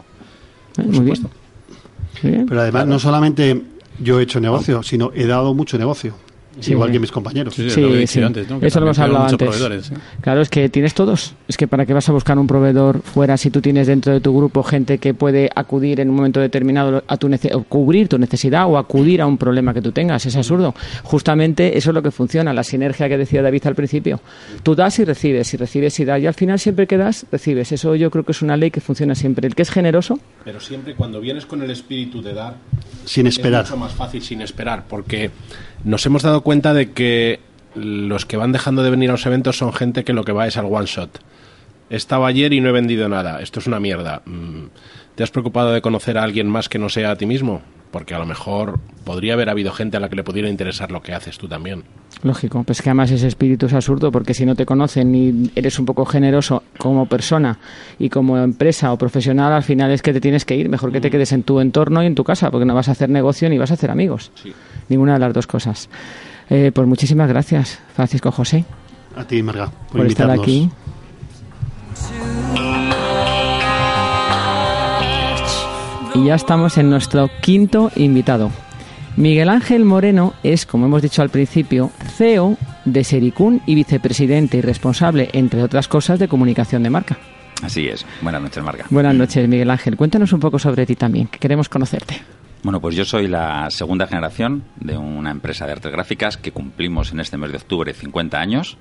Eh, 0.78 0.82
muy 0.82 0.94
supuesto. 0.96 1.30
Bien. 2.22 2.46
Pero 2.46 2.60
además, 2.60 2.86
no 2.86 2.98
solamente 2.98 3.62
yo 4.00 4.18
he 4.18 4.22
hecho 4.22 4.40
negocio, 4.40 4.82
sino 4.82 5.10
he 5.14 5.26
dado 5.26 5.54
mucho 5.54 5.78
negocio 5.78 6.14
igual 6.66 6.90
que 6.90 6.98
mis 6.98 7.12
compañeros. 7.12 7.54
Sí, 7.54 7.70
sí, 7.70 8.20
eso 8.60 8.80
lo 8.80 8.86
hemos 8.86 8.98
hablado 8.98 9.26
antes. 9.26 9.92
Claro, 10.20 10.40
es 10.40 10.48
que 10.48 10.68
tienes 10.68 10.94
todos. 10.94 11.34
Es 11.46 11.56
que 11.56 11.66
para 11.66 11.86
qué 11.86 11.92
vas 11.92 12.08
a 12.08 12.12
buscar 12.12 12.38
un 12.38 12.46
proveedor 12.46 13.02
fuera 13.02 13.36
si 13.36 13.50
tú 13.50 13.60
tienes 13.60 13.86
dentro 13.86 14.12
de 14.12 14.20
tu 14.20 14.36
grupo 14.36 14.62
gente 14.62 14.98
que 14.98 15.14
puede 15.14 15.50
acudir 15.54 16.00
en 16.00 16.10
un 16.10 16.16
momento 16.16 16.40
determinado 16.40 17.02
a 17.06 17.16
tu 17.16 17.28
cubrir 17.68 18.08
tu 18.08 18.18
necesidad 18.18 18.66
o 18.66 18.78
acudir 18.78 19.20
a 19.20 19.26
un 19.26 19.38
problema 19.38 19.72
que 19.72 19.82
tú 19.82 19.92
tengas. 19.92 20.26
Es 20.26 20.36
absurdo. 20.36 20.74
Justamente 21.02 21.78
eso 21.78 21.90
es 21.90 21.94
lo 21.94 22.02
que 22.02 22.10
funciona, 22.10 22.52
la 22.52 22.64
sinergia 22.64 23.08
que 23.08 23.18
decía 23.18 23.42
David 23.42 23.66
al 23.66 23.74
principio. 23.74 24.20
Tú 24.62 24.74
das 24.74 24.98
y 24.98 25.04
recibes, 25.04 25.52
y 25.54 25.56
recibes 25.56 26.00
y 26.00 26.04
das, 26.04 26.20
y 26.20 26.26
al 26.26 26.34
final 26.34 26.58
siempre 26.58 26.86
que 26.86 26.96
das, 26.96 27.26
recibes. 27.30 27.72
Eso 27.72 27.94
yo 27.94 28.10
creo 28.10 28.24
que 28.24 28.32
es 28.32 28.42
una 28.42 28.56
ley 28.56 28.70
que 28.70 28.80
funciona 28.80 29.14
siempre. 29.14 29.46
El 29.46 29.54
que 29.54 29.62
es 29.62 29.70
generoso. 29.70 30.18
Pero 30.44 30.60
siempre 30.60 30.94
cuando 30.94 31.20
vienes 31.20 31.46
con 31.46 31.62
el 31.62 31.70
espíritu 31.70 32.22
de 32.22 32.34
dar, 32.34 32.56
sin 33.04 33.26
esperar. 33.26 33.64
Es 33.64 33.70
mucho 33.70 33.80
más 33.80 33.92
fácil 33.92 34.22
sin 34.22 34.40
esperar, 34.42 34.84
porque 34.88 35.30
nos 35.84 36.04
hemos 36.06 36.22
dado 36.22 36.42
cuenta 36.42 36.74
de 36.74 36.92
que 36.92 37.40
los 37.74 38.26
que 38.26 38.36
van 38.36 38.52
dejando 38.52 38.82
de 38.82 38.90
venir 38.90 39.10
a 39.10 39.12
los 39.12 39.26
eventos 39.26 39.58
son 39.58 39.72
gente 39.72 40.04
que 40.04 40.12
lo 40.12 40.24
que 40.24 40.32
va 40.32 40.46
es 40.46 40.56
al 40.56 40.66
one 40.66 40.86
shot. 40.86 41.20
Estaba 41.90 42.28
ayer 42.28 42.52
y 42.52 42.60
no 42.60 42.68
he 42.68 42.72
vendido 42.72 43.08
nada. 43.08 43.40
Esto 43.40 43.60
es 43.60 43.66
una 43.66 43.80
mierda. 43.80 44.22
Mm, 44.24 44.66
¿Te 45.14 45.22
has 45.22 45.30
preocupado 45.30 45.72
de 45.72 45.80
conocer 45.80 46.18
a 46.18 46.22
alguien 46.22 46.48
más 46.48 46.68
que 46.68 46.78
no 46.78 46.88
sea 46.88 47.12
a 47.12 47.16
ti 47.16 47.26
mismo? 47.26 47.62
Porque 47.90 48.14
a 48.14 48.18
lo 48.18 48.26
mejor 48.26 48.78
podría 49.04 49.32
haber 49.32 49.48
habido 49.48 49.72
gente 49.72 49.96
a 49.96 50.00
la 50.00 50.08
que 50.08 50.16
le 50.16 50.24
pudiera 50.24 50.48
interesar 50.48 50.90
lo 50.90 51.00
que 51.00 51.14
haces 51.14 51.38
tú 51.38 51.48
también. 51.48 51.84
Lógico, 52.22 52.62
pues 52.64 52.82
que 52.82 52.90
además 52.90 53.10
ese 53.10 53.26
espíritu 53.26 53.66
es 53.66 53.72
absurdo 53.72 54.10
porque 54.12 54.34
si 54.34 54.44
no 54.44 54.54
te 54.54 54.66
conocen 54.66 55.14
y 55.14 55.50
eres 55.54 55.78
un 55.78 55.86
poco 55.86 56.04
generoso 56.04 56.62
como 56.76 57.06
persona 57.06 57.58
y 57.98 58.08
como 58.08 58.36
empresa 58.36 58.92
o 58.92 58.98
profesional, 58.98 59.52
al 59.52 59.62
final 59.62 59.90
es 59.92 60.02
que 60.02 60.12
te 60.12 60.20
tienes 60.20 60.44
que 60.44 60.56
ir. 60.56 60.68
Mejor 60.68 60.92
que 60.92 61.00
te 61.00 61.10
quedes 61.10 61.32
en 61.32 61.42
tu 61.42 61.60
entorno 61.60 62.02
y 62.02 62.06
en 62.06 62.14
tu 62.14 62.24
casa 62.24 62.50
porque 62.50 62.66
no 62.66 62.74
vas 62.74 62.88
a 62.88 62.92
hacer 62.92 63.08
negocio 63.08 63.48
ni 63.48 63.56
vas 63.56 63.70
a 63.70 63.74
hacer 63.74 63.90
amigos. 63.90 64.30
Ninguna 64.88 65.14
de 65.14 65.20
las 65.20 65.32
dos 65.32 65.46
cosas. 65.46 65.88
Eh, 66.50 66.72
pues 66.74 66.86
muchísimas 66.88 67.28
gracias, 67.28 67.78
Francisco 67.94 68.30
José. 68.32 68.64
A 69.16 69.24
ti, 69.24 69.42
Marga, 69.42 69.70
por, 69.90 70.06
estar 70.06 70.30
aquí. 70.30 70.70
Y 76.14 76.24
ya 76.24 76.34
estamos 76.34 76.78
en 76.78 76.90
nuestro 76.90 77.30
quinto 77.40 77.90
invitado. 77.96 78.50
Miguel 79.16 79.48
Ángel 79.48 79.84
Moreno 79.84 80.34
es, 80.42 80.64
como 80.64 80.86
hemos 80.86 81.02
dicho 81.02 81.22
al 81.22 81.28
principio, 81.28 81.90
CEO 82.16 82.56
de 82.84 83.04
Sericún 83.04 83.60
y 83.66 83.74
vicepresidente 83.74 84.58
y 84.58 84.60
responsable, 84.60 85.28
entre 85.32 85.62
otras 85.62 85.88
cosas, 85.88 86.18
de 86.18 86.28
comunicación 86.28 86.82
de 86.82 86.90
marca. 86.90 87.18
Así 87.62 87.88
es. 87.88 88.06
Buenas 88.22 88.40
noches, 88.40 88.62
Marga. 88.62 88.86
Buenas 88.90 89.14
noches, 89.14 89.48
Miguel 89.48 89.70
Ángel. 89.70 89.96
Cuéntanos 89.96 90.32
un 90.32 90.40
poco 90.40 90.58
sobre 90.58 90.86
ti 90.86 90.94
también, 90.94 91.26
que 91.26 91.38
queremos 91.38 91.68
conocerte. 91.68 92.20
Bueno, 92.62 92.80
pues 92.80 92.94
yo 92.96 93.04
soy 93.04 93.28
la 93.28 93.70
segunda 93.70 94.06
generación 94.06 94.64
de 94.80 94.96
una 94.96 95.30
empresa 95.30 95.66
de 95.66 95.72
artes 95.72 95.92
gráficas 95.92 96.36
que 96.36 96.52
cumplimos 96.52 97.12
en 97.12 97.20
este 97.20 97.36
mes 97.36 97.50
de 97.50 97.58
octubre 97.58 97.92
50 97.92 98.40
años 98.40 98.78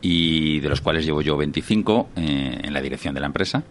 y 0.00 0.60
de 0.60 0.68
los 0.68 0.80
cuales 0.80 1.04
llevo 1.04 1.22
yo 1.22 1.36
25 1.36 2.08
eh, 2.16 2.60
en 2.62 2.72
la 2.72 2.80
dirección 2.80 3.14
de 3.14 3.20
la 3.20 3.26
empresa. 3.26 3.62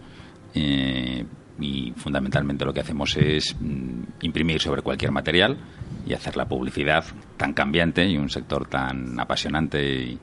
Eh, 0.53 1.25
y 1.59 1.93
fundamentalmente 1.95 2.65
lo 2.65 2.73
que 2.73 2.81
hacemos 2.81 3.15
es 3.17 3.55
mm, 3.59 4.03
imprimir 4.21 4.61
sobre 4.61 4.81
cualquier 4.81 5.11
material 5.11 5.57
y 6.05 6.13
hacer 6.13 6.37
la 6.37 6.47
publicidad 6.47 7.03
tan 7.37 7.53
cambiante 7.53 8.05
y 8.05 8.17
un 8.17 8.29
sector 8.29 8.67
tan 8.67 9.19
apasionante 9.19 10.17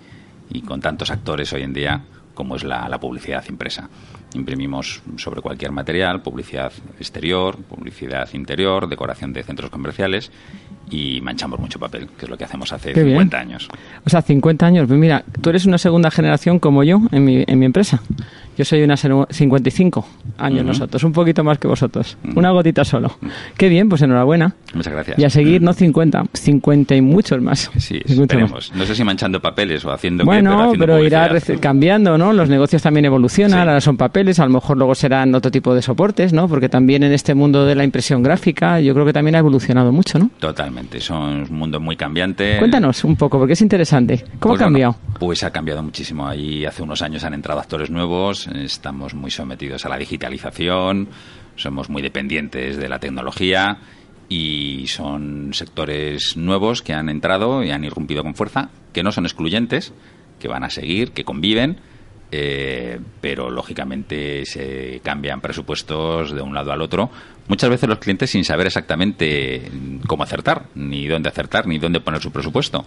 y, 0.51 0.63
con 0.67 0.81
tantos 0.81 1.11
actores 1.11 1.53
hoy 1.53 1.63
en 1.63 1.73
día 1.73 2.05
como 2.35 2.57
es 2.57 2.65
la, 2.65 2.89
la, 2.89 2.99
publicidad 2.99 3.45
impresa. 3.49 3.89
Imprimimos 4.35 5.03
sobre 5.17 5.41
cualquier 5.41 5.73
material, 5.73 6.23
publicidad 6.23 6.73
exterior, 6.99 7.57
publicidad 7.57 8.29
interior, 8.35 8.89
decoración 8.89 9.33
de 9.33 9.43
centros 9.43 9.71
comerciales 9.71 10.31
y 10.91 11.21
manchamos 11.21 11.59
mucho 11.59 11.79
papel, 11.79 12.09
que 12.19 12.27
es 12.27 12.31
lo 12.31 12.37
que 12.37 12.45
hacemos 12.45 12.73
hace 12.73 12.95
50 12.95 13.39
años. 13.39 13.69
O 14.05 14.11
sea, 14.11 14.23
50 14.23 14.67
años. 14.67 14.87
Pues 14.87 14.99
mira, 14.99 15.25
tú 15.41 15.51
eres 15.51 15.67
una 15.67 15.79
segunda 15.79 16.11
generación 16.11 16.59
como 16.59 16.85
yo 16.85 17.01
en 17.13 17.25
mi, 17.25 17.45
en 17.47 17.59
mi 17.59 17.67
empresa. 17.67 18.01
Yo 18.57 18.65
soy 18.65 18.83
una 18.83 18.97
55 18.97 20.07
años 20.39 20.65
nosotros, 20.65 21.03
un 21.03 21.13
poquito 21.13 21.43
más 21.43 21.59
que 21.59 21.67
vosotros. 21.67 22.17
Una 22.37 22.51
gotita 22.51 22.85
solo. 22.85 23.17
Qué 23.57 23.69
bien, 23.69 23.89
pues 23.89 24.03
enhorabuena. 24.03 24.55
Muchas 24.75 24.93
gracias. 24.93 25.19
Y 25.19 25.25
a 25.25 25.31
seguir, 25.31 25.61
no 25.61 25.73
50, 25.73 26.25
50 26.33 26.95
y 26.95 27.01
muchos 27.01 27.41
más. 27.41 27.71
Sí, 27.79 28.01
esperemos. 28.05 28.73
No 28.75 28.85
sé 28.85 28.95
si 28.95 29.03
manchando 29.03 29.41
papeles 29.41 29.85
o 29.85 29.93
haciendo 29.93 30.25
Bueno, 30.25 30.73
pero, 30.79 31.03
irá 31.03 31.29
cambiando, 31.61 32.17
¿no? 32.17 32.33
Los 32.33 32.49
negocios 32.49 32.81
también 32.81 33.07
evolucionan, 33.07 33.69
ahora 33.69 33.81
son 33.81 33.97
papeles, 33.97 34.39
a 34.39 34.45
lo 34.45 34.51
mejor 34.51 34.77
luego 34.77 34.95
serán 34.95 35.35
otro 35.35 35.51
tipo 35.51 35.75
de 35.75 35.83
soportes, 35.83 36.33
¿no? 36.33 36.49
Porque 36.49 36.69
también 36.69 37.03
en 37.03 37.13
este 37.13 37.35
mundo 37.35 37.67
de 37.67 37.75
la 37.75 37.85
impresión 37.85 38.23
gráfica 38.23 38.81
yo 38.81 38.95
creo 38.95 39.05
que 39.05 39.13
también 39.13 39.35
ha 39.35 39.39
evolucionado 39.39 39.91
mucho, 39.91 40.19
¿no? 40.19 40.31
Totalmente, 40.39 40.74
son 41.01 41.43
un 41.51 41.59
mundo 41.59 41.81
muy 41.81 41.97
cambiante. 41.97 42.59
Cuéntanos 42.59 43.05
un 43.05 43.17
poco, 43.17 43.39
porque 43.39 43.55
es 43.55 43.61
interesante. 43.61 44.25
¿Cómo 44.39 44.55
pues 44.55 44.61
ha 44.61 44.65
cambiado? 44.65 44.97
pues 45.19 45.43
ha 45.45 45.51
cambiado 45.51 45.83
muchísimo. 45.83 46.27
Ahí 46.27 46.65
hace 46.65 46.83
unos 46.83 47.03
años 47.03 47.25
han 47.25 47.35
entrado 47.35 47.61
actores 47.61 47.91
nuevos, 47.91 48.47
estamos 48.49 49.15
muy 49.15 49.31
sometidos 49.31 49.87
a 49.87 49.89
la 49.89 49.97
digitalización, 49.97 51.09
somos 51.57 51.89
muy 51.89 52.03
dependientes 52.03 52.77
de 52.77 52.89
la 52.89 52.99
tecnología 52.99 53.79
y 54.29 54.87
son 54.89 55.55
sectores 55.55 56.37
nuevos 56.37 56.83
que 56.83 56.93
han 56.93 57.09
entrado 57.09 57.63
y 57.63 57.71
han 57.71 57.85
irrumpido 57.85 58.23
con 58.23 58.35
fuerza, 58.35 58.71
que 58.93 59.03
no 59.03 59.13
son 59.13 59.25
excluyentes, 59.25 59.93
que 60.39 60.49
van 60.49 60.65
a 60.65 60.71
seguir, 60.71 61.13
que 61.13 61.25
conviven, 61.25 61.79
eh, 62.37 62.99
pero 63.21 63.49
lógicamente 63.49 64.45
se 64.45 65.01
cambian 65.05 65.41
presupuestos 65.41 66.35
de 66.35 66.43
un 66.43 66.53
lado 66.53 66.73
al 66.73 66.83
otro. 66.83 67.11
Muchas 67.47 67.71
veces 67.71 67.89
los 67.89 68.01
clientes 68.01 68.31
sin 68.31 68.45
saber 68.45 68.67
exactamente 68.67 69.71
cómo 70.09 70.25
acertar, 70.25 70.65
ni 70.75 71.07
dónde 71.07 71.29
acertar, 71.29 71.69
ni 71.69 71.79
dónde 71.79 72.01
poner 72.01 72.21
su 72.21 72.33
presupuesto, 72.33 72.85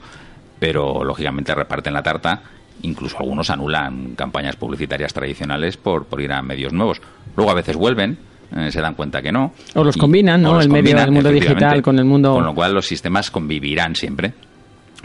pero 0.59 1.01
lógicamente 1.05 1.55
reparten 1.55 1.93
la 1.93 2.03
tarta 2.03 2.41
incluso 2.83 3.17
algunos 3.19 3.49
anulan 3.49 4.15
campañas 4.15 4.55
publicitarias 4.55 5.11
tradicionales 5.11 5.77
por, 5.77 6.05
por 6.05 6.21
ir 6.21 6.31
a 6.31 6.41
medios 6.41 6.73
nuevos. 6.73 7.01
Luego 7.35 7.49
a 7.49 7.55
veces 7.55 7.75
vuelven, 7.75 8.19
eh, 8.55 8.69
se 8.69 8.81
dan 8.81 8.95
cuenta 8.95 9.21
que 9.21 9.31
no. 9.31 9.53
O 9.73 9.83
los 9.83 9.97
combinan, 9.97 10.41
¿no? 10.41 10.59
el 10.59 10.69
medio 10.69 10.95
del 10.95 11.11
mundo 11.11 11.31
digital 11.31 11.81
con 11.81 11.97
el 11.97 12.05
mundo. 12.05 12.33
Con 12.33 12.45
lo 12.45 12.53
cual 12.53 12.73
los 12.73 12.85
sistemas 12.85 13.31
convivirán 13.31 13.95
siempre. 13.95 14.33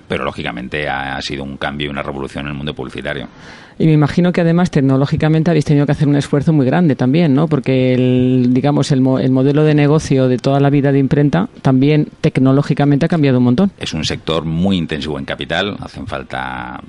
Pero 0.08 0.24
lógicamente 0.24 0.88
ha, 0.88 1.20
sido 1.22 1.44
un 1.44 1.56
cambio 1.56 1.86
y 1.86 1.90
una 1.90 2.02
revolución 2.02 2.46
en 2.46 2.52
el 2.52 2.56
mundo 2.56 2.74
publicitario. 2.74 3.28
Y 3.78 3.86
me 3.86 3.92
imagino 3.92 4.32
que 4.32 4.40
además 4.40 4.70
tecnológicamente 4.70 5.50
habéis 5.50 5.64
tenido 5.64 5.86
que 5.86 5.92
hacer 5.92 6.08
un 6.08 6.16
esfuerzo 6.16 6.52
muy 6.52 6.66
grande 6.66 6.94
también, 6.94 7.34
¿no? 7.34 7.48
Porque 7.48 7.94
el, 7.94 8.48
digamos 8.50 8.92
el, 8.92 8.98
el 9.20 9.30
modelo 9.30 9.64
de 9.64 9.74
negocio 9.74 10.28
de 10.28 10.38
toda 10.38 10.60
la 10.60 10.70
vida 10.70 10.92
de 10.92 10.98
imprenta 10.98 11.48
también 11.62 12.08
tecnológicamente 12.20 13.06
ha 13.06 13.08
cambiado 13.08 13.38
un 13.38 13.44
montón. 13.44 13.72
Es 13.78 13.94
un 13.94 14.04
sector 14.04 14.44
muy 14.44 14.76
intensivo 14.76 15.18
en 15.18 15.24
capital. 15.24 15.76
Hacen 15.80 16.06
falta 16.06 16.80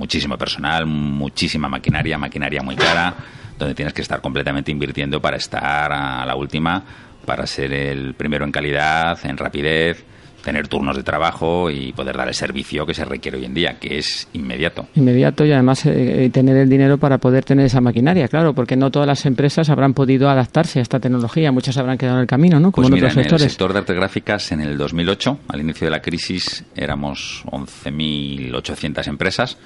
muchísimo 0.00 0.38
personal, 0.38 0.86
muchísima 0.86 1.68
maquinaria, 1.68 2.16
maquinaria 2.16 2.62
muy 2.62 2.74
cara, 2.74 3.14
donde 3.58 3.74
tienes 3.74 3.92
que 3.92 4.00
estar 4.00 4.22
completamente 4.22 4.70
invirtiendo 4.72 5.20
para 5.20 5.36
estar 5.36 5.92
a 5.92 6.24
la 6.24 6.34
última, 6.34 6.82
para 7.26 7.46
ser 7.46 7.72
el 7.74 8.14
primero 8.14 8.46
en 8.46 8.50
calidad, 8.50 9.18
en 9.24 9.36
rapidez, 9.36 10.02
tener 10.42 10.68
turnos 10.68 10.96
de 10.96 11.02
trabajo 11.02 11.70
y 11.70 11.92
poder 11.92 12.16
dar 12.16 12.28
el 12.28 12.34
servicio 12.34 12.86
que 12.86 12.94
se 12.94 13.04
requiere 13.04 13.38
hoy 13.38 13.44
en 13.44 13.54
día, 13.54 13.78
que 13.78 13.98
es 13.98 14.28
inmediato. 14.32 14.86
Inmediato 14.94 15.44
y 15.44 15.52
además 15.52 15.86
eh, 15.86 16.24
eh, 16.24 16.30
tener 16.30 16.56
el 16.56 16.68
dinero 16.68 16.98
para 16.98 17.18
poder 17.18 17.44
tener 17.44 17.66
esa 17.66 17.80
maquinaria, 17.80 18.28
claro, 18.28 18.54
porque 18.54 18.76
no 18.76 18.90
todas 18.90 19.06
las 19.06 19.26
empresas 19.26 19.70
habrán 19.70 19.94
podido 19.94 20.28
adaptarse 20.28 20.78
a 20.78 20.82
esta 20.82 21.00
tecnología, 21.00 21.52
muchas 21.52 21.76
habrán 21.76 21.98
quedado 21.98 22.16
en 22.16 22.22
el 22.22 22.26
camino, 22.26 22.60
¿no? 22.60 22.72
Como 22.72 22.88
pues 22.88 22.98
en 22.98 23.04
otros 23.04 23.14
sectores. 23.14 23.42
el 23.42 23.50
sector 23.50 23.72
de 23.72 23.78
artes 23.80 23.96
gráficas 23.96 24.52
en 24.52 24.60
el 24.60 24.76
2008, 24.78 25.38
al 25.48 25.60
inicio 25.60 25.86
de 25.86 25.90
la 25.90 26.00
crisis, 26.00 26.64
éramos 26.74 27.44
11.800 27.46 29.06
empresas 29.08 29.58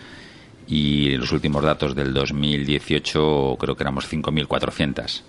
y 0.67 1.17
los 1.17 1.31
últimos 1.33 1.63
datos 1.63 1.95
del 1.95 2.13
2018 2.15 3.57
creo 3.59 3.77
que 3.77 3.83
éramos 3.83 4.11
5.400. 4.11 5.23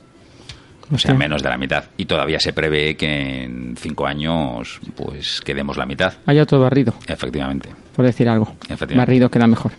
O 0.91 0.97
sea, 0.97 1.13
menos 1.13 1.41
de 1.41 1.49
la 1.49 1.57
mitad. 1.57 1.85
Y 1.97 2.05
todavía 2.05 2.39
se 2.39 2.53
prevé 2.53 2.95
que 2.95 3.43
en 3.43 3.75
cinco 3.77 4.05
años 4.05 4.79
pues 4.95 5.41
quedemos 5.41 5.77
la 5.77 5.85
mitad. 5.85 6.13
Haya 6.25 6.45
todo 6.45 6.61
barrido. 6.61 6.93
Efectivamente. 7.07 7.69
Por 7.95 8.05
decir 8.05 8.29
algo. 8.29 8.55
Barrido 8.95 9.29
queda 9.29 9.47
mejor. 9.47 9.71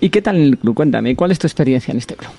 ¿Y 0.00 0.10
qué 0.10 0.22
tal 0.22 0.36
el 0.36 0.58
club? 0.58 0.74
Cuéntame, 0.74 1.16
¿cuál 1.16 1.32
es 1.32 1.38
tu 1.38 1.46
experiencia 1.46 1.92
en 1.92 1.98
este 1.98 2.16
club? 2.16 2.30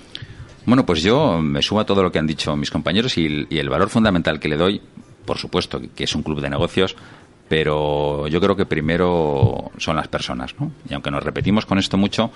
Bueno, 0.66 0.86
pues 0.86 1.02
yo 1.02 1.40
me 1.40 1.62
sumo 1.62 1.82
a 1.82 1.86
todo 1.86 2.04
lo 2.04 2.12
que 2.12 2.20
han 2.20 2.28
dicho 2.28 2.56
mis 2.56 2.72
compañeros 2.72 3.18
y 3.18 3.48
el 3.50 3.70
valor 3.70 3.90
fundamental 3.90 4.40
que 4.40 4.50
le 4.50 4.58
doy, 4.58 4.82
por 5.26 5.38
supuesto, 5.38 5.82
que 5.96 6.04
es 6.04 6.16
un 6.16 6.24
club 6.24 6.42
de 6.42 6.50
negocios, 6.50 6.96
pero 7.48 8.28
yo 8.28 8.42
creo 8.42 8.56
que 8.56 8.66
primero 8.66 9.72
son 9.78 9.96
las 9.96 10.08
personas, 10.08 10.56
¿no? 10.60 10.72
Y 10.90 10.94
aunque 10.94 11.10
nos 11.10 11.24
repetimos 11.24 11.66
con 11.66 11.80
esto 11.80 11.98
mucho, 11.98 12.32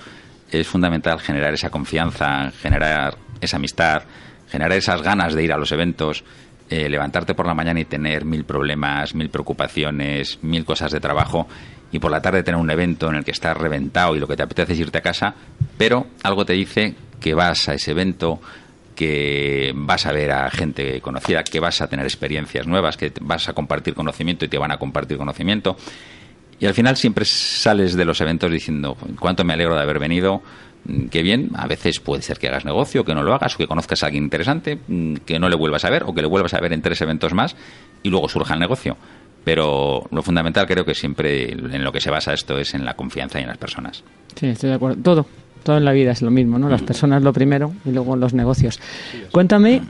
es 0.49 0.65
fundamental 0.67 1.19
generar 1.19 1.53
esa 1.53 1.69
confianza, 1.69 2.51
generar 2.51 3.17
esa 3.41 3.57
amistad, 3.57 4.03
generar 4.51 4.77
esas 4.77 5.01
ganas 5.01 5.33
de 5.33 5.43
ir 5.43 5.53
a 5.53 5.57
los 5.57 5.71
eventos, 5.71 6.23
eh, 6.69 6.89
levantarte 6.89 7.33
por 7.33 7.47
la 7.47 7.53
mañana 7.53 7.79
y 7.79 7.85
tener 7.85 8.25
mil 8.25 8.43
problemas, 8.43 9.15
mil 9.15 9.29
preocupaciones, 9.29 10.39
mil 10.41 10.65
cosas 10.65 10.91
de 10.91 10.99
trabajo 10.99 11.47
y 11.91 11.99
por 11.99 12.11
la 12.11 12.21
tarde 12.21 12.43
tener 12.43 12.59
un 12.59 12.69
evento 12.69 13.09
en 13.09 13.15
el 13.15 13.23
que 13.23 13.31
estás 13.31 13.57
reventado 13.57 14.15
y 14.15 14.19
lo 14.19 14.27
que 14.27 14.35
te 14.35 14.43
apetece 14.43 14.73
es 14.73 14.79
irte 14.79 14.97
a 14.97 15.01
casa, 15.01 15.35
pero 15.77 16.07
algo 16.23 16.45
te 16.45 16.53
dice 16.53 16.95
que 17.19 17.33
vas 17.33 17.67
a 17.67 17.73
ese 17.73 17.91
evento, 17.91 18.41
que 18.95 19.71
vas 19.75 20.05
a 20.05 20.11
ver 20.11 20.31
a 20.31 20.49
gente 20.49 21.01
conocida, 21.01 21.43
que 21.43 21.59
vas 21.59 21.81
a 21.81 21.87
tener 21.87 22.05
experiencias 22.05 22.67
nuevas, 22.67 22.97
que 22.97 23.11
vas 23.21 23.49
a 23.49 23.53
compartir 23.53 23.93
conocimiento 23.93 24.45
y 24.45 24.47
te 24.47 24.57
van 24.57 24.71
a 24.71 24.77
compartir 24.77 25.17
conocimiento. 25.17 25.75
Y 26.61 26.67
al 26.67 26.75
final 26.75 26.95
siempre 26.95 27.25
sales 27.25 27.95
de 27.95 28.05
los 28.05 28.21
eventos 28.21 28.51
diciendo, 28.51 28.95
cuánto 29.19 29.43
me 29.43 29.53
alegro 29.53 29.75
de 29.75 29.81
haber 29.81 29.97
venido, 29.97 30.43
mm, 30.85 31.07
qué 31.07 31.23
bien, 31.23 31.49
a 31.55 31.65
veces 31.65 31.99
puede 31.99 32.21
ser 32.21 32.37
que 32.37 32.49
hagas 32.49 32.65
negocio, 32.65 33.03
que 33.03 33.15
no 33.15 33.23
lo 33.23 33.33
hagas, 33.33 33.55
o 33.55 33.57
que 33.57 33.65
conozcas 33.65 34.03
a 34.03 34.05
alguien 34.05 34.25
interesante, 34.25 34.77
mm, 34.87 35.15
que 35.25 35.39
no 35.39 35.49
le 35.49 35.55
vuelvas 35.55 35.85
a 35.85 35.89
ver, 35.89 36.03
o 36.05 36.13
que 36.13 36.21
le 36.21 36.27
vuelvas 36.27 36.53
a 36.53 36.59
ver 36.59 36.71
en 36.71 36.83
tres 36.83 37.01
eventos 37.01 37.33
más 37.33 37.55
y 38.03 38.09
luego 38.09 38.29
surja 38.29 38.53
el 38.53 38.59
negocio. 38.59 38.95
Pero 39.43 40.03
lo 40.11 40.21
fundamental 40.21 40.67
creo 40.67 40.85
que 40.85 40.93
siempre 40.93 41.51
en 41.51 41.83
lo 41.83 41.91
que 41.91 41.99
se 41.99 42.11
basa 42.11 42.31
esto 42.31 42.59
es 42.59 42.75
en 42.75 42.85
la 42.85 42.93
confianza 42.93 43.39
y 43.39 43.41
en 43.41 43.47
las 43.47 43.57
personas. 43.57 44.03
Sí, 44.35 44.45
estoy 44.45 44.69
de 44.69 44.75
acuerdo. 44.75 45.01
Todo, 45.01 45.25
todo 45.63 45.77
en 45.77 45.85
la 45.85 45.93
vida 45.93 46.11
es 46.11 46.21
lo 46.21 46.29
mismo, 46.29 46.59
¿no? 46.59 46.69
Las 46.69 46.83
personas 46.83 47.23
lo 47.23 47.33
primero 47.33 47.73
y 47.83 47.89
luego 47.89 48.15
los 48.15 48.35
negocios. 48.35 48.79
Cuéntame 49.31 49.81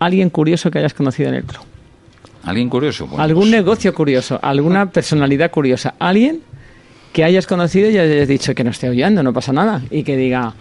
alguien 0.00 0.30
curioso 0.30 0.68
que 0.72 0.80
hayas 0.80 0.94
conocido 0.94 1.28
en 1.28 1.36
el 1.36 1.44
club. 1.44 1.67
¿Alguien 2.48 2.70
curioso? 2.70 3.06
¿Algún 3.18 3.42
pues- 3.42 3.50
negocio 3.50 3.94
curioso? 3.94 4.38
¿Alguna 4.42 4.90
personalidad 4.90 5.50
curiosa? 5.50 5.94
¿Alguien 5.98 6.40
que 7.12 7.22
hayas 7.22 7.46
conocido 7.46 7.90
y 7.90 7.98
hayas 7.98 8.26
dicho 8.26 8.54
que 8.54 8.64
no 8.64 8.70
esté 8.70 8.88
oyendo, 8.88 9.22
no 9.22 9.34
pasa 9.34 9.52
nada? 9.52 9.82
Y 9.90 10.02
que 10.02 10.16
diga, 10.16 10.54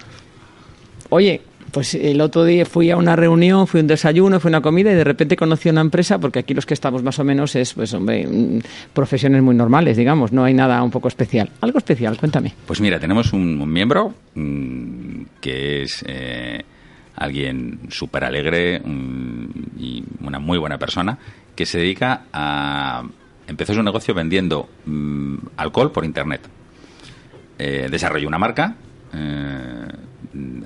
oye, 1.09 1.39
pues 1.71 1.93
el 1.95 2.19
otro 2.19 2.43
día 2.43 2.65
fui 2.65 2.91
a 2.91 2.97
una 2.97 3.15
reunión, 3.15 3.67
fui 3.67 3.79
a 3.79 3.83
un 3.83 3.87
desayuno, 3.87 4.41
fui 4.41 4.49
a 4.49 4.51
una 4.57 4.61
comida 4.61 4.91
y 4.91 4.95
de 4.95 5.03
repente 5.05 5.37
conocí 5.37 5.69
una 5.69 5.79
empresa, 5.79 6.19
porque 6.19 6.39
aquí 6.39 6.53
los 6.53 6.65
que 6.65 6.73
estamos 6.73 7.03
más 7.03 7.19
o 7.19 7.23
menos 7.23 7.55
es, 7.55 7.73
pues 7.73 7.93
hombre, 7.93 8.27
mm, 8.27 8.59
profesiones 8.91 9.41
muy 9.41 9.55
normales, 9.55 9.95
digamos, 9.95 10.33
no 10.33 10.43
hay 10.43 10.53
nada 10.53 10.83
un 10.83 10.91
poco 10.91 11.07
especial. 11.07 11.49
Algo 11.61 11.77
especial, 11.77 12.17
cuéntame. 12.17 12.53
Pues 12.65 12.81
mira, 12.81 12.99
tenemos 12.99 13.31
un, 13.31 13.61
un 13.61 13.71
miembro 13.71 14.13
mm, 14.35 15.21
que 15.39 15.83
es 15.83 16.03
eh, 16.05 16.63
alguien 17.15 17.79
súper 17.89 18.25
alegre 18.25 18.81
mm, 18.83 19.45
y 19.79 20.03
una 20.21 20.39
muy 20.39 20.57
buena 20.57 20.77
persona 20.77 21.17
que 21.57 21.65
se 21.65 21.79
dedica 21.79 22.27
a... 22.31 23.03
Empezó 23.47 23.73
su 23.73 23.81
negocio 23.81 24.13
vendiendo 24.13 24.69
mm, 24.85 25.35
alcohol 25.57 25.91
por 25.91 26.05
Internet. 26.05 26.47
Eh, 27.57 27.87
desarrolló 27.89 28.27
una 28.27 28.37
marca 28.37 28.75
eh, 29.13 29.87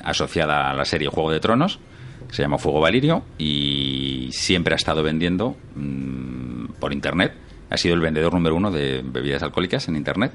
asociada 0.04 0.70
a 0.70 0.74
la 0.74 0.84
serie 0.84 1.08
Juego 1.08 1.32
de 1.32 1.40
Tronos, 1.40 1.80
que 2.28 2.36
se 2.36 2.42
llama 2.42 2.58
Fuego 2.58 2.82
Valirio, 2.82 3.24
y 3.38 4.30
siempre 4.32 4.74
ha 4.74 4.76
estado 4.76 5.02
vendiendo 5.02 5.56
mm, 5.76 6.74
por 6.80 6.92
Internet. 6.92 7.34
Ha 7.70 7.78
sido 7.78 7.96
el 7.96 8.02
vendedor 8.02 8.34
número 8.34 8.56
uno 8.56 8.70
de 8.70 9.02
bebidas 9.04 9.42
alcohólicas 9.44 9.88
en 9.88 9.96
Internet. 9.96 10.34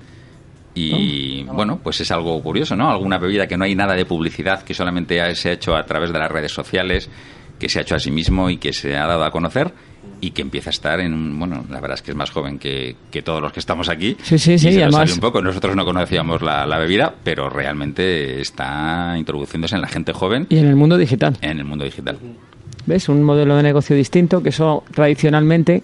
Y 0.74 1.42
bueno, 1.44 1.80
pues 1.82 2.00
es 2.02 2.10
algo 2.10 2.40
curioso, 2.42 2.76
¿no? 2.76 2.90
Alguna 2.90 3.18
bebida 3.18 3.46
que 3.46 3.56
no 3.56 3.64
hay 3.64 3.74
nada 3.74 3.94
de 3.94 4.04
publicidad, 4.04 4.62
que 4.62 4.74
solamente 4.74 5.34
se 5.34 5.48
ha 5.48 5.52
hecho 5.52 5.74
a 5.74 5.84
través 5.84 6.12
de 6.12 6.18
las 6.18 6.30
redes 6.30 6.52
sociales, 6.52 7.10
que 7.58 7.68
se 7.68 7.78
ha 7.78 7.82
hecho 7.82 7.94
a 7.94 7.98
sí 7.98 8.10
mismo 8.10 8.50
y 8.50 8.58
que 8.58 8.74
se 8.74 8.94
ha 8.94 9.06
dado 9.06 9.24
a 9.24 9.30
conocer 9.30 9.72
y 10.20 10.30
que 10.30 10.42
empieza 10.42 10.70
a 10.70 10.72
estar 10.72 11.00
en 11.00 11.12
un, 11.12 11.38
bueno, 11.38 11.64
la 11.70 11.80
verdad 11.80 11.94
es 11.96 12.02
que 12.02 12.10
es 12.12 12.16
más 12.16 12.30
joven 12.30 12.58
que, 12.58 12.96
que 13.10 13.22
todos 13.22 13.42
los 13.42 13.52
que 13.52 13.60
estamos 13.60 13.88
aquí. 13.88 14.16
Sí, 14.22 14.38
sí, 14.38 14.54
y 14.54 14.58
sí, 14.58 14.72
se 14.72 14.72
y 14.72 14.84
nos 14.84 14.94
además- 14.94 15.12
un 15.14 15.20
poco. 15.20 15.42
Nosotros 15.42 15.76
no 15.76 15.84
conocíamos 15.84 16.40
la, 16.42 16.66
la 16.66 16.78
bebida, 16.78 17.14
pero 17.22 17.50
realmente 17.50 18.40
está 18.40 19.14
introduciéndose 19.18 19.74
en 19.74 19.82
la 19.82 19.88
gente 19.88 20.12
joven 20.12 20.46
Y 20.48 20.58
en 20.58 20.66
el 20.68 20.76
mundo 20.76 20.96
digital. 20.96 21.36
en 21.42 21.58
el 21.58 21.64
mundo 21.64 21.84
digital. 21.84 22.18
¿Ves? 22.86 23.08
Un 23.08 23.22
modelo 23.22 23.56
de 23.56 23.62
negocio 23.62 23.94
distinto 23.96 24.42
que 24.42 24.50
eso 24.50 24.84
tradicionalmente 24.94 25.82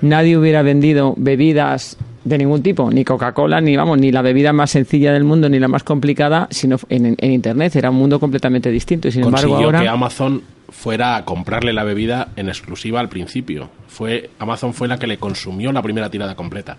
nadie 0.00 0.36
hubiera 0.38 0.62
vendido 0.62 1.14
bebidas 1.16 1.96
de 2.24 2.38
ningún 2.38 2.62
tipo, 2.62 2.90
ni 2.90 3.04
Coca-Cola, 3.04 3.60
ni 3.60 3.76
vamos, 3.76 3.98
ni 3.98 4.12
la 4.12 4.22
bebida 4.22 4.52
más 4.52 4.70
sencilla 4.70 5.12
del 5.12 5.24
mundo, 5.24 5.48
ni 5.48 5.58
la 5.58 5.68
más 5.68 5.82
complicada, 5.84 6.48
sino 6.50 6.76
en, 6.88 7.14
en 7.18 7.32
Internet. 7.32 7.76
Era 7.76 7.90
un 7.90 7.96
mundo 7.96 8.20
completamente 8.20 8.70
distinto. 8.70 9.08
Y 9.08 9.12
sin 9.12 9.24
embargo, 9.24 9.48
consiguió 9.48 9.66
ahora. 9.66 9.80
que 9.82 9.88
Amazon 9.88 10.42
fuera 10.68 11.16
a 11.16 11.24
comprarle 11.24 11.72
la 11.72 11.84
bebida 11.84 12.28
en 12.36 12.48
exclusiva 12.48 13.00
al 13.00 13.08
principio. 13.08 13.70
Fue 13.86 14.30
Amazon 14.38 14.74
fue 14.74 14.88
la 14.88 14.98
que 14.98 15.06
le 15.06 15.16
consumió 15.18 15.72
la 15.72 15.80
primera 15.82 16.10
tirada 16.10 16.34
completa. 16.34 16.76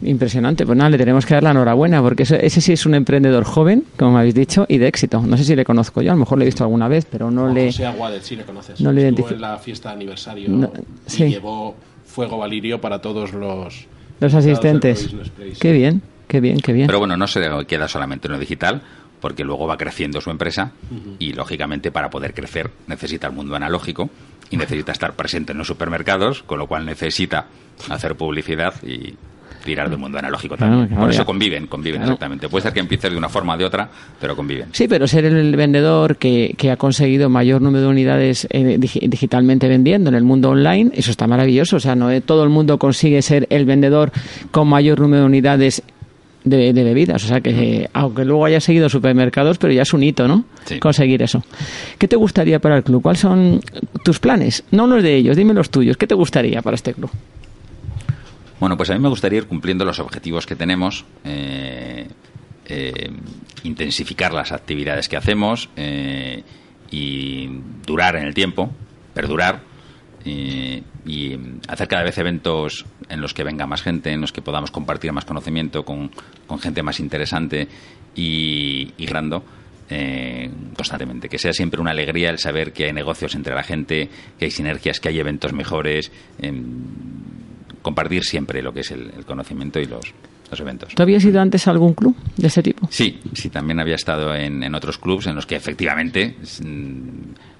Impresionante, 0.00 0.64
pues 0.64 0.78
nada, 0.78 0.90
le 0.90 0.96
tenemos 0.98 1.26
que 1.26 1.34
dar 1.34 1.42
la 1.42 1.50
enhorabuena, 1.50 2.00
porque 2.00 2.22
ese, 2.22 2.46
ese 2.46 2.60
sí 2.60 2.72
es 2.72 2.86
un 2.86 2.94
emprendedor 2.94 3.42
joven, 3.42 3.82
como 3.98 4.12
me 4.12 4.18
habéis 4.20 4.34
dicho, 4.36 4.64
y 4.68 4.78
de 4.78 4.86
éxito. 4.86 5.20
No 5.22 5.36
sé 5.36 5.42
si 5.42 5.56
le 5.56 5.64
conozco 5.64 6.02
yo, 6.02 6.12
a 6.12 6.14
lo 6.14 6.20
mejor 6.20 6.38
le 6.38 6.44
he 6.44 6.46
visto 6.46 6.62
alguna 6.62 6.86
vez, 6.86 7.04
pero 7.10 7.32
no 7.32 7.52
le... 7.52 7.66
José 7.72 7.84
sí 8.22 8.36
le 8.36 8.44
conoces. 8.44 8.80
no 8.80 8.92
le 8.92 9.08
Estuvo 9.08 9.26
identifi- 9.28 9.32
en 9.34 9.40
la 9.40 9.58
fiesta 9.58 9.88
de 9.88 9.94
aniversario 9.96 10.48
No, 10.50 10.70
y 11.06 11.10
sí. 11.10 11.24
llevó 11.28 11.74
fuego 12.06 12.38
valirio 12.38 12.80
para 12.80 13.00
todos 13.00 13.32
los 13.32 13.86
Los 14.20 14.34
asistentes. 14.34 15.08
Qué 15.60 15.72
bien, 15.72 16.02
qué 16.26 16.40
bien, 16.40 16.60
qué 16.60 16.72
bien. 16.72 16.86
Pero 16.86 16.98
bueno, 16.98 17.16
no 17.16 17.26
se 17.26 17.40
queda 17.66 17.88
solamente 17.88 18.28
en 18.28 18.32
lo 18.32 18.38
digital, 18.38 18.82
porque 19.20 19.44
luego 19.44 19.66
va 19.66 19.76
creciendo 19.76 20.20
su 20.20 20.30
empresa 20.30 20.72
y, 21.18 21.32
lógicamente, 21.32 21.90
para 21.90 22.10
poder 22.10 22.34
crecer 22.34 22.70
necesita 22.86 23.26
el 23.26 23.32
mundo 23.32 23.54
analógico 23.54 24.10
y 24.50 24.56
necesita 24.56 24.92
estar 24.92 25.14
presente 25.14 25.52
en 25.52 25.58
los 25.58 25.66
supermercados, 25.66 26.42
con 26.42 26.58
lo 26.58 26.66
cual 26.66 26.86
necesita 26.86 27.46
hacer 27.90 28.16
publicidad 28.16 28.74
y 28.82 29.14
tirar 29.64 29.90
del 29.90 29.98
mundo 29.98 30.18
analógico 30.18 30.56
también. 30.56 30.86
claro, 30.86 31.00
Por 31.02 31.10
ya. 31.10 31.16
eso 31.16 31.26
conviven, 31.26 31.66
conviven 31.66 32.00
Claro. 32.00 32.12
exactamente. 32.12 32.48
Puede 32.48 32.62
ser 32.62 32.72
que 32.72 32.80
empieces 32.80 33.10
de 33.10 33.16
una 33.18 33.28
forma 33.28 33.54
o 33.54 33.58
de 33.58 33.64
otra, 33.64 33.88
pero 34.20 34.34
conviven. 34.36 34.68
Sí, 34.72 34.88
pero 34.88 35.06
ser 35.06 35.24
el 35.24 35.56
vendedor 35.56 36.16
que, 36.16 36.54
que 36.56 36.70
ha 36.70 36.76
conseguido 36.76 37.28
mayor 37.28 37.60
número 37.62 37.82
de 37.84 37.88
unidades 37.90 38.46
eh, 38.50 38.78
digi- 38.78 39.08
digitalmente 39.08 39.68
vendiendo 39.68 40.08
en 40.10 40.16
el 40.16 40.24
mundo 40.24 40.50
online, 40.50 40.90
eso 40.94 41.10
está 41.10 41.26
maravilloso. 41.26 41.76
O 41.76 41.80
sea, 41.80 41.94
no 41.94 42.10
eh, 42.10 42.20
todo 42.20 42.42
el 42.44 42.50
mundo 42.50 42.78
consigue 42.78 43.20
ser 43.22 43.46
el 43.50 43.64
vendedor 43.64 44.10
con 44.50 44.68
mayor 44.68 45.00
número 45.00 45.22
de 45.22 45.26
unidades 45.26 45.82
de, 46.44 46.72
de 46.72 46.84
bebidas. 46.84 47.22
O 47.24 47.26
sea, 47.26 47.40
que 47.40 47.50
eh, 47.50 47.88
aunque 47.92 48.24
luego 48.24 48.44
haya 48.46 48.60
seguido 48.60 48.88
supermercados, 48.88 49.58
pero 49.58 49.72
ya 49.72 49.82
es 49.82 49.92
un 49.92 50.02
hito, 50.02 50.26
¿no? 50.28 50.44
Sí. 50.64 50.78
Conseguir 50.78 51.20
eso. 51.22 51.42
¿Qué 51.98 52.08
te 52.08 52.16
gustaría 52.16 52.58
para 52.58 52.76
el 52.78 52.84
club? 52.84 53.02
¿Cuáles 53.02 53.20
son 53.20 53.60
tus 54.04 54.18
planes? 54.18 54.64
No 54.70 54.86
los 54.86 55.02
de 55.02 55.14
ellos, 55.16 55.36
dime 55.36 55.52
los 55.52 55.68
tuyos. 55.68 55.96
¿Qué 55.96 56.06
te 56.06 56.14
gustaría 56.14 56.62
para 56.62 56.76
este 56.76 56.94
club? 56.94 57.10
Bueno, 58.60 58.76
pues 58.76 58.90
a 58.90 58.94
mí 58.94 59.00
me 59.00 59.08
gustaría 59.08 59.38
ir 59.38 59.46
cumpliendo 59.46 59.84
los 59.84 60.00
objetivos 60.00 60.46
que 60.46 60.56
tenemos, 60.56 61.04
eh, 61.24 62.08
eh, 62.66 63.10
intensificar 63.62 64.32
las 64.32 64.50
actividades 64.52 65.08
que 65.08 65.16
hacemos 65.16 65.68
eh, 65.76 66.42
y 66.90 67.48
durar 67.86 68.16
en 68.16 68.24
el 68.26 68.34
tiempo, 68.34 68.70
perdurar 69.14 69.60
y 71.06 71.38
hacer 71.68 71.88
cada 71.88 72.02
vez 72.02 72.18
eventos 72.18 72.84
en 73.08 73.22
los 73.22 73.32
que 73.32 73.44
venga 73.44 73.66
más 73.66 73.80
gente, 73.80 74.10
en 74.12 74.20
los 74.20 74.30
que 74.30 74.42
podamos 74.42 74.70
compartir 74.70 75.10
más 75.12 75.24
conocimiento 75.24 75.84
con, 75.84 76.10
con 76.46 76.58
gente 76.58 76.82
más 76.82 77.00
interesante 77.00 77.66
y, 78.14 78.92
y 78.98 79.06
grando. 79.06 79.42
eh, 79.90 80.50
constantemente, 80.76 81.28
que 81.30 81.38
sea 81.38 81.52
siempre 81.54 81.80
una 81.80 81.92
alegría 81.92 82.28
el 82.30 82.38
saber 82.38 82.72
que 82.74 82.84
hay 82.84 82.92
negocios 82.92 83.34
entre 83.34 83.54
la 83.54 83.62
gente, 83.62 84.10
que 84.38 84.44
hay 84.44 84.50
sinergias, 84.50 85.00
que 85.00 85.08
hay 85.08 85.18
eventos 85.18 85.54
mejores, 85.54 86.12
em, 86.42 86.84
compartir 87.82 88.24
siempre 88.24 88.62
lo 88.62 88.72
que 88.72 88.80
es 88.80 88.90
el, 88.90 89.10
el 89.16 89.24
conocimiento 89.24 89.80
y 89.80 89.86
los, 89.86 90.12
los 90.50 90.60
eventos. 90.60 90.94
¿Tú 90.94 91.02
habías 91.02 91.24
ido 91.24 91.40
antes 91.40 91.66
a 91.66 91.70
algún 91.70 91.94
club 91.94 92.16
de 92.36 92.46
este 92.46 92.62
tipo? 92.62 92.86
Sí, 92.90 93.20
sí, 93.34 93.50
también 93.50 93.80
había 93.80 93.94
estado 93.96 94.34
en, 94.34 94.62
en 94.62 94.74
otros 94.74 94.98
clubs 94.98 95.26
en 95.26 95.34
los 95.34 95.46
que 95.46 95.56
efectivamente 95.56 96.36
mm, 96.64 97.08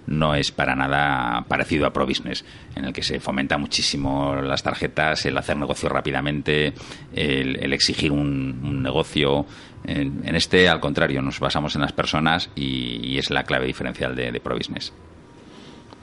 no 0.08 0.34
es 0.34 0.50
para 0.52 0.74
nada 0.74 1.44
parecido 1.48 1.86
a 1.86 1.92
Pro 1.92 2.06
Business, 2.06 2.44
en 2.74 2.86
el 2.86 2.92
que 2.94 3.02
se 3.02 3.20
fomenta 3.20 3.58
muchísimo 3.58 4.34
las 4.36 4.62
tarjetas, 4.62 5.26
el 5.26 5.36
hacer 5.36 5.56
negocio 5.58 5.88
rápidamente, 5.90 6.72
el, 7.14 7.56
el 7.62 7.72
exigir 7.74 8.10
un, 8.12 8.60
un 8.62 8.82
negocio. 8.82 9.44
En, 9.84 10.22
en 10.24 10.34
este, 10.34 10.68
al 10.68 10.80
contrario, 10.80 11.20
nos 11.22 11.38
basamos 11.40 11.74
en 11.74 11.82
las 11.82 11.92
personas 11.92 12.50
y, 12.56 13.00
y 13.06 13.18
es 13.18 13.30
la 13.30 13.44
clave 13.44 13.66
diferencial 13.66 14.16
de, 14.16 14.32
de 14.32 14.40
Pro 14.40 14.56
Business. 14.56 14.92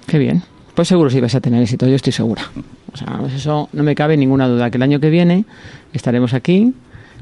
Qué 0.08 0.20
bien. 0.20 0.44
Pues 0.76 0.90
seguro 0.90 1.10
si 1.10 1.22
vais 1.22 1.34
a 1.34 1.40
tener 1.40 1.64
éxito, 1.64 1.88
yo 1.88 1.96
estoy 1.96 2.12
segura. 2.12 2.44
O 2.94 2.98
sea, 2.98 3.22
eso 3.34 3.70
no 3.72 3.84
me 3.84 3.96
cabe 3.96 4.18
ninguna 4.18 4.48
duda, 4.48 4.70
que 4.70 4.78
el 4.78 4.84
año 4.84 5.00
que 5.00 5.10
viene 5.10 5.46
estaremos 5.94 6.34
aquí 6.34 6.74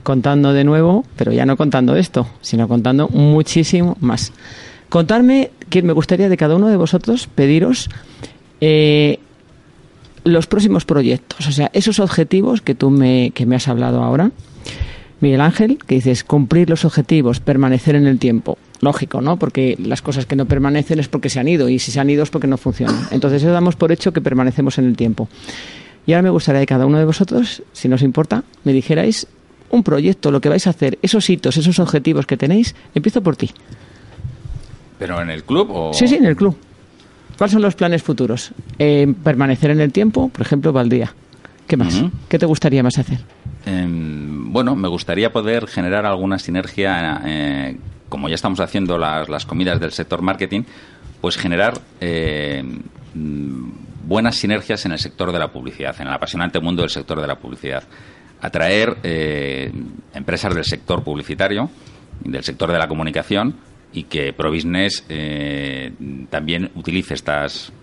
contando 0.01 0.53
de 0.53 0.63
nuevo, 0.63 1.05
pero 1.15 1.31
ya 1.31 1.45
no 1.45 1.55
contando 1.55 1.95
esto, 1.95 2.27
sino 2.41 2.67
contando 2.67 3.07
muchísimo 3.09 3.95
más. 4.01 4.33
Contarme, 4.89 5.51
que 5.69 5.81
me 5.81 5.93
gustaría 5.93 6.29
de 6.29 6.37
cada 6.37 6.55
uno 6.55 6.67
de 6.67 6.77
vosotros 6.77 7.27
pediros 7.27 7.89
eh, 8.59 9.19
los 10.23 10.47
próximos 10.47 10.85
proyectos, 10.85 11.47
o 11.47 11.51
sea, 11.51 11.69
esos 11.73 11.99
objetivos 11.99 12.61
que 12.61 12.75
tú 12.75 12.89
me, 12.89 13.31
que 13.33 13.45
me 13.45 13.55
has 13.55 13.67
hablado 13.67 14.03
ahora. 14.03 14.31
Miguel 15.19 15.41
Ángel, 15.41 15.77
que 15.87 15.95
dices 15.95 16.23
cumplir 16.23 16.69
los 16.69 16.85
objetivos, 16.85 17.39
permanecer 17.39 17.95
en 17.95 18.07
el 18.07 18.19
tiempo. 18.19 18.57
Lógico, 18.83 19.21
¿no? 19.21 19.37
Porque 19.37 19.77
las 19.79 20.01
cosas 20.01 20.25
que 20.25 20.35
no 20.35 20.45
permanecen 20.45 20.99
es 20.99 21.07
porque 21.07 21.29
se 21.29 21.39
han 21.39 21.47
ido 21.47 21.69
y 21.69 21.79
si 21.79 21.91
se 21.91 21.99
han 21.99 22.09
ido 22.09 22.23
es 22.23 22.29
porque 22.29 22.47
no 22.47 22.57
funcionan. 22.57 23.07
Entonces 23.11 23.41
eso 23.41 23.51
damos 23.51 23.75
por 23.75 23.91
hecho 23.91 24.11
que 24.11 24.21
permanecemos 24.21 24.77
en 24.77 24.85
el 24.85 24.97
tiempo. 24.97 25.29
Y 26.05 26.13
ahora 26.13 26.23
me 26.23 26.29
gustaría 26.29 26.59
que 26.61 26.67
cada 26.67 26.85
uno 26.85 26.97
de 26.97 27.05
vosotros, 27.05 27.63
si 27.71 27.87
nos 27.87 28.01
importa, 28.01 28.43
me 28.65 28.73
dijerais 28.73 29.25
un 29.69 29.83
proyecto, 29.83 30.31
lo 30.31 30.41
que 30.41 30.49
vais 30.49 30.67
a 30.67 30.71
hacer, 30.71 30.99
esos 31.01 31.29
hitos, 31.29 31.57
esos 31.57 31.79
objetivos 31.79 32.25
que 32.25 32.37
tenéis. 32.37 32.75
Empiezo 32.93 33.23
por 33.23 33.35
ti. 33.37 33.51
¿Pero 34.99 35.21
en 35.21 35.29
el 35.29 35.43
club 35.43 35.69
o...? 35.71 35.93
Sí, 35.93 36.07
sí, 36.07 36.15
en 36.15 36.25
el 36.25 36.35
club. 36.35 36.55
¿Cuáles 37.37 37.53
son 37.53 37.61
los 37.61 37.75
planes 37.75 38.03
futuros? 38.03 38.51
Eh, 38.77 39.11
permanecer 39.23 39.71
en 39.71 39.79
el 39.79 39.91
tiempo, 39.91 40.29
por 40.29 40.41
ejemplo, 40.41 40.71
Valdía. 40.73 41.13
¿Qué 41.67 41.77
más? 41.77 42.03
¿Qué 42.27 42.37
te 42.37 42.45
gustaría 42.45 42.83
más 42.83 42.99
hacer? 42.99 43.19
Em, 43.65 44.51
bueno, 44.51 44.75
me 44.75 44.87
gustaría 44.87 45.31
poder 45.31 45.67
generar 45.67 46.05
alguna 46.05 46.37
sinergia, 46.37 47.21
eh, 47.25 47.77
como 48.13 48.29
ya 48.29 48.35
estamos 48.35 48.59
haciendo 48.59 48.99
las, 48.99 49.43
comidas 49.47 49.79
del 49.79 49.91
sector 49.91 50.21
marketing, 50.21 50.61
pues 51.19 51.35
generar 51.35 51.73
eh, 51.99 52.63
buenas 53.15 54.35
sinergias 54.35 54.85
en 54.85 54.91
el 54.91 54.99
sector 54.99 55.31
de 55.31 55.39
la 55.39 55.51
publicidad, 55.51 55.95
en 55.99 56.05
el 56.05 56.13
apasionante 56.13 56.59
mundo 56.59 56.83
del 56.83 56.91
sector 56.91 57.19
de 57.19 57.25
la 57.25 57.39
publicidad. 57.39 57.81
Atraer 58.39 58.97
eh, 59.01 59.71
empresas 60.13 60.53
del 60.53 60.63
sector 60.63 61.03
publicitario, 61.03 61.71
del 62.23 62.43
sector 62.43 62.71
de 62.71 62.77
la 62.77 62.87
comunicación 62.87 63.55
y 63.91 64.03
que 64.03 64.31
ProBusiness 64.31 65.05
eh, 65.09 65.91
también 66.29 66.69
utilice 66.75 67.15
estas 67.15 67.73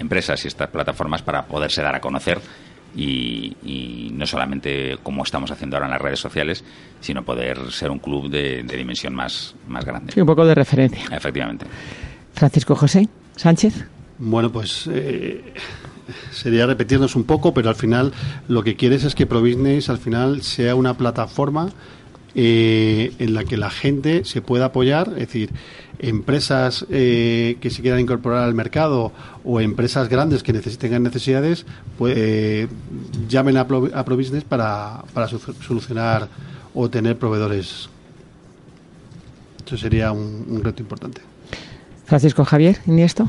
empresas 0.00 0.44
y 0.44 0.48
estas 0.48 0.68
plataformas 0.70 1.22
para 1.22 1.44
poderse 1.44 1.80
dar 1.80 1.94
a 1.94 2.00
conocer 2.00 2.40
y, 2.96 3.56
y 3.64 4.10
no 4.12 4.26
solamente 4.26 4.98
como 5.02 5.22
estamos 5.22 5.50
haciendo 5.50 5.76
ahora 5.76 5.86
en 5.86 5.92
las 5.92 6.02
redes 6.02 6.20
sociales, 6.20 6.64
sino 7.00 7.24
poder 7.24 7.70
ser 7.70 7.90
un 7.90 7.98
club 7.98 8.28
de, 8.30 8.62
de 8.62 8.76
dimensión 8.76 9.14
más, 9.14 9.54
más 9.68 9.84
grande. 9.84 10.12
Sí, 10.12 10.20
un 10.20 10.26
poco 10.26 10.44
de 10.44 10.54
referencia. 10.54 11.04
Efectivamente. 11.12 11.66
Francisco 12.32 12.74
José 12.74 13.08
Sánchez. 13.36 13.86
Bueno, 14.18 14.52
pues 14.52 14.88
eh, 14.92 15.54
sería 16.30 16.66
repetirnos 16.66 17.16
un 17.16 17.24
poco, 17.24 17.54
pero 17.54 17.70
al 17.70 17.74
final 17.74 18.12
lo 18.48 18.62
que 18.62 18.76
quieres 18.76 19.04
es 19.04 19.14
que 19.14 19.26
ProBusiness 19.26 19.88
al 19.88 19.98
final 19.98 20.42
sea 20.42 20.74
una 20.74 20.94
plataforma 20.94 21.70
eh, 22.34 23.12
en 23.18 23.34
la 23.34 23.44
que 23.44 23.56
la 23.56 23.70
gente 23.70 24.24
se 24.24 24.42
pueda 24.42 24.66
apoyar, 24.66 25.08
es 25.14 25.26
decir, 25.26 25.50
empresas 26.00 26.86
eh, 26.90 27.58
que 27.60 27.70
se 27.70 27.82
quieran 27.82 28.00
incorporar 28.00 28.44
al 28.44 28.54
mercado 28.54 29.12
o 29.44 29.60
empresas 29.60 30.08
grandes 30.08 30.42
que 30.42 30.52
tengan 30.52 31.02
necesidades, 31.02 31.66
pues, 31.98 32.14
eh, 32.16 32.68
llamen 33.28 33.56
a, 33.56 33.66
Pro, 33.66 33.88
ProBusiness 34.04 34.44
para, 34.44 35.02
para 35.12 35.28
solucionar 35.28 36.28
o 36.74 36.88
tener 36.88 37.18
proveedores. 37.18 37.88
Eso 39.66 39.76
sería 39.76 40.10
un, 40.12 40.46
un 40.48 40.64
reto 40.64 40.82
importante. 40.82 41.20
Francisco 42.06 42.44
Javier, 42.44 42.78
¿y 42.86 43.02
esto? 43.02 43.28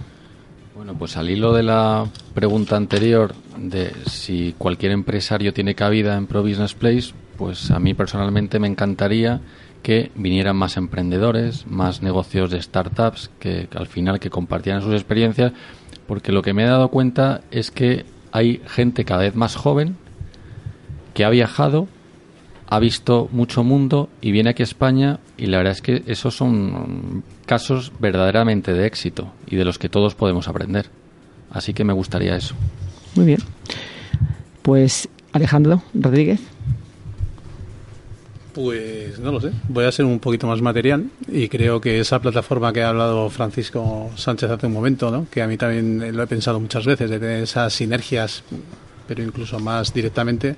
Bueno, 0.75 0.95
pues 0.95 1.17
al 1.17 1.29
hilo 1.29 1.53
de 1.53 1.61
la 1.61 2.07
pregunta 2.33 2.75
anterior 2.75 3.35
de 3.57 3.93
si 4.07 4.55
cualquier 4.57 4.93
empresario 4.93 5.53
tiene 5.53 5.75
cabida 5.75 6.17
en 6.17 6.25
Pro 6.25 6.41
Business 6.41 6.73
Place, 6.73 7.13
pues 7.37 7.69
a 7.69 7.79
mí 7.79 7.93
personalmente 7.93 8.57
me 8.57 8.67
encantaría 8.67 9.41
que 9.81 10.11
vinieran 10.15 10.55
más 10.55 10.77
emprendedores, 10.77 11.65
más 11.67 12.01
negocios 12.01 12.51
de 12.51 12.61
startups 12.61 13.31
que, 13.39 13.67
al 13.73 13.87
final 13.87 14.19
que 14.19 14.29
compartieran 14.29 14.81
sus 14.81 14.93
experiencias, 14.93 15.53
porque 16.07 16.31
lo 16.31 16.41
que 16.41 16.53
me 16.53 16.63
he 16.63 16.67
dado 16.67 16.89
cuenta 16.89 17.41
es 17.51 17.71
que 17.71 18.05
hay 18.31 18.61
gente 18.67 19.05
cada 19.05 19.23
vez 19.23 19.35
más 19.35 19.55
joven 19.55 19.95
que 21.13 21.25
ha 21.25 21.29
viajado, 21.29 21.87
ha 22.67 22.79
visto 22.79 23.27
mucho 23.31 23.63
mundo 23.63 24.09
y 24.21 24.31
viene 24.31 24.51
aquí 24.51 24.63
a 24.63 24.65
España 24.65 25.19
y 25.37 25.47
la 25.47 25.57
verdad 25.57 25.73
es 25.73 25.81
que 25.81 26.03
esos 26.07 26.35
son 26.35 27.23
casos 27.45 27.91
verdaderamente 27.99 28.73
de 28.73 28.85
éxito 28.85 29.33
y 29.47 29.57
de 29.57 29.65
los 29.65 29.77
que 29.77 29.89
todos 29.89 30.15
podemos 30.15 30.47
aprender. 30.47 30.87
Así 31.49 31.73
que 31.73 31.83
me 31.83 31.91
gustaría 31.91 32.35
eso. 32.35 32.55
Muy 33.15 33.25
bien. 33.25 33.39
Pues 34.61 35.09
Alejandro 35.33 35.81
Rodríguez. 35.93 36.39
Pues 38.53 39.17
no 39.19 39.31
lo 39.31 39.39
sé, 39.39 39.51
voy 39.69 39.85
a 39.85 39.91
ser 39.91 40.05
un 40.05 40.19
poquito 40.19 40.45
más 40.45 40.61
material 40.61 41.05
y 41.31 41.47
creo 41.47 41.79
que 41.79 41.99
esa 42.01 42.19
plataforma 42.19 42.73
que 42.73 42.83
ha 42.83 42.89
hablado 42.89 43.29
Francisco 43.29 44.11
Sánchez 44.15 44.49
hace 44.51 44.67
un 44.67 44.73
momento, 44.73 45.09
¿no? 45.09 45.25
que 45.31 45.41
a 45.41 45.47
mí 45.47 45.55
también 45.55 46.15
lo 46.15 46.23
he 46.23 46.27
pensado 46.27 46.59
muchas 46.59 46.85
veces, 46.85 47.09
de 47.09 47.19
tener 47.19 47.43
esas 47.43 47.71
sinergias, 47.71 48.43
pero 49.07 49.23
incluso 49.23 49.57
más 49.59 49.93
directamente, 49.93 50.57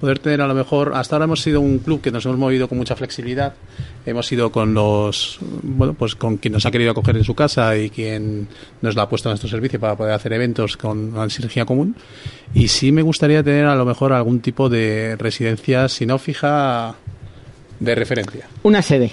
poder 0.00 0.18
tener 0.18 0.40
a 0.40 0.46
lo 0.46 0.54
mejor, 0.54 0.92
hasta 0.94 1.16
ahora 1.16 1.24
hemos 1.24 1.40
sido 1.40 1.60
un 1.60 1.78
club 1.78 2.00
que 2.00 2.10
nos 2.10 2.24
hemos 2.26 2.38
movido 2.38 2.68
con 2.68 2.78
mucha 2.78 2.96
flexibilidad, 2.96 3.54
hemos 4.04 4.30
ido 4.30 4.50
con 4.52 4.74
los, 4.74 5.38
bueno, 5.62 5.94
pues 5.94 6.14
con 6.14 6.36
quien 6.36 6.52
nos 6.52 6.66
ha 6.66 6.70
querido 6.70 6.90
acoger 6.90 7.16
en 7.16 7.24
su 7.24 7.34
casa 7.34 7.76
y 7.76 7.90
quien 7.90 8.48
nos 8.82 8.94
la 8.94 9.02
ha 9.02 9.08
puesto 9.08 9.28
a 9.28 9.32
nuestro 9.32 9.48
servicio 9.48 9.80
para 9.80 9.96
poder 9.96 10.12
hacer 10.12 10.32
eventos 10.32 10.76
con 10.76 11.14
una 11.14 11.28
sinergia 11.30 11.64
común 11.64 11.96
y 12.54 12.68
sí 12.68 12.92
me 12.92 13.02
gustaría 13.02 13.42
tener 13.42 13.66
a 13.66 13.74
lo 13.74 13.84
mejor 13.84 14.12
algún 14.12 14.40
tipo 14.40 14.68
de 14.68 15.16
residencia, 15.16 15.88
si 15.88 16.06
no 16.06 16.18
fija, 16.18 16.94
de 17.80 17.94
referencia. 17.94 18.46
Una 18.62 18.82
sede. 18.82 19.12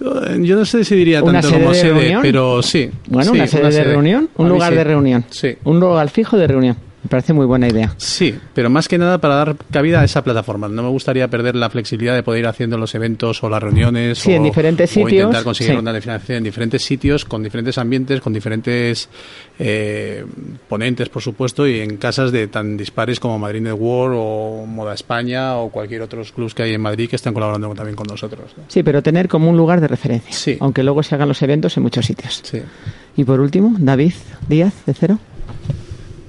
Yo 0.00 0.56
no 0.56 0.64
sé 0.64 0.84
si 0.84 0.94
diría 0.94 1.22
tanto 1.22 1.50
como 1.50 1.74
sede, 1.74 2.18
pero 2.22 2.62
sí. 2.62 2.88
Bueno, 3.08 3.32
una 3.32 3.46
sede 3.46 3.70
de 3.70 3.84
reunión, 3.84 4.30
un 4.36 4.48
lugar 4.48 4.74
de 4.74 4.84
reunión. 4.84 5.24
Sí. 5.30 5.56
Un 5.64 5.80
lugar 5.80 6.08
fijo 6.08 6.36
de 6.36 6.46
reunión. 6.46 6.76
Me 7.08 7.10
parece 7.10 7.32
muy 7.32 7.46
buena 7.46 7.66
idea. 7.66 7.94
Sí, 7.96 8.38
pero 8.52 8.68
más 8.68 8.86
que 8.86 8.98
nada 8.98 9.16
para 9.16 9.36
dar 9.36 9.56
cabida 9.72 10.02
a 10.02 10.04
esa 10.04 10.22
plataforma. 10.22 10.68
No 10.68 10.82
me 10.82 10.90
gustaría 10.90 11.26
perder 11.28 11.56
la 11.56 11.70
flexibilidad 11.70 12.14
de 12.14 12.22
poder 12.22 12.40
ir 12.40 12.46
haciendo 12.46 12.76
los 12.76 12.94
eventos 12.94 13.42
o 13.42 13.48
las 13.48 13.62
reuniones. 13.62 14.18
Sí, 14.18 14.32
o, 14.32 14.36
en 14.36 14.42
diferentes 14.42 14.90
sitios. 14.90 15.12
intentar 15.12 15.42
conseguir 15.42 15.78
una 15.78 15.98
financiación 15.98 16.36
en 16.36 16.44
diferentes 16.44 16.84
sitios, 16.84 17.24
con 17.24 17.42
diferentes 17.42 17.78
ambientes, 17.78 18.20
con 18.20 18.34
diferentes 18.34 19.08
eh, 19.58 20.22
ponentes, 20.68 21.08
por 21.08 21.22
supuesto, 21.22 21.66
y 21.66 21.80
en 21.80 21.96
casas 21.96 22.30
de 22.30 22.46
tan 22.46 22.76
dispares 22.76 23.18
como 23.18 23.38
Madrid 23.38 23.62
Network 23.62 24.14
o 24.14 24.66
Moda 24.66 24.92
España 24.92 25.56
o 25.56 25.70
cualquier 25.70 26.02
otros 26.02 26.32
clubs 26.32 26.54
que 26.54 26.64
hay 26.64 26.74
en 26.74 26.82
Madrid 26.82 27.08
que 27.08 27.16
están 27.16 27.32
colaborando 27.32 27.74
también 27.74 27.96
con 27.96 28.06
nosotros. 28.06 28.54
Sí, 28.68 28.82
pero 28.82 29.02
tener 29.02 29.28
como 29.28 29.48
un 29.48 29.56
lugar 29.56 29.80
de 29.80 29.88
referencia. 29.88 30.34
Sí. 30.34 30.58
Aunque 30.60 30.82
luego 30.82 31.02
se 31.02 31.14
hagan 31.14 31.28
los 31.28 31.40
eventos 31.40 31.74
en 31.78 31.84
muchos 31.84 32.04
sitios. 32.04 32.42
Sí. 32.44 32.60
Y 33.16 33.24
por 33.24 33.40
último, 33.40 33.74
David 33.78 34.12
Díaz, 34.46 34.74
de 34.84 34.92
Cero. 34.92 35.18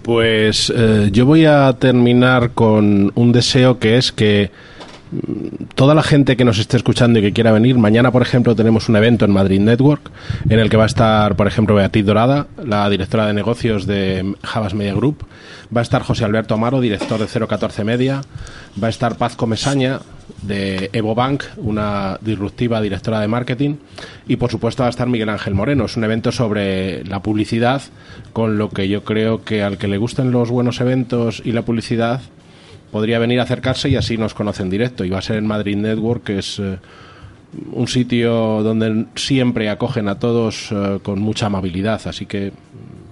Pues 0.02 0.72
eh, 0.76 1.10
yo 1.12 1.26
voy 1.26 1.46
a 1.46 1.74
terminar 1.74 2.52
con 2.52 3.12
un 3.16 3.32
deseo 3.32 3.80
que 3.80 3.98
es 3.98 4.12
que 4.12 4.52
mm, 5.12 5.66
toda 5.76 5.94
la 5.94 6.04
gente 6.04 6.38
que 6.38 6.46
nos 6.46 6.58
esté 6.58 6.78
escuchando 6.78 7.20
y 7.20 7.22
que 7.22 7.34
quiera 7.34 7.52
venir, 7.52 7.78
mañana, 7.78 8.12
por 8.12 8.22
ejemplo, 8.22 8.56
tenemos 8.56 8.90
un 8.90 8.96
evento 8.96 9.26
en 9.26 9.32
Madrid 9.32 9.60
Network 9.60 10.10
en 10.50 10.60
el 10.60 10.70
que 10.70 10.78
va 10.78 10.84
a 10.84 10.88
estar, 10.88 11.36
por 11.36 11.48
ejemplo, 11.48 11.76
Beatriz 11.76 12.06
Dorada, 12.06 12.48
la 12.64 12.90
directora 12.90 13.28
de 13.28 13.34
negocios 13.34 13.86
de 13.86 14.36
Javas 14.44 14.74
Media 14.74 14.94
Group, 14.94 15.26
va 15.76 15.82
a 15.82 15.84
estar 15.84 16.02
José 16.02 16.26
Alberto 16.26 16.54
Amaro, 16.54 16.82
director 16.82 17.20
de 17.20 17.48
014 17.48 17.84
Media, 17.84 18.22
va 18.82 18.88
a 18.88 18.90
estar 18.90 19.18
Paz 19.18 19.36
Comesaña, 19.36 20.00
de 20.42 20.90
EvoBank, 20.94 21.44
una 21.58 22.18
disruptiva 22.22 22.82
directora 22.82 23.20
de 23.20 23.28
marketing, 23.28 23.76
y 24.28 24.38
por 24.38 24.52
supuesto 24.52 24.84
va 24.84 24.88
a 24.88 24.90
estar 24.90 25.08
Miguel 25.08 25.30
Ángel 25.30 25.54
Moreno. 25.54 25.86
Es 25.86 25.98
un 25.98 26.04
evento 26.04 26.32
sobre 26.32 27.04
la 27.06 27.22
publicidad, 27.22 27.82
con 28.34 28.58
lo 28.58 28.70
que 28.70 28.88
yo 28.88 29.04
creo 29.04 29.44
que 29.44 29.64
al 29.64 29.78
que 29.78 29.88
le 29.88 29.98
gusten 29.98 30.32
los 30.32 30.50
buenos 30.50 30.82
eventos 30.82 31.42
y 31.44 31.52
la 31.52 31.64
publicidad, 31.64 32.22
podría 32.92 33.20
venir 33.20 33.40
a 33.40 33.44
acercarse 33.44 33.90
y 33.90 33.96
así 33.96 34.18
nos 34.18 34.34
conoce 34.34 34.64
en 34.64 34.70
directo. 34.70 35.04
Y 35.06 35.10
va 35.10 35.20
a 35.20 35.22
ser 35.22 35.38
en 35.38 35.48
Madrid 35.48 35.78
Network, 35.78 36.24
que 36.24 36.40
es 36.40 36.60
eh, 36.60 36.78
un 37.72 37.88
sitio 37.88 38.64
donde 38.64 39.06
siempre 39.16 39.70
acogen 39.70 40.08
a 40.08 40.20
todos 40.20 40.70
eh, 40.72 41.00
con 41.04 41.20
mucha 41.20 41.48
amabilidad, 41.48 42.02
así 42.06 42.26
que 42.26 42.52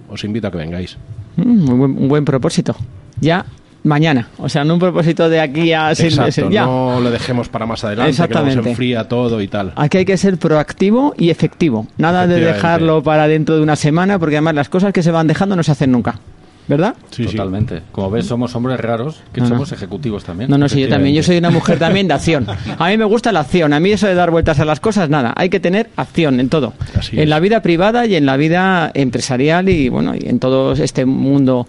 os 0.08 0.24
invito 0.24 0.48
a 0.48 0.50
que 0.50 0.58
vengáis. 0.58 0.96
Mm, 1.36 1.68
un 1.68 2.08
buen 2.08 2.24
propósito. 2.24 2.74
Ya 3.20 3.44
mañana. 3.88 4.28
O 4.38 4.48
sea, 4.48 4.64
no 4.64 4.74
un 4.74 4.80
propósito 4.80 5.28
de 5.28 5.40
aquí 5.40 5.72
a 5.72 5.94
seis 5.94 6.16
meses. 6.18 6.44
Ya. 6.50 6.64
No 6.64 7.00
lo 7.00 7.10
dejemos 7.10 7.48
para 7.48 7.66
más 7.66 7.82
adelante, 7.82 8.10
Exactamente. 8.10 8.56
que 8.58 8.62
se 8.62 8.68
enfría 8.70 9.08
todo 9.08 9.40
y 9.40 9.48
tal. 9.48 9.72
Aquí 9.74 9.98
hay 9.98 10.04
que 10.04 10.16
ser 10.16 10.38
proactivo 10.38 11.14
y 11.18 11.30
efectivo. 11.30 11.86
Nada 11.96 12.26
de 12.26 12.40
dejarlo 12.40 13.02
para 13.02 13.26
dentro 13.26 13.56
de 13.56 13.62
una 13.62 13.74
semana, 13.76 14.18
porque 14.18 14.36
además 14.36 14.54
las 14.54 14.68
cosas 14.68 14.92
que 14.92 15.02
se 15.02 15.10
van 15.10 15.26
dejando 15.26 15.56
no 15.56 15.62
se 15.62 15.72
hacen 15.72 15.90
nunca. 15.90 16.20
¿Verdad? 16.68 16.94
Sí, 17.10 17.24
Totalmente. 17.24 17.80
Como 17.92 18.10
ves, 18.10 18.26
somos 18.26 18.54
hombres 18.54 18.78
raros, 18.78 19.22
que 19.32 19.40
somos 19.40 19.72
ejecutivos 19.72 20.22
también. 20.22 20.50
No, 20.50 20.58
no, 20.58 20.68
sí, 20.68 20.80
yo 20.82 20.88
también. 20.90 21.14
Yo 21.14 21.22
soy 21.22 21.38
una 21.38 21.48
mujer 21.48 21.78
también 21.78 22.06
de 22.08 22.12
acción. 22.12 22.46
A 22.78 22.88
mí 22.88 22.98
me 22.98 23.06
gusta 23.06 23.32
la 23.32 23.40
acción. 23.40 23.72
A 23.72 23.80
mí 23.80 23.90
eso 23.90 24.06
de 24.06 24.14
dar 24.14 24.30
vueltas 24.30 24.60
a 24.60 24.66
las 24.66 24.78
cosas, 24.78 25.08
nada. 25.08 25.32
Hay 25.34 25.48
que 25.48 25.60
tener 25.60 25.88
acción 25.96 26.40
en 26.40 26.50
todo. 26.50 26.74
en 27.12 27.30
la 27.30 27.40
vida 27.40 27.62
privada 27.62 28.04
y 28.04 28.16
en 28.16 28.26
la 28.26 28.36
vida 28.36 28.90
empresarial 28.92 29.70
y, 29.70 29.88
bueno, 29.88 30.12
y 30.14 30.28
en 30.28 30.40
todo 30.40 30.72
este 30.74 31.06
mundo 31.06 31.66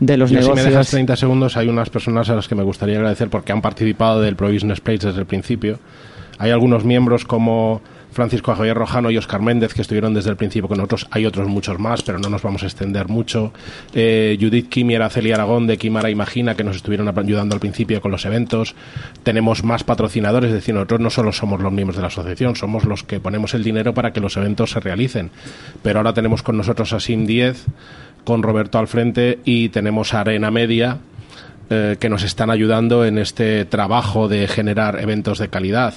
de 0.00 0.16
los 0.16 0.30
negocios. 0.30 0.58
Si 0.58 0.64
me 0.64 0.70
dejas 0.70 0.90
30 0.90 1.16
segundos, 1.16 1.56
hay 1.56 1.68
unas 1.68 1.90
personas 1.90 2.28
a 2.30 2.34
las 2.34 2.48
que 2.48 2.54
me 2.54 2.62
gustaría 2.62 2.96
agradecer 2.96 3.28
porque 3.28 3.52
han 3.52 3.62
participado 3.62 4.20
del 4.20 4.36
Pro 4.36 4.52
Business 4.52 4.80
Place 4.80 5.06
desde 5.06 5.20
el 5.20 5.26
principio. 5.26 5.78
Hay 6.38 6.50
algunos 6.50 6.84
miembros 6.84 7.24
como 7.24 7.80
Francisco 8.14 8.54
Javier 8.54 8.76
Rojano 8.76 9.10
y 9.10 9.18
Oscar 9.18 9.42
Méndez, 9.42 9.74
que 9.74 9.82
estuvieron 9.82 10.14
desde 10.14 10.30
el 10.30 10.36
principio 10.36 10.68
con 10.68 10.78
nosotros. 10.78 11.06
Hay 11.10 11.26
otros 11.26 11.48
muchos 11.48 11.78
más, 11.78 12.02
pero 12.02 12.18
no 12.18 12.30
nos 12.30 12.42
vamos 12.42 12.62
a 12.62 12.66
extender 12.66 13.08
mucho. 13.08 13.52
Eh, 13.92 14.38
Judith 14.40 14.68
Kim 14.68 14.90
y 14.90 14.94
Aragón 14.94 15.66
de 15.66 15.76
Kimara 15.76 16.10
Imagina, 16.10 16.54
que 16.54 16.64
nos 16.64 16.76
estuvieron 16.76 17.08
ayudando 17.08 17.54
al 17.54 17.60
principio 17.60 18.00
con 18.00 18.12
los 18.12 18.24
eventos. 18.24 18.74
Tenemos 19.22 19.64
más 19.64 19.84
patrocinadores, 19.84 20.48
es 20.48 20.54
decir, 20.54 20.74
nosotros 20.74 21.00
no 21.00 21.10
solo 21.10 21.32
somos 21.32 21.60
los 21.60 21.72
miembros 21.72 21.96
de 21.96 22.02
la 22.02 22.08
asociación, 22.08 22.56
somos 22.56 22.84
los 22.84 23.02
que 23.02 23.20
ponemos 23.20 23.52
el 23.54 23.64
dinero 23.64 23.92
para 23.92 24.12
que 24.12 24.20
los 24.20 24.36
eventos 24.36 24.70
se 24.70 24.80
realicen. 24.80 25.30
Pero 25.82 25.98
ahora 25.98 26.14
tenemos 26.14 26.42
con 26.42 26.56
nosotros 26.56 26.92
a 26.92 27.00
Sim 27.00 27.26
10 27.26 27.66
con 28.24 28.42
Roberto 28.42 28.78
al 28.78 28.88
frente 28.88 29.40
y 29.44 29.68
tenemos 29.68 30.14
a 30.14 30.20
Arena 30.20 30.50
Media 30.50 30.98
eh, 31.70 31.96
que 31.98 32.08
nos 32.08 32.22
están 32.22 32.50
ayudando 32.50 33.04
en 33.04 33.18
este 33.18 33.64
trabajo 33.64 34.28
de 34.28 34.46
generar 34.48 35.00
eventos 35.00 35.38
de 35.38 35.48
calidad. 35.48 35.94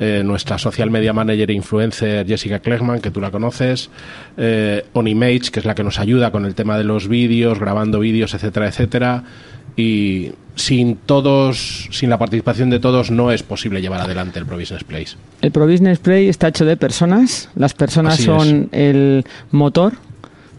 Eh, 0.00 0.22
nuestra 0.24 0.58
social 0.58 0.90
media 0.90 1.12
manager 1.12 1.48
e 1.50 1.54
influencer 1.54 2.26
Jessica 2.26 2.58
Klegman, 2.58 3.00
que 3.00 3.12
tú 3.12 3.20
la 3.20 3.30
conoces, 3.30 3.90
eh, 4.36 4.84
OnImage, 4.92 5.52
que 5.52 5.60
es 5.60 5.66
la 5.66 5.76
que 5.76 5.84
nos 5.84 6.00
ayuda 6.00 6.32
con 6.32 6.44
el 6.46 6.56
tema 6.56 6.76
de 6.76 6.82
los 6.82 7.06
vídeos, 7.06 7.60
grabando 7.60 8.00
vídeos, 8.00 8.34
etcétera, 8.34 8.66
etcétera. 8.66 9.22
Y 9.76 10.32
sin 10.56 10.96
todos, 10.96 11.88
sin 11.92 12.10
la 12.10 12.18
participación 12.18 12.70
de 12.70 12.80
todos, 12.80 13.12
no 13.12 13.30
es 13.30 13.44
posible 13.44 13.80
llevar 13.80 14.00
adelante 14.00 14.40
el 14.40 14.46
Pro 14.46 14.58
Business 14.58 14.82
Place. 14.82 15.16
El 15.42 15.52
Pro 15.52 15.66
Business 15.66 16.00
Play 16.00 16.28
está 16.28 16.48
hecho 16.48 16.64
de 16.64 16.76
personas. 16.76 17.48
Las 17.54 17.74
personas 17.74 18.18
son 18.18 18.70
el 18.72 19.24
motor 19.52 19.94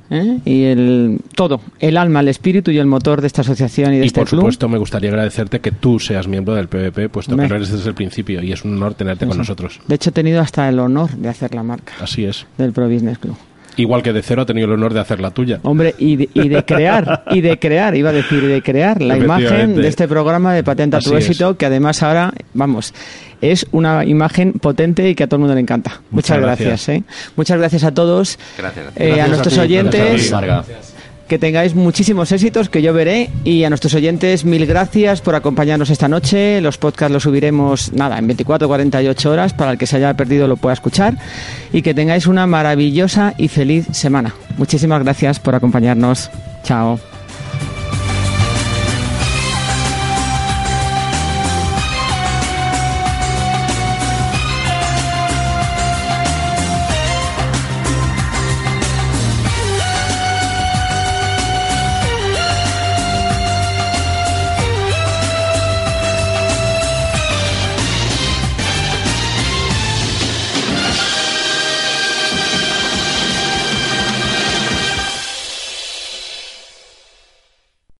¿eh? 0.09 0.39
y 0.45 0.63
el 0.63 1.19
todo, 1.35 1.61
el 1.79 1.97
alma, 1.97 2.19
el 2.21 2.27
espíritu 2.27 2.71
y 2.71 2.77
el 2.77 2.85
motor 2.85 3.21
de 3.21 3.27
esta 3.27 3.41
asociación 3.41 3.93
y 3.93 3.99
de 3.99 4.05
este 4.05 4.21
por 4.21 4.29
supuesto 4.29 4.69
me 4.69 4.77
gustaría 4.77 5.09
agradecerte 5.09 5.59
que 5.59 5.71
tú 5.71 5.99
seas 5.99 6.27
miembro 6.27 6.55
del 6.55 6.67
PVP, 6.67 7.09
puesto 7.09 7.35
que 7.35 7.45
eres 7.45 7.71
desde 7.71 7.89
el 7.89 7.95
principio 7.95 8.41
y 8.41 8.51
es 8.51 8.63
un 8.63 8.75
honor 8.75 8.93
tenerte 8.93 9.25
con 9.25 9.37
nosotros. 9.37 9.79
De 9.87 9.95
hecho 9.95 10.09
he 10.09 10.13
tenido 10.13 10.41
hasta 10.41 10.67
el 10.69 10.79
honor 10.79 11.11
de 11.11 11.29
hacer 11.29 11.53
la 11.53 11.63
marca. 11.63 11.93
Así 11.99 12.25
es. 12.25 12.45
Del 12.57 12.71
Pro 12.71 12.89
Business 12.89 13.17
Club. 13.17 13.35
Igual 13.77 14.03
que 14.03 14.13
de 14.13 14.21
cero 14.21 14.43
ha 14.43 14.45
tenido 14.45 14.67
el 14.67 14.73
honor 14.73 14.93
de 14.93 15.01
hacer 15.01 15.19
la 15.19 15.31
tuya. 15.31 15.59
Hombre, 15.63 15.95
y 15.97 16.15
de, 16.15 16.29
y 16.33 16.47
de 16.47 16.63
crear, 16.63 17.25
y 17.31 17.41
de 17.41 17.59
crear, 17.59 17.95
iba 17.95 18.09
a 18.09 18.13
decir, 18.13 18.45
de 18.45 18.61
crear 18.61 19.01
la 19.01 19.17
imagen 19.17 19.75
de 19.75 19.87
este 19.87 20.07
programa 20.07 20.53
de 20.53 20.63
Patenta 20.63 20.99
tu 20.99 21.15
éxito, 21.15 21.57
que 21.57 21.65
además 21.65 22.01
ahora, 22.01 22.33
vamos, 22.53 22.93
es 23.41 23.65
una 23.71 24.05
imagen 24.05 24.53
potente 24.53 25.09
y 25.09 25.15
que 25.15 25.23
a 25.23 25.27
todo 25.27 25.37
el 25.37 25.41
mundo 25.41 25.55
le 25.55 25.61
encanta. 25.61 26.01
Muchas, 26.11 26.39
gracias. 26.39 26.89
¿eh? 26.89 27.03
Muchas 27.35 27.57
gracias 27.57 27.83
a 27.83 27.93
todos, 27.93 28.37
gracias, 28.57 28.85
eh, 28.95 29.21
a 29.21 29.27
nuestros 29.27 29.57
oyentes. 29.57 30.33
que 31.27 31.39
tengáis 31.39 31.73
muchísimos 31.73 32.31
éxitos, 32.31 32.69
que 32.69 32.81
yo 32.81 32.93
veré. 32.93 33.29
Y 33.43 33.63
a 33.63 33.69
nuestros 33.69 33.93
oyentes, 33.95 34.45
mil 34.45 34.65
gracias 34.65 35.21
por 35.21 35.35
acompañarnos 35.35 35.89
esta 35.89 36.07
noche. 36.07 36.61
Los 36.61 36.77
podcasts 36.77 37.11
los 37.11 37.23
subiremos, 37.23 37.93
nada, 37.93 38.19
en 38.19 38.27
24 38.27 38.67
o 38.67 38.69
48 38.69 39.31
horas, 39.31 39.53
para 39.53 39.71
el 39.71 39.77
que 39.77 39.87
se 39.87 39.97
haya 39.97 40.13
perdido 40.13 40.47
lo 40.47 40.57
pueda 40.57 40.73
escuchar. 40.73 41.17
Y 41.73 41.81
que 41.81 41.93
tengáis 41.93 42.27
una 42.27 42.45
maravillosa 42.45 43.33
y 43.37 43.47
feliz 43.47 43.87
semana. 43.91 44.35
Muchísimas 44.57 45.03
gracias 45.03 45.39
por 45.39 45.55
acompañarnos. 45.55 46.29
Chao. 46.63 46.99